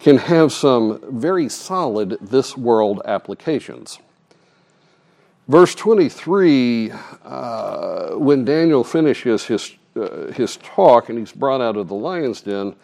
can 0.00 0.16
have 0.16 0.50
some 0.50 0.98
very 1.10 1.46
solid 1.46 2.16
this 2.22 2.56
world 2.56 3.02
applications. 3.04 3.98
Verse 5.46 5.74
23, 5.74 6.90
uh, 7.22 8.12
when 8.12 8.46
Daniel 8.46 8.82
finishes 8.82 9.44
his, 9.44 9.76
uh, 9.94 10.32
his 10.32 10.56
talk 10.56 11.10
and 11.10 11.18
he's 11.18 11.32
brought 11.32 11.60
out 11.60 11.76
of 11.76 11.88
the 11.88 11.94
lion's 11.94 12.40
den, 12.40 12.74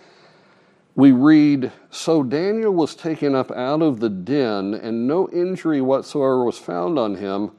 we 0.95 1.11
read 1.11 1.72
So 1.91 2.22
Daniel 2.22 2.74
was 2.74 2.95
taken 2.95 3.34
up 3.34 3.51
out 3.53 3.80
of 3.80 4.01
the 4.01 4.11
den, 4.11 4.74
and 4.74 5.09
no 5.09 5.30
injury 5.30 5.80
whatsoever 5.80 6.45
was 6.45 6.59
found 6.59 6.99
on 6.99 7.14
him 7.14 7.53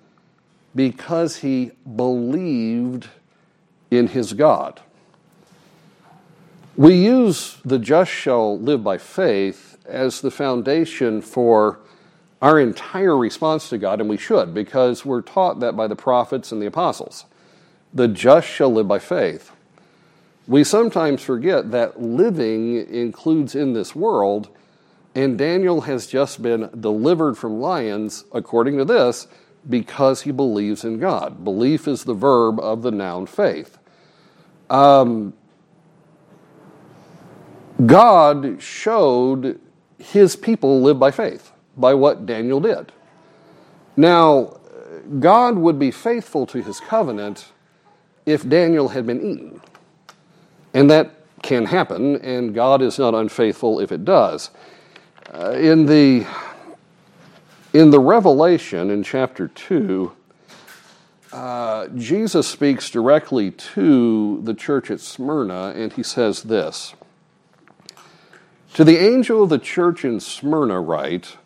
because 0.76 1.38
he 1.38 1.72
believed 1.96 3.10
in 3.92 4.08
his 4.08 4.34
God. 4.34 4.82
We 6.76 6.94
use 6.96 7.58
the 7.66 7.80
just 7.80 8.12
shall 8.12 8.58
live 8.58 8.84
by 8.84 8.98
faith 8.98 9.78
as 9.86 10.22
the 10.22 10.32
foundation 10.32 11.22
for 11.22 11.80
our 12.42 12.60
entire 12.60 13.18
response 13.18 13.68
to 13.70 13.78
God, 13.78 14.00
and 14.00 14.10
we 14.10 14.18
should, 14.18 14.54
because 14.54 15.04
we're 15.04 15.22
taught 15.22 15.60
that 15.60 15.76
by 15.76 15.88
the 15.88 15.96
prophets 15.96 16.52
and 16.52 16.62
the 16.62 16.68
apostles. 16.68 17.26
The 17.94 18.08
just 18.08 18.48
shall 18.48 18.72
live 18.72 18.88
by 18.88 19.00
faith. 19.00 19.52
We 20.48 20.64
sometimes 20.64 21.22
forget 21.22 21.72
that 21.72 22.02
living 22.02 22.78
includes 22.88 23.56
in 23.56 23.74
this 23.74 23.94
world, 23.94 24.48
and 25.16 25.38
Daniel 25.38 25.82
has 25.82 26.08
just 26.08 26.42
been 26.42 26.70
delivered 26.80 27.36
from 27.38 27.60
lions, 27.60 28.24
according 28.32 28.78
to 28.78 28.86
this, 28.86 29.28
because 29.70 30.22
he 30.22 30.32
believes 30.32 30.86
in 30.86 30.98
God. 30.98 31.44
Belief 31.44 31.88
is 31.88 32.06
the 32.06 32.14
verb 32.14 32.60
of 32.60 32.84
the 32.84 32.92
noun 32.92 33.26
faith. 33.26 33.79
Um, 34.70 35.34
God 37.86 38.62
showed 38.62 39.60
his 39.98 40.36
people 40.36 40.82
live 40.82 41.00
by 41.00 41.12
faith, 41.12 41.52
by 41.78 41.94
what 41.94 42.26
Daniel 42.26 42.60
did. 42.60 42.92
Now, 43.96 44.60
God 45.20 45.58
would 45.58 45.80
be 45.80 45.92
faithful 45.92 46.46
to 46.48 46.62
his 46.62 46.80
covenant 46.80 47.52
if 48.26 48.48
Daniel 48.48 48.90
had 48.90 49.08
been 49.08 49.22
eaten. 49.22 49.62
And 50.74 50.90
that 50.90 51.12
can 51.42 51.66
happen, 51.66 52.18
and 52.18 52.54
God 52.54 52.82
is 52.82 53.00
not 53.00 53.16
unfaithful 53.16 53.80
if 53.80 53.92
it 53.92 54.06
does. 54.06 54.52
Uh, 55.34 55.52
in, 55.52 55.86
the, 55.86 56.28
in 57.74 57.92
the 57.92 58.00
Revelation 58.00 58.90
in 58.92 59.04
chapter 59.04 59.48
2, 59.48 60.12
uh, 61.32 61.88
Jesus 61.90 62.48
speaks 62.48 62.90
directly 62.90 63.52
to 63.52 64.42
the 64.44 64.54
church 64.54 64.90
at 64.90 65.00
Smyrna, 65.00 65.74
and 65.76 65.94
he 65.94 66.04
says 66.04 66.44
this 66.44 66.94
To 68.74 68.84
the 68.84 68.98
angel 68.98 69.44
of 69.44 69.50
the 69.50 69.60
church 69.60 70.04
in 70.04 70.20
Smyrna, 70.20 70.82
write, 70.82 71.38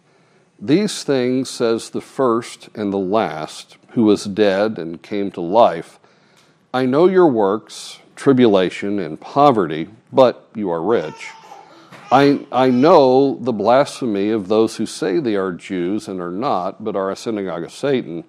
These 0.60 1.04
things 1.04 1.50
says 1.50 1.90
the 1.90 2.02
first 2.02 2.70
and 2.76 2.94
the 2.94 2.98
last, 2.98 3.78
who 3.90 4.04
was 4.04 4.26
dead 4.26 4.78
and 4.78 5.02
came 5.02 5.32
to 5.32 5.42
life. 5.42 6.00
I 6.74 6.86
know 6.86 7.08
your 7.08 7.28
works 7.28 8.00
tribulation 8.16 9.00
and 9.00 9.20
poverty, 9.20 9.90
but 10.12 10.48
you 10.56 10.70
are 10.70 10.82
rich. 10.82 11.32
I, 12.12 12.46
I 12.52 12.70
know 12.70 13.38
the 13.42 13.52
blasphemy 13.52 14.30
of 14.30 14.48
those 14.48 14.78
who 14.78 14.86
say 14.86 15.20
they 15.20 15.36
are 15.36 15.52
Jews 15.52 16.08
and 16.08 16.22
are 16.22 16.32
not, 16.32 16.84
but 16.84 16.96
are 16.96 17.10
a 17.10 17.16
synagogue 17.16 17.64
of 17.64 17.72
Satan. 17.72 18.24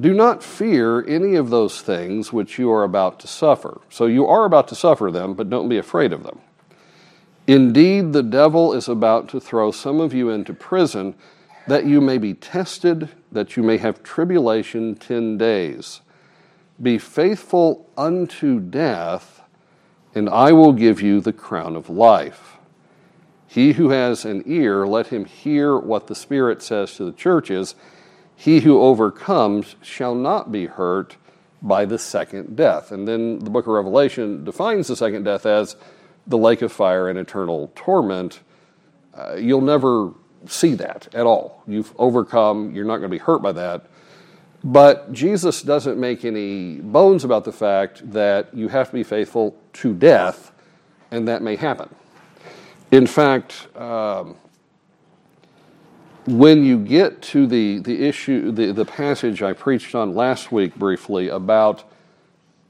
Do 0.00 0.12
not 0.12 0.42
fear 0.42 1.04
any 1.06 1.36
of 1.36 1.50
those 1.50 1.80
things 1.80 2.32
which 2.32 2.58
you 2.58 2.70
are 2.72 2.82
about 2.82 3.20
to 3.20 3.28
suffer. 3.28 3.80
So 3.90 4.06
you 4.06 4.26
are 4.26 4.44
about 4.44 4.68
to 4.68 4.74
suffer 4.74 5.10
them, 5.10 5.34
but 5.34 5.48
don't 5.48 5.68
be 5.68 5.78
afraid 5.78 6.12
of 6.12 6.24
them. 6.24 6.40
Indeed, 7.46 8.12
the 8.12 8.22
devil 8.22 8.72
is 8.72 8.88
about 8.88 9.28
to 9.28 9.40
throw 9.40 9.70
some 9.70 10.00
of 10.00 10.12
you 10.12 10.30
into 10.30 10.52
prison 10.54 11.14
that 11.66 11.86
you 11.86 12.00
may 12.00 12.18
be 12.18 12.34
tested, 12.34 13.08
that 13.30 13.56
you 13.56 13.62
may 13.62 13.78
have 13.78 14.02
tribulation 14.02 14.94
ten 14.96 15.38
days. 15.38 16.00
Be 16.82 16.98
faithful 16.98 17.88
unto 17.96 18.58
death, 18.58 19.42
and 20.14 20.28
I 20.28 20.52
will 20.52 20.72
give 20.72 21.00
you 21.00 21.20
the 21.20 21.32
crown 21.32 21.76
of 21.76 21.88
life. 21.88 22.56
He 23.46 23.74
who 23.74 23.90
has 23.90 24.24
an 24.24 24.42
ear, 24.46 24.86
let 24.86 25.06
him 25.06 25.24
hear 25.24 25.78
what 25.78 26.08
the 26.08 26.14
Spirit 26.16 26.62
says 26.62 26.96
to 26.96 27.04
the 27.04 27.12
churches. 27.12 27.76
He 28.36 28.60
who 28.60 28.80
overcomes 28.80 29.76
shall 29.82 30.14
not 30.14 30.52
be 30.52 30.66
hurt 30.66 31.16
by 31.62 31.84
the 31.84 31.98
second 31.98 32.56
death. 32.56 32.92
And 32.92 33.08
then 33.08 33.38
the 33.38 33.50
book 33.50 33.66
of 33.66 33.72
Revelation 33.72 34.44
defines 34.44 34.88
the 34.88 34.96
second 34.96 35.24
death 35.24 35.46
as 35.46 35.76
the 36.26 36.38
lake 36.38 36.62
of 36.62 36.72
fire 36.72 37.08
and 37.08 37.18
eternal 37.18 37.72
torment. 37.74 38.40
Uh, 39.14 39.34
you'll 39.34 39.60
never 39.60 40.12
see 40.46 40.74
that 40.74 41.08
at 41.14 41.26
all. 41.26 41.62
You've 41.66 41.94
overcome, 41.98 42.74
you're 42.74 42.84
not 42.84 42.98
going 42.98 43.10
to 43.10 43.16
be 43.16 43.18
hurt 43.18 43.42
by 43.42 43.52
that. 43.52 43.86
But 44.62 45.12
Jesus 45.12 45.62
doesn't 45.62 45.98
make 45.98 46.24
any 46.24 46.76
bones 46.76 47.24
about 47.24 47.44
the 47.44 47.52
fact 47.52 48.10
that 48.12 48.54
you 48.54 48.68
have 48.68 48.88
to 48.88 48.94
be 48.94 49.02
faithful 49.02 49.56
to 49.74 49.92
death, 49.92 50.52
and 51.10 51.28
that 51.28 51.42
may 51.42 51.56
happen. 51.56 51.94
In 52.90 53.06
fact, 53.06 53.68
um, 53.76 54.36
when 56.26 56.64
you 56.64 56.78
get 56.78 57.20
to 57.20 57.46
the, 57.46 57.78
the 57.80 58.06
issue, 58.06 58.50
the, 58.50 58.72
the 58.72 58.84
passage 58.84 59.42
I 59.42 59.52
preached 59.52 59.94
on 59.94 60.14
last 60.14 60.50
week 60.50 60.74
briefly 60.74 61.28
about 61.28 61.84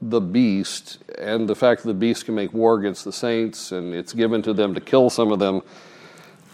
the 0.01 0.19
beast 0.19 0.99
and 1.17 1.47
the 1.47 1.55
fact 1.55 1.83
that 1.83 1.87
the 1.87 1.93
beast 1.93 2.25
can 2.25 2.35
make 2.35 2.53
war 2.53 2.77
against 2.77 3.05
the 3.05 3.13
saints 3.13 3.71
and 3.71 3.93
it's 3.93 4.13
given 4.13 4.41
to 4.41 4.53
them 4.53 4.73
to 4.73 4.81
kill 4.81 5.09
some 5.09 5.31
of 5.31 5.39
them, 5.39 5.61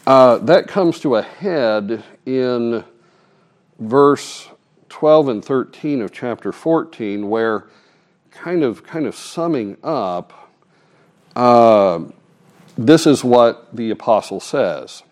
uh, 0.05 0.37
that 0.39 0.67
comes 0.67 0.99
to 0.99 1.15
a 1.15 1.21
head 1.21 2.03
in 2.25 2.83
verse 3.79 4.47
12 4.89 5.29
and 5.29 5.45
13 5.45 6.01
of 6.01 6.11
chapter 6.11 6.51
14, 6.51 7.29
where 7.29 7.65
kind 8.29 8.63
of 8.63 8.83
kind 8.83 9.07
of 9.07 9.15
summing 9.15 9.77
up, 9.83 10.51
uh, 11.35 11.99
this 12.77 13.07
is 13.07 13.23
what 13.23 13.75
the 13.75 13.89
apostle 13.89 14.39
says 14.39 15.03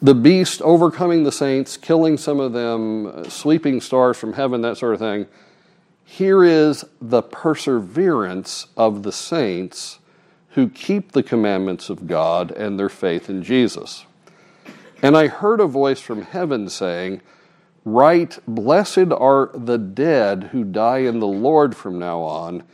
the 0.00 0.14
beast 0.14 0.62
overcoming 0.62 1.24
the 1.24 1.32
saints, 1.32 1.76
killing 1.76 2.16
some 2.16 2.38
of 2.38 2.52
them, 2.52 3.28
sweeping 3.28 3.80
stars 3.80 4.16
from 4.16 4.34
heaven, 4.34 4.62
that 4.62 4.76
sort 4.76 4.94
of 4.94 5.00
thing. 5.00 5.26
Here 6.04 6.44
is 6.44 6.84
the 7.00 7.22
perseverance 7.22 8.68
of 8.76 9.02
the 9.02 9.12
saints 9.12 9.98
who 10.50 10.68
keep 10.68 11.12
the 11.12 11.22
commandments 11.22 11.90
of 11.90 12.06
God 12.06 12.50
and 12.50 12.78
their 12.78 12.88
faith 12.88 13.28
in 13.28 13.42
Jesus. 13.42 14.06
And 15.02 15.16
I 15.16 15.28
heard 15.28 15.60
a 15.60 15.66
voice 15.66 16.00
from 16.00 16.22
heaven 16.22 16.68
saying, 16.68 17.20
Write, 17.84 18.38
blessed 18.46 19.12
are 19.12 19.50
the 19.54 19.78
dead 19.78 20.50
who 20.52 20.64
die 20.64 20.98
in 20.98 21.20
the 21.20 21.26
Lord 21.26 21.76
from 21.76 21.98
now 21.98 22.20
on. 22.20 22.64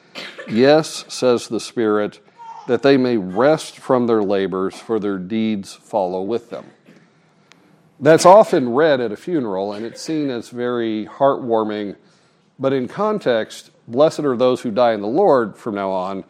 Yes, 0.48 1.04
says 1.08 1.48
the 1.48 1.60
Spirit, 1.60 2.20
that 2.66 2.82
they 2.82 2.96
may 2.96 3.16
rest 3.16 3.78
from 3.78 4.06
their 4.06 4.22
labors, 4.22 4.76
for 4.76 4.98
their 4.98 5.18
deeds 5.18 5.74
follow 5.74 6.22
with 6.22 6.50
them. 6.50 6.66
That's 8.00 8.26
often 8.26 8.70
read 8.70 9.00
at 9.00 9.12
a 9.12 9.16
funeral, 9.16 9.72
and 9.72 9.86
it's 9.86 10.02
seen 10.02 10.30
as 10.30 10.48
very 10.48 11.06
heartwarming. 11.06 11.96
But 12.58 12.72
in 12.72 12.88
context, 12.88 13.70
blessed 13.88 14.20
are 14.20 14.36
those 14.36 14.60
who 14.60 14.70
die 14.70 14.92
in 14.92 15.00
the 15.00 15.06
Lord 15.06 15.56
from 15.56 15.76
now 15.76 15.90
on. 15.90 16.24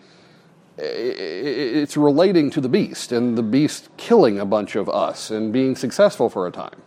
It's 0.76 1.96
relating 1.96 2.50
to 2.50 2.60
the 2.60 2.68
beast 2.68 3.12
and 3.12 3.38
the 3.38 3.42
beast 3.42 3.88
killing 3.96 4.38
a 4.38 4.44
bunch 4.44 4.76
of 4.76 4.88
us 4.88 5.30
and 5.30 5.52
being 5.52 5.76
successful 5.76 6.28
for 6.28 6.46
a 6.46 6.50
time. 6.50 6.82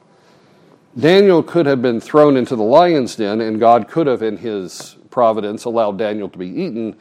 Daniel 0.97 1.43
could 1.43 1.65
have 1.65 1.81
been 1.81 2.01
thrown 2.01 2.35
into 2.35 2.55
the 2.55 2.63
lion's 2.63 3.15
den, 3.15 3.39
and 3.39 3.59
God 3.59 3.87
could 3.87 4.07
have, 4.07 4.21
in 4.21 4.37
his 4.37 4.97
providence, 5.09 5.63
allowed 5.65 5.97
Daniel 5.97 6.27
to 6.29 6.37
be 6.37 6.47
eaten, 6.47 6.95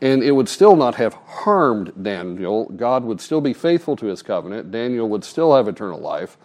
and 0.00 0.22
it 0.22 0.32
would 0.32 0.48
still 0.48 0.76
not 0.76 0.96
have 0.96 1.14
harmed 1.14 1.92
Daniel. 2.02 2.66
God 2.70 3.04
would 3.04 3.20
still 3.20 3.40
be 3.40 3.52
faithful 3.52 3.96
to 3.96 4.06
his 4.06 4.22
covenant. 4.22 4.70
Daniel 4.70 5.08
would 5.08 5.24
still 5.24 5.54
have 5.54 5.68
eternal 5.68 6.00
life. 6.00 6.36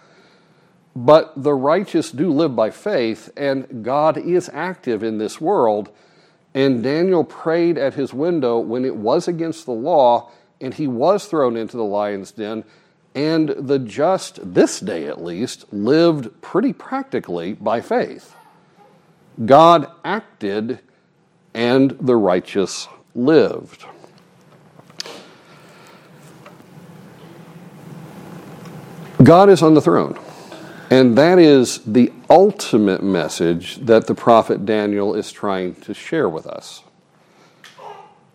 But 0.95 1.33
the 1.35 1.53
righteous 1.53 2.11
do 2.11 2.31
live 2.31 2.55
by 2.55 2.71
faith, 2.71 3.29
and 3.37 3.83
God 3.83 4.17
is 4.17 4.49
active 4.53 5.03
in 5.03 5.17
this 5.17 5.39
world. 5.39 5.89
And 6.53 6.83
Daniel 6.83 7.23
prayed 7.23 7.77
at 7.77 7.93
his 7.93 8.13
window 8.13 8.59
when 8.59 8.83
it 8.83 8.95
was 8.95 9.27
against 9.27 9.65
the 9.65 9.71
law, 9.71 10.31
and 10.59 10.73
he 10.73 10.87
was 10.87 11.25
thrown 11.25 11.55
into 11.55 11.77
the 11.77 11.83
lion's 11.83 12.31
den. 12.31 12.63
And 13.15 13.49
the 13.49 13.79
just, 13.79 14.53
this 14.53 14.79
day 14.79 15.05
at 15.07 15.23
least, 15.23 15.71
lived 15.71 16.41
pretty 16.41 16.73
practically 16.73 17.53
by 17.53 17.81
faith. 17.81 18.35
God 19.45 19.89
acted, 20.03 20.79
and 21.53 21.91
the 21.99 22.15
righteous 22.15 22.87
lived. 23.15 23.85
God 29.23 29.49
is 29.49 29.61
on 29.61 29.73
the 29.73 29.81
throne. 29.81 30.17
And 30.89 31.15
that 31.17 31.37
is 31.37 31.79
the 31.85 32.11
ultimate 32.29 33.03
message 33.03 33.77
that 33.77 34.07
the 34.07 34.15
prophet 34.15 34.65
Daniel 34.65 35.13
is 35.13 35.31
trying 35.31 35.75
to 35.75 35.93
share 35.93 36.27
with 36.27 36.47
us. 36.47 36.83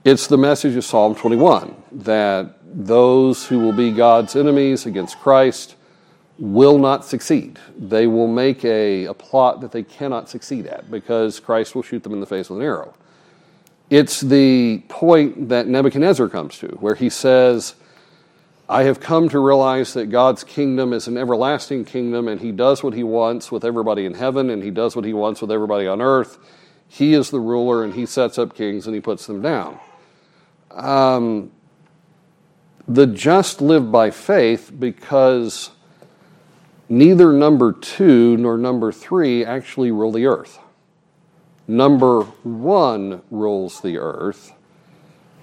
It's 0.04 0.28
the 0.28 0.38
message 0.38 0.76
of 0.76 0.84
Psalm 0.84 1.14
21 1.16 1.74
that 1.90 2.54
those 2.64 3.46
who 3.46 3.58
will 3.58 3.72
be 3.72 3.90
God's 3.90 4.36
enemies 4.36 4.86
against 4.86 5.18
Christ 5.18 5.74
will 6.38 6.78
not 6.78 7.04
succeed. 7.04 7.58
They 7.76 8.06
will 8.06 8.28
make 8.28 8.64
a, 8.64 9.06
a 9.06 9.14
plot 9.14 9.60
that 9.60 9.72
they 9.72 9.82
cannot 9.82 10.28
succeed 10.28 10.66
at 10.66 10.90
because 10.90 11.40
Christ 11.40 11.74
will 11.74 11.82
shoot 11.82 12.02
them 12.02 12.12
in 12.12 12.20
the 12.20 12.26
face 12.26 12.50
with 12.50 12.60
an 12.60 12.64
arrow. 12.64 12.94
It's 13.90 14.20
the 14.20 14.82
point 14.88 15.48
that 15.48 15.66
Nebuchadnezzar 15.66 16.28
comes 16.28 16.58
to, 16.58 16.68
where 16.80 16.94
he 16.94 17.08
says, 17.08 17.74
I 18.68 18.84
have 18.84 18.98
come 18.98 19.28
to 19.28 19.38
realize 19.38 19.92
that 19.92 20.06
God's 20.06 20.42
kingdom 20.42 20.92
is 20.94 21.06
an 21.06 21.18
everlasting 21.18 21.84
kingdom, 21.84 22.28
and 22.28 22.40
He 22.40 22.50
does 22.50 22.82
what 22.82 22.94
He 22.94 23.02
wants 23.02 23.52
with 23.52 23.64
everybody 23.64 24.06
in 24.06 24.14
heaven, 24.14 24.48
and 24.48 24.62
He 24.62 24.70
does 24.70 24.96
what 24.96 25.04
He 25.04 25.12
wants 25.12 25.42
with 25.42 25.52
everybody 25.52 25.86
on 25.86 26.00
earth. 26.00 26.38
He 26.88 27.12
is 27.12 27.30
the 27.30 27.40
ruler, 27.40 27.84
and 27.84 27.92
He 27.92 28.06
sets 28.06 28.38
up 28.38 28.54
kings 28.54 28.86
and 28.86 28.94
He 28.94 29.00
puts 29.00 29.26
them 29.26 29.42
down. 29.42 29.78
Um, 30.70 31.50
the 32.88 33.06
just 33.06 33.60
live 33.60 33.92
by 33.92 34.10
faith 34.10 34.72
because 34.78 35.70
neither 36.88 37.32
number 37.32 37.72
two 37.72 38.36
nor 38.38 38.56
number 38.56 38.92
three 38.92 39.44
actually 39.44 39.90
rule 39.90 40.12
the 40.12 40.26
earth. 40.26 40.58
Number 41.66 42.22
one 42.42 43.22
rules 43.30 43.80
the 43.80 43.98
earth, 43.98 44.52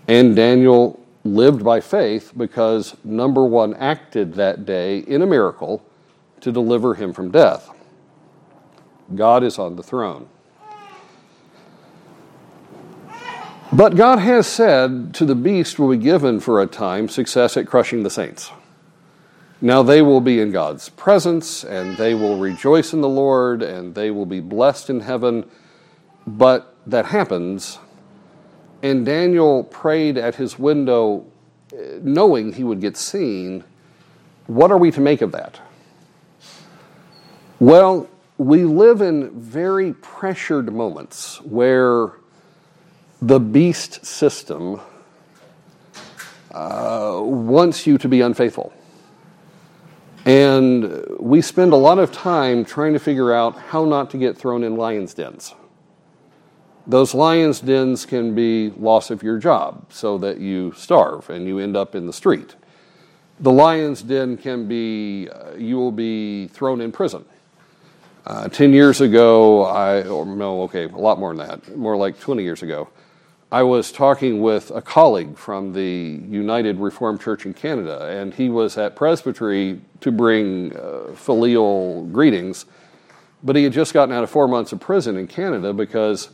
and 0.07 0.35
Daniel 0.35 1.00
lived 1.23 1.63
by 1.63 1.79
faith 1.79 2.33
because 2.35 2.95
number 3.03 3.45
one 3.45 3.73
acted 3.75 4.33
that 4.35 4.65
day 4.65 4.99
in 4.99 5.21
a 5.21 5.27
miracle 5.27 5.83
to 6.41 6.51
deliver 6.51 6.95
him 6.95 7.13
from 7.13 7.31
death. 7.31 7.69
God 9.15 9.43
is 9.43 9.59
on 9.59 9.75
the 9.75 9.83
throne. 9.83 10.27
But 13.73 13.95
God 13.95 14.19
has 14.19 14.47
said 14.47 15.13
to 15.13 15.25
the 15.25 15.35
beast 15.35 15.79
will 15.79 15.89
be 15.89 15.97
given 15.97 16.39
for 16.41 16.61
a 16.61 16.67
time 16.67 17.07
success 17.07 17.55
at 17.55 17.67
crushing 17.67 18.03
the 18.03 18.09
saints. 18.09 18.51
Now 19.61 19.83
they 19.83 20.01
will 20.01 20.19
be 20.19 20.39
in 20.39 20.51
God's 20.51 20.89
presence 20.89 21.63
and 21.63 21.95
they 21.95 22.13
will 22.13 22.37
rejoice 22.37 22.93
in 22.93 23.01
the 23.01 23.07
Lord 23.07 23.61
and 23.61 23.95
they 23.95 24.11
will 24.11 24.25
be 24.25 24.39
blessed 24.41 24.89
in 24.89 25.01
heaven. 25.01 25.49
But 26.27 26.75
that 26.85 27.05
happens 27.05 27.77
and 28.81 29.05
Daniel 29.05 29.63
prayed 29.63 30.17
at 30.17 30.35
his 30.35 30.57
window, 30.57 31.25
knowing 32.01 32.53
he 32.53 32.63
would 32.63 32.81
get 32.81 32.97
seen. 32.97 33.63
What 34.47 34.71
are 34.71 34.77
we 34.77 34.91
to 34.91 35.01
make 35.01 35.21
of 35.21 35.31
that? 35.31 35.59
Well, 37.59 38.09
we 38.37 38.65
live 38.65 39.01
in 39.01 39.39
very 39.39 39.93
pressured 39.93 40.73
moments 40.73 41.39
where 41.41 42.13
the 43.21 43.39
beast 43.39 44.03
system 44.03 44.81
uh, 46.51 47.19
wants 47.21 47.85
you 47.85 47.99
to 47.99 48.09
be 48.09 48.21
unfaithful. 48.21 48.73
And 50.25 51.05
we 51.19 51.41
spend 51.41 51.71
a 51.73 51.77
lot 51.77 51.99
of 51.99 52.11
time 52.11 52.65
trying 52.65 52.93
to 52.93 52.99
figure 52.99 53.31
out 53.31 53.57
how 53.57 53.85
not 53.85 54.09
to 54.11 54.17
get 54.17 54.37
thrown 54.37 54.63
in 54.63 54.75
lions' 54.75 55.13
dens. 55.13 55.53
Those 56.91 57.13
lions' 57.13 57.61
dens 57.61 58.05
can 58.05 58.35
be 58.35 58.71
loss 58.71 59.11
of 59.11 59.23
your 59.23 59.37
job 59.37 59.85
so 59.93 60.17
that 60.17 60.39
you 60.39 60.73
starve 60.75 61.29
and 61.29 61.47
you 61.47 61.57
end 61.57 61.77
up 61.77 61.95
in 61.95 62.05
the 62.05 62.11
street. 62.11 62.57
The 63.39 63.49
lion's 63.49 64.01
den 64.01 64.35
can 64.35 64.67
be 64.67 65.29
uh, 65.29 65.55
you 65.55 65.77
will 65.77 65.93
be 65.93 66.47
thrown 66.49 66.81
in 66.81 66.91
prison. 66.91 67.23
Uh, 68.27 68.49
10 68.49 68.73
years 68.73 68.99
ago, 68.99 69.63
I, 69.63 70.05
or 70.05 70.25
no, 70.25 70.63
okay, 70.63 70.83
a 70.83 70.97
lot 70.97 71.17
more 71.17 71.33
than 71.33 71.47
that, 71.47 71.77
more 71.77 71.95
like 71.95 72.19
20 72.19 72.43
years 72.43 72.61
ago, 72.61 72.89
I 73.53 73.63
was 73.63 73.93
talking 73.93 74.41
with 74.41 74.69
a 74.71 74.81
colleague 74.81 75.37
from 75.37 75.71
the 75.71 76.19
United 76.27 76.77
Reformed 76.77 77.21
Church 77.21 77.45
in 77.45 77.53
Canada, 77.53 78.05
and 78.07 78.33
he 78.33 78.49
was 78.49 78.77
at 78.77 78.97
Presbytery 78.97 79.79
to 80.01 80.11
bring 80.11 80.75
uh, 80.75 81.13
filial 81.15 82.05
greetings, 82.07 82.65
but 83.43 83.55
he 83.55 83.63
had 83.63 83.71
just 83.71 83.93
gotten 83.93 84.13
out 84.13 84.25
of 84.25 84.29
four 84.29 84.49
months 84.49 84.73
of 84.73 84.81
prison 84.81 85.15
in 85.15 85.25
Canada 85.25 85.71
because 85.71 86.31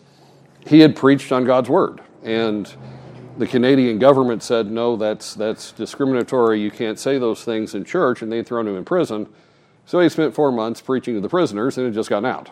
he 0.67 0.79
had 0.81 0.95
preached 0.95 1.31
on 1.31 1.45
God's 1.45 1.69
word. 1.69 2.01
And 2.23 2.71
the 3.37 3.47
Canadian 3.47 3.99
government 3.99 4.43
said, 4.43 4.71
no, 4.71 4.95
that's, 4.97 5.35
that's 5.35 5.71
discriminatory. 5.71 6.61
You 6.61 6.71
can't 6.71 6.99
say 6.99 7.17
those 7.19 7.43
things 7.43 7.75
in 7.75 7.85
church. 7.85 8.21
And 8.21 8.31
they'd 8.31 8.45
thrown 8.47 8.67
him 8.67 8.75
in 8.75 8.85
prison. 8.85 9.27
So 9.85 9.99
he 9.99 10.09
spent 10.09 10.35
four 10.35 10.51
months 10.51 10.81
preaching 10.81 11.15
to 11.15 11.21
the 11.21 11.29
prisoners 11.29 11.77
and 11.77 11.85
had 11.85 11.93
just 11.95 12.09
gotten 12.09 12.25
out. 12.25 12.51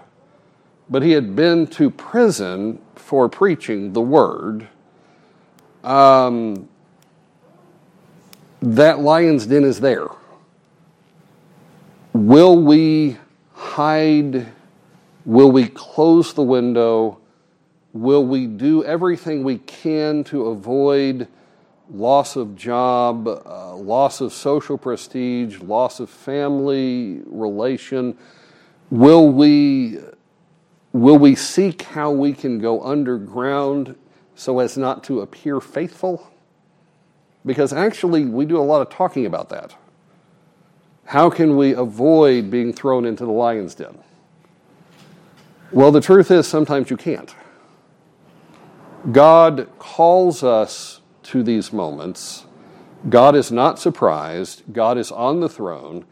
but 0.89 1.01
he 1.03 1.11
had 1.11 1.35
been 1.35 1.67
to 1.67 1.89
prison 1.89 2.79
for 2.95 3.27
preaching 3.27 3.93
the 3.93 4.01
word. 4.01 4.67
Um, 5.83 6.67
that 8.61 8.99
lion's 8.99 9.45
den 9.45 9.63
is 9.63 9.79
there. 9.79 10.07
Will 12.13 12.57
we 12.61 13.17
hide? 13.53 14.47
Will 15.25 15.51
we 15.51 15.67
close 15.67 16.33
the 16.33 16.43
window? 16.43 17.19
Will 17.95 18.25
we 18.25 18.45
do 18.45 18.83
everything 18.83 19.41
we 19.41 19.59
can 19.59 20.25
to 20.25 20.47
avoid 20.47 21.29
loss 21.89 22.35
of 22.35 22.53
job, 22.57 23.25
uh, 23.25 23.73
loss 23.73 24.19
of 24.19 24.33
social 24.33 24.77
prestige, 24.77 25.61
loss 25.61 26.01
of 26.01 26.09
family 26.09 27.21
relation? 27.25 28.17
Will 28.89 29.29
we, 29.29 29.99
will 30.91 31.17
we 31.17 31.35
seek 31.35 31.83
how 31.83 32.11
we 32.11 32.33
can 32.33 32.59
go 32.59 32.83
underground 32.83 33.95
so 34.35 34.59
as 34.59 34.77
not 34.77 35.01
to 35.05 35.21
appear 35.21 35.61
faithful? 35.61 36.29
Because 37.45 37.71
actually, 37.71 38.25
we 38.25 38.43
do 38.43 38.57
a 38.57 38.59
lot 38.59 38.81
of 38.81 38.89
talking 38.89 39.25
about 39.25 39.47
that. 39.51 39.73
How 41.05 41.29
can 41.29 41.55
we 41.55 41.71
avoid 41.71 42.51
being 42.51 42.73
thrown 42.73 43.05
into 43.05 43.23
the 43.23 43.31
lion's 43.31 43.73
den? 43.73 43.97
Well, 45.71 45.93
the 45.93 46.01
truth 46.01 46.29
is, 46.29 46.45
sometimes 46.45 46.89
you 46.89 46.97
can't. 46.97 47.33
God 49.11 49.69
calls 49.77 50.43
us 50.43 51.01
to 51.23 51.43
these 51.43 51.71
moments. 51.71 52.45
God 53.09 53.35
is 53.35 53.51
not 53.51 53.79
surprised. 53.79 54.63
God 54.71 54.97
is 54.97 55.11
on 55.11 55.39
the 55.39 55.49
throne. 55.49 56.05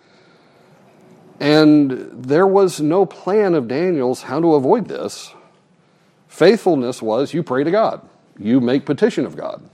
And 1.39 2.23
there 2.23 2.47
was 2.47 2.79
no 2.79 3.05
plan 3.05 3.55
of 3.55 3.67
Daniel's 3.67 4.23
how 4.23 4.39
to 4.39 4.53
avoid 4.53 4.87
this. 4.87 5.33
Faithfulness 6.27 7.01
was 7.01 7.33
you 7.33 7.43
pray 7.43 7.63
to 7.63 7.71
God, 7.71 8.07
you 8.37 8.59
make 8.59 8.85
petition 8.85 9.25
of 9.25 9.35
God. 9.35 9.69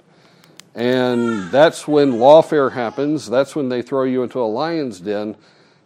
And 0.76 1.52
that's 1.52 1.88
when 1.88 2.14
lawfare 2.14 2.72
happens. 2.72 3.30
That's 3.30 3.56
when 3.56 3.70
they 3.70 3.82
throw 3.82 4.04
you 4.04 4.24
into 4.24 4.40
a 4.40 4.46
lion's 4.46 5.00
den. 5.00 5.36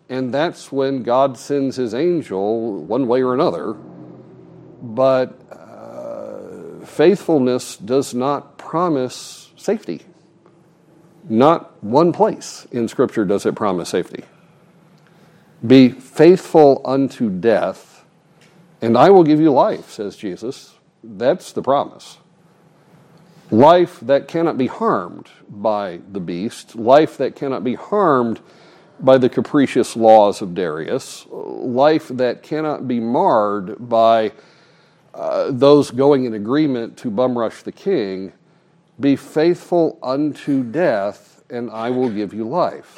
And 0.09 0.33
that's 0.33 0.71
when 0.71 1.01
God 1.03 1.37
sends 1.37 1.77
his 1.77 1.93
angel, 1.93 2.83
one 2.83 3.07
way 3.07 3.23
or 3.23 3.33
another. 3.33 3.73
But 3.73 5.39
faithfulness 6.93 7.77
does 7.77 8.13
not 8.13 8.57
promise 8.57 9.51
safety. 9.55 10.01
Not 11.29 11.83
one 11.83 12.11
place 12.11 12.67
in 12.71 12.87
Scripture 12.87 13.25
does 13.25 13.45
it 13.45 13.55
promise 13.55 13.89
safety. 13.89 14.23
Be 15.65 15.89
faithful 15.89 16.81
unto 16.83 17.29
death, 17.29 18.03
and 18.81 18.97
I 18.97 19.09
will 19.09 19.23
give 19.23 19.39
you 19.39 19.51
life, 19.51 19.91
says 19.91 20.17
Jesus. 20.17 20.75
That's 21.03 21.53
the 21.53 21.61
promise 21.61 22.17
life 23.53 23.99
that 23.99 24.27
cannot 24.27 24.57
be 24.57 24.67
harmed 24.67 25.29
by 25.47 25.99
the 26.11 26.19
beast, 26.19 26.75
life 26.75 27.17
that 27.17 27.35
cannot 27.35 27.63
be 27.63 27.75
harmed 27.75 28.39
by 28.99 29.17
the 29.17 29.29
capricious 29.29 29.95
laws 29.95 30.41
of 30.41 30.55
Darius, 30.55 31.27
life 31.29 32.07
that 32.07 32.41
cannot 32.41 32.87
be 32.87 32.99
marred 32.99 33.87
by 33.87 34.31
uh, 35.13 35.51
those 35.51 35.91
going 35.91 36.25
in 36.25 36.33
agreement 36.33 36.97
to 36.97 37.11
bum 37.11 37.37
rush 37.37 37.63
the 37.63 37.71
king. 37.71 38.33
Be 38.99 39.15
faithful 39.15 39.97
unto 40.01 40.63
death, 40.63 41.43
and 41.49 41.69
I 41.71 41.89
will 41.89 42.09
give 42.09 42.33
you 42.33 42.47
life. 42.47 42.97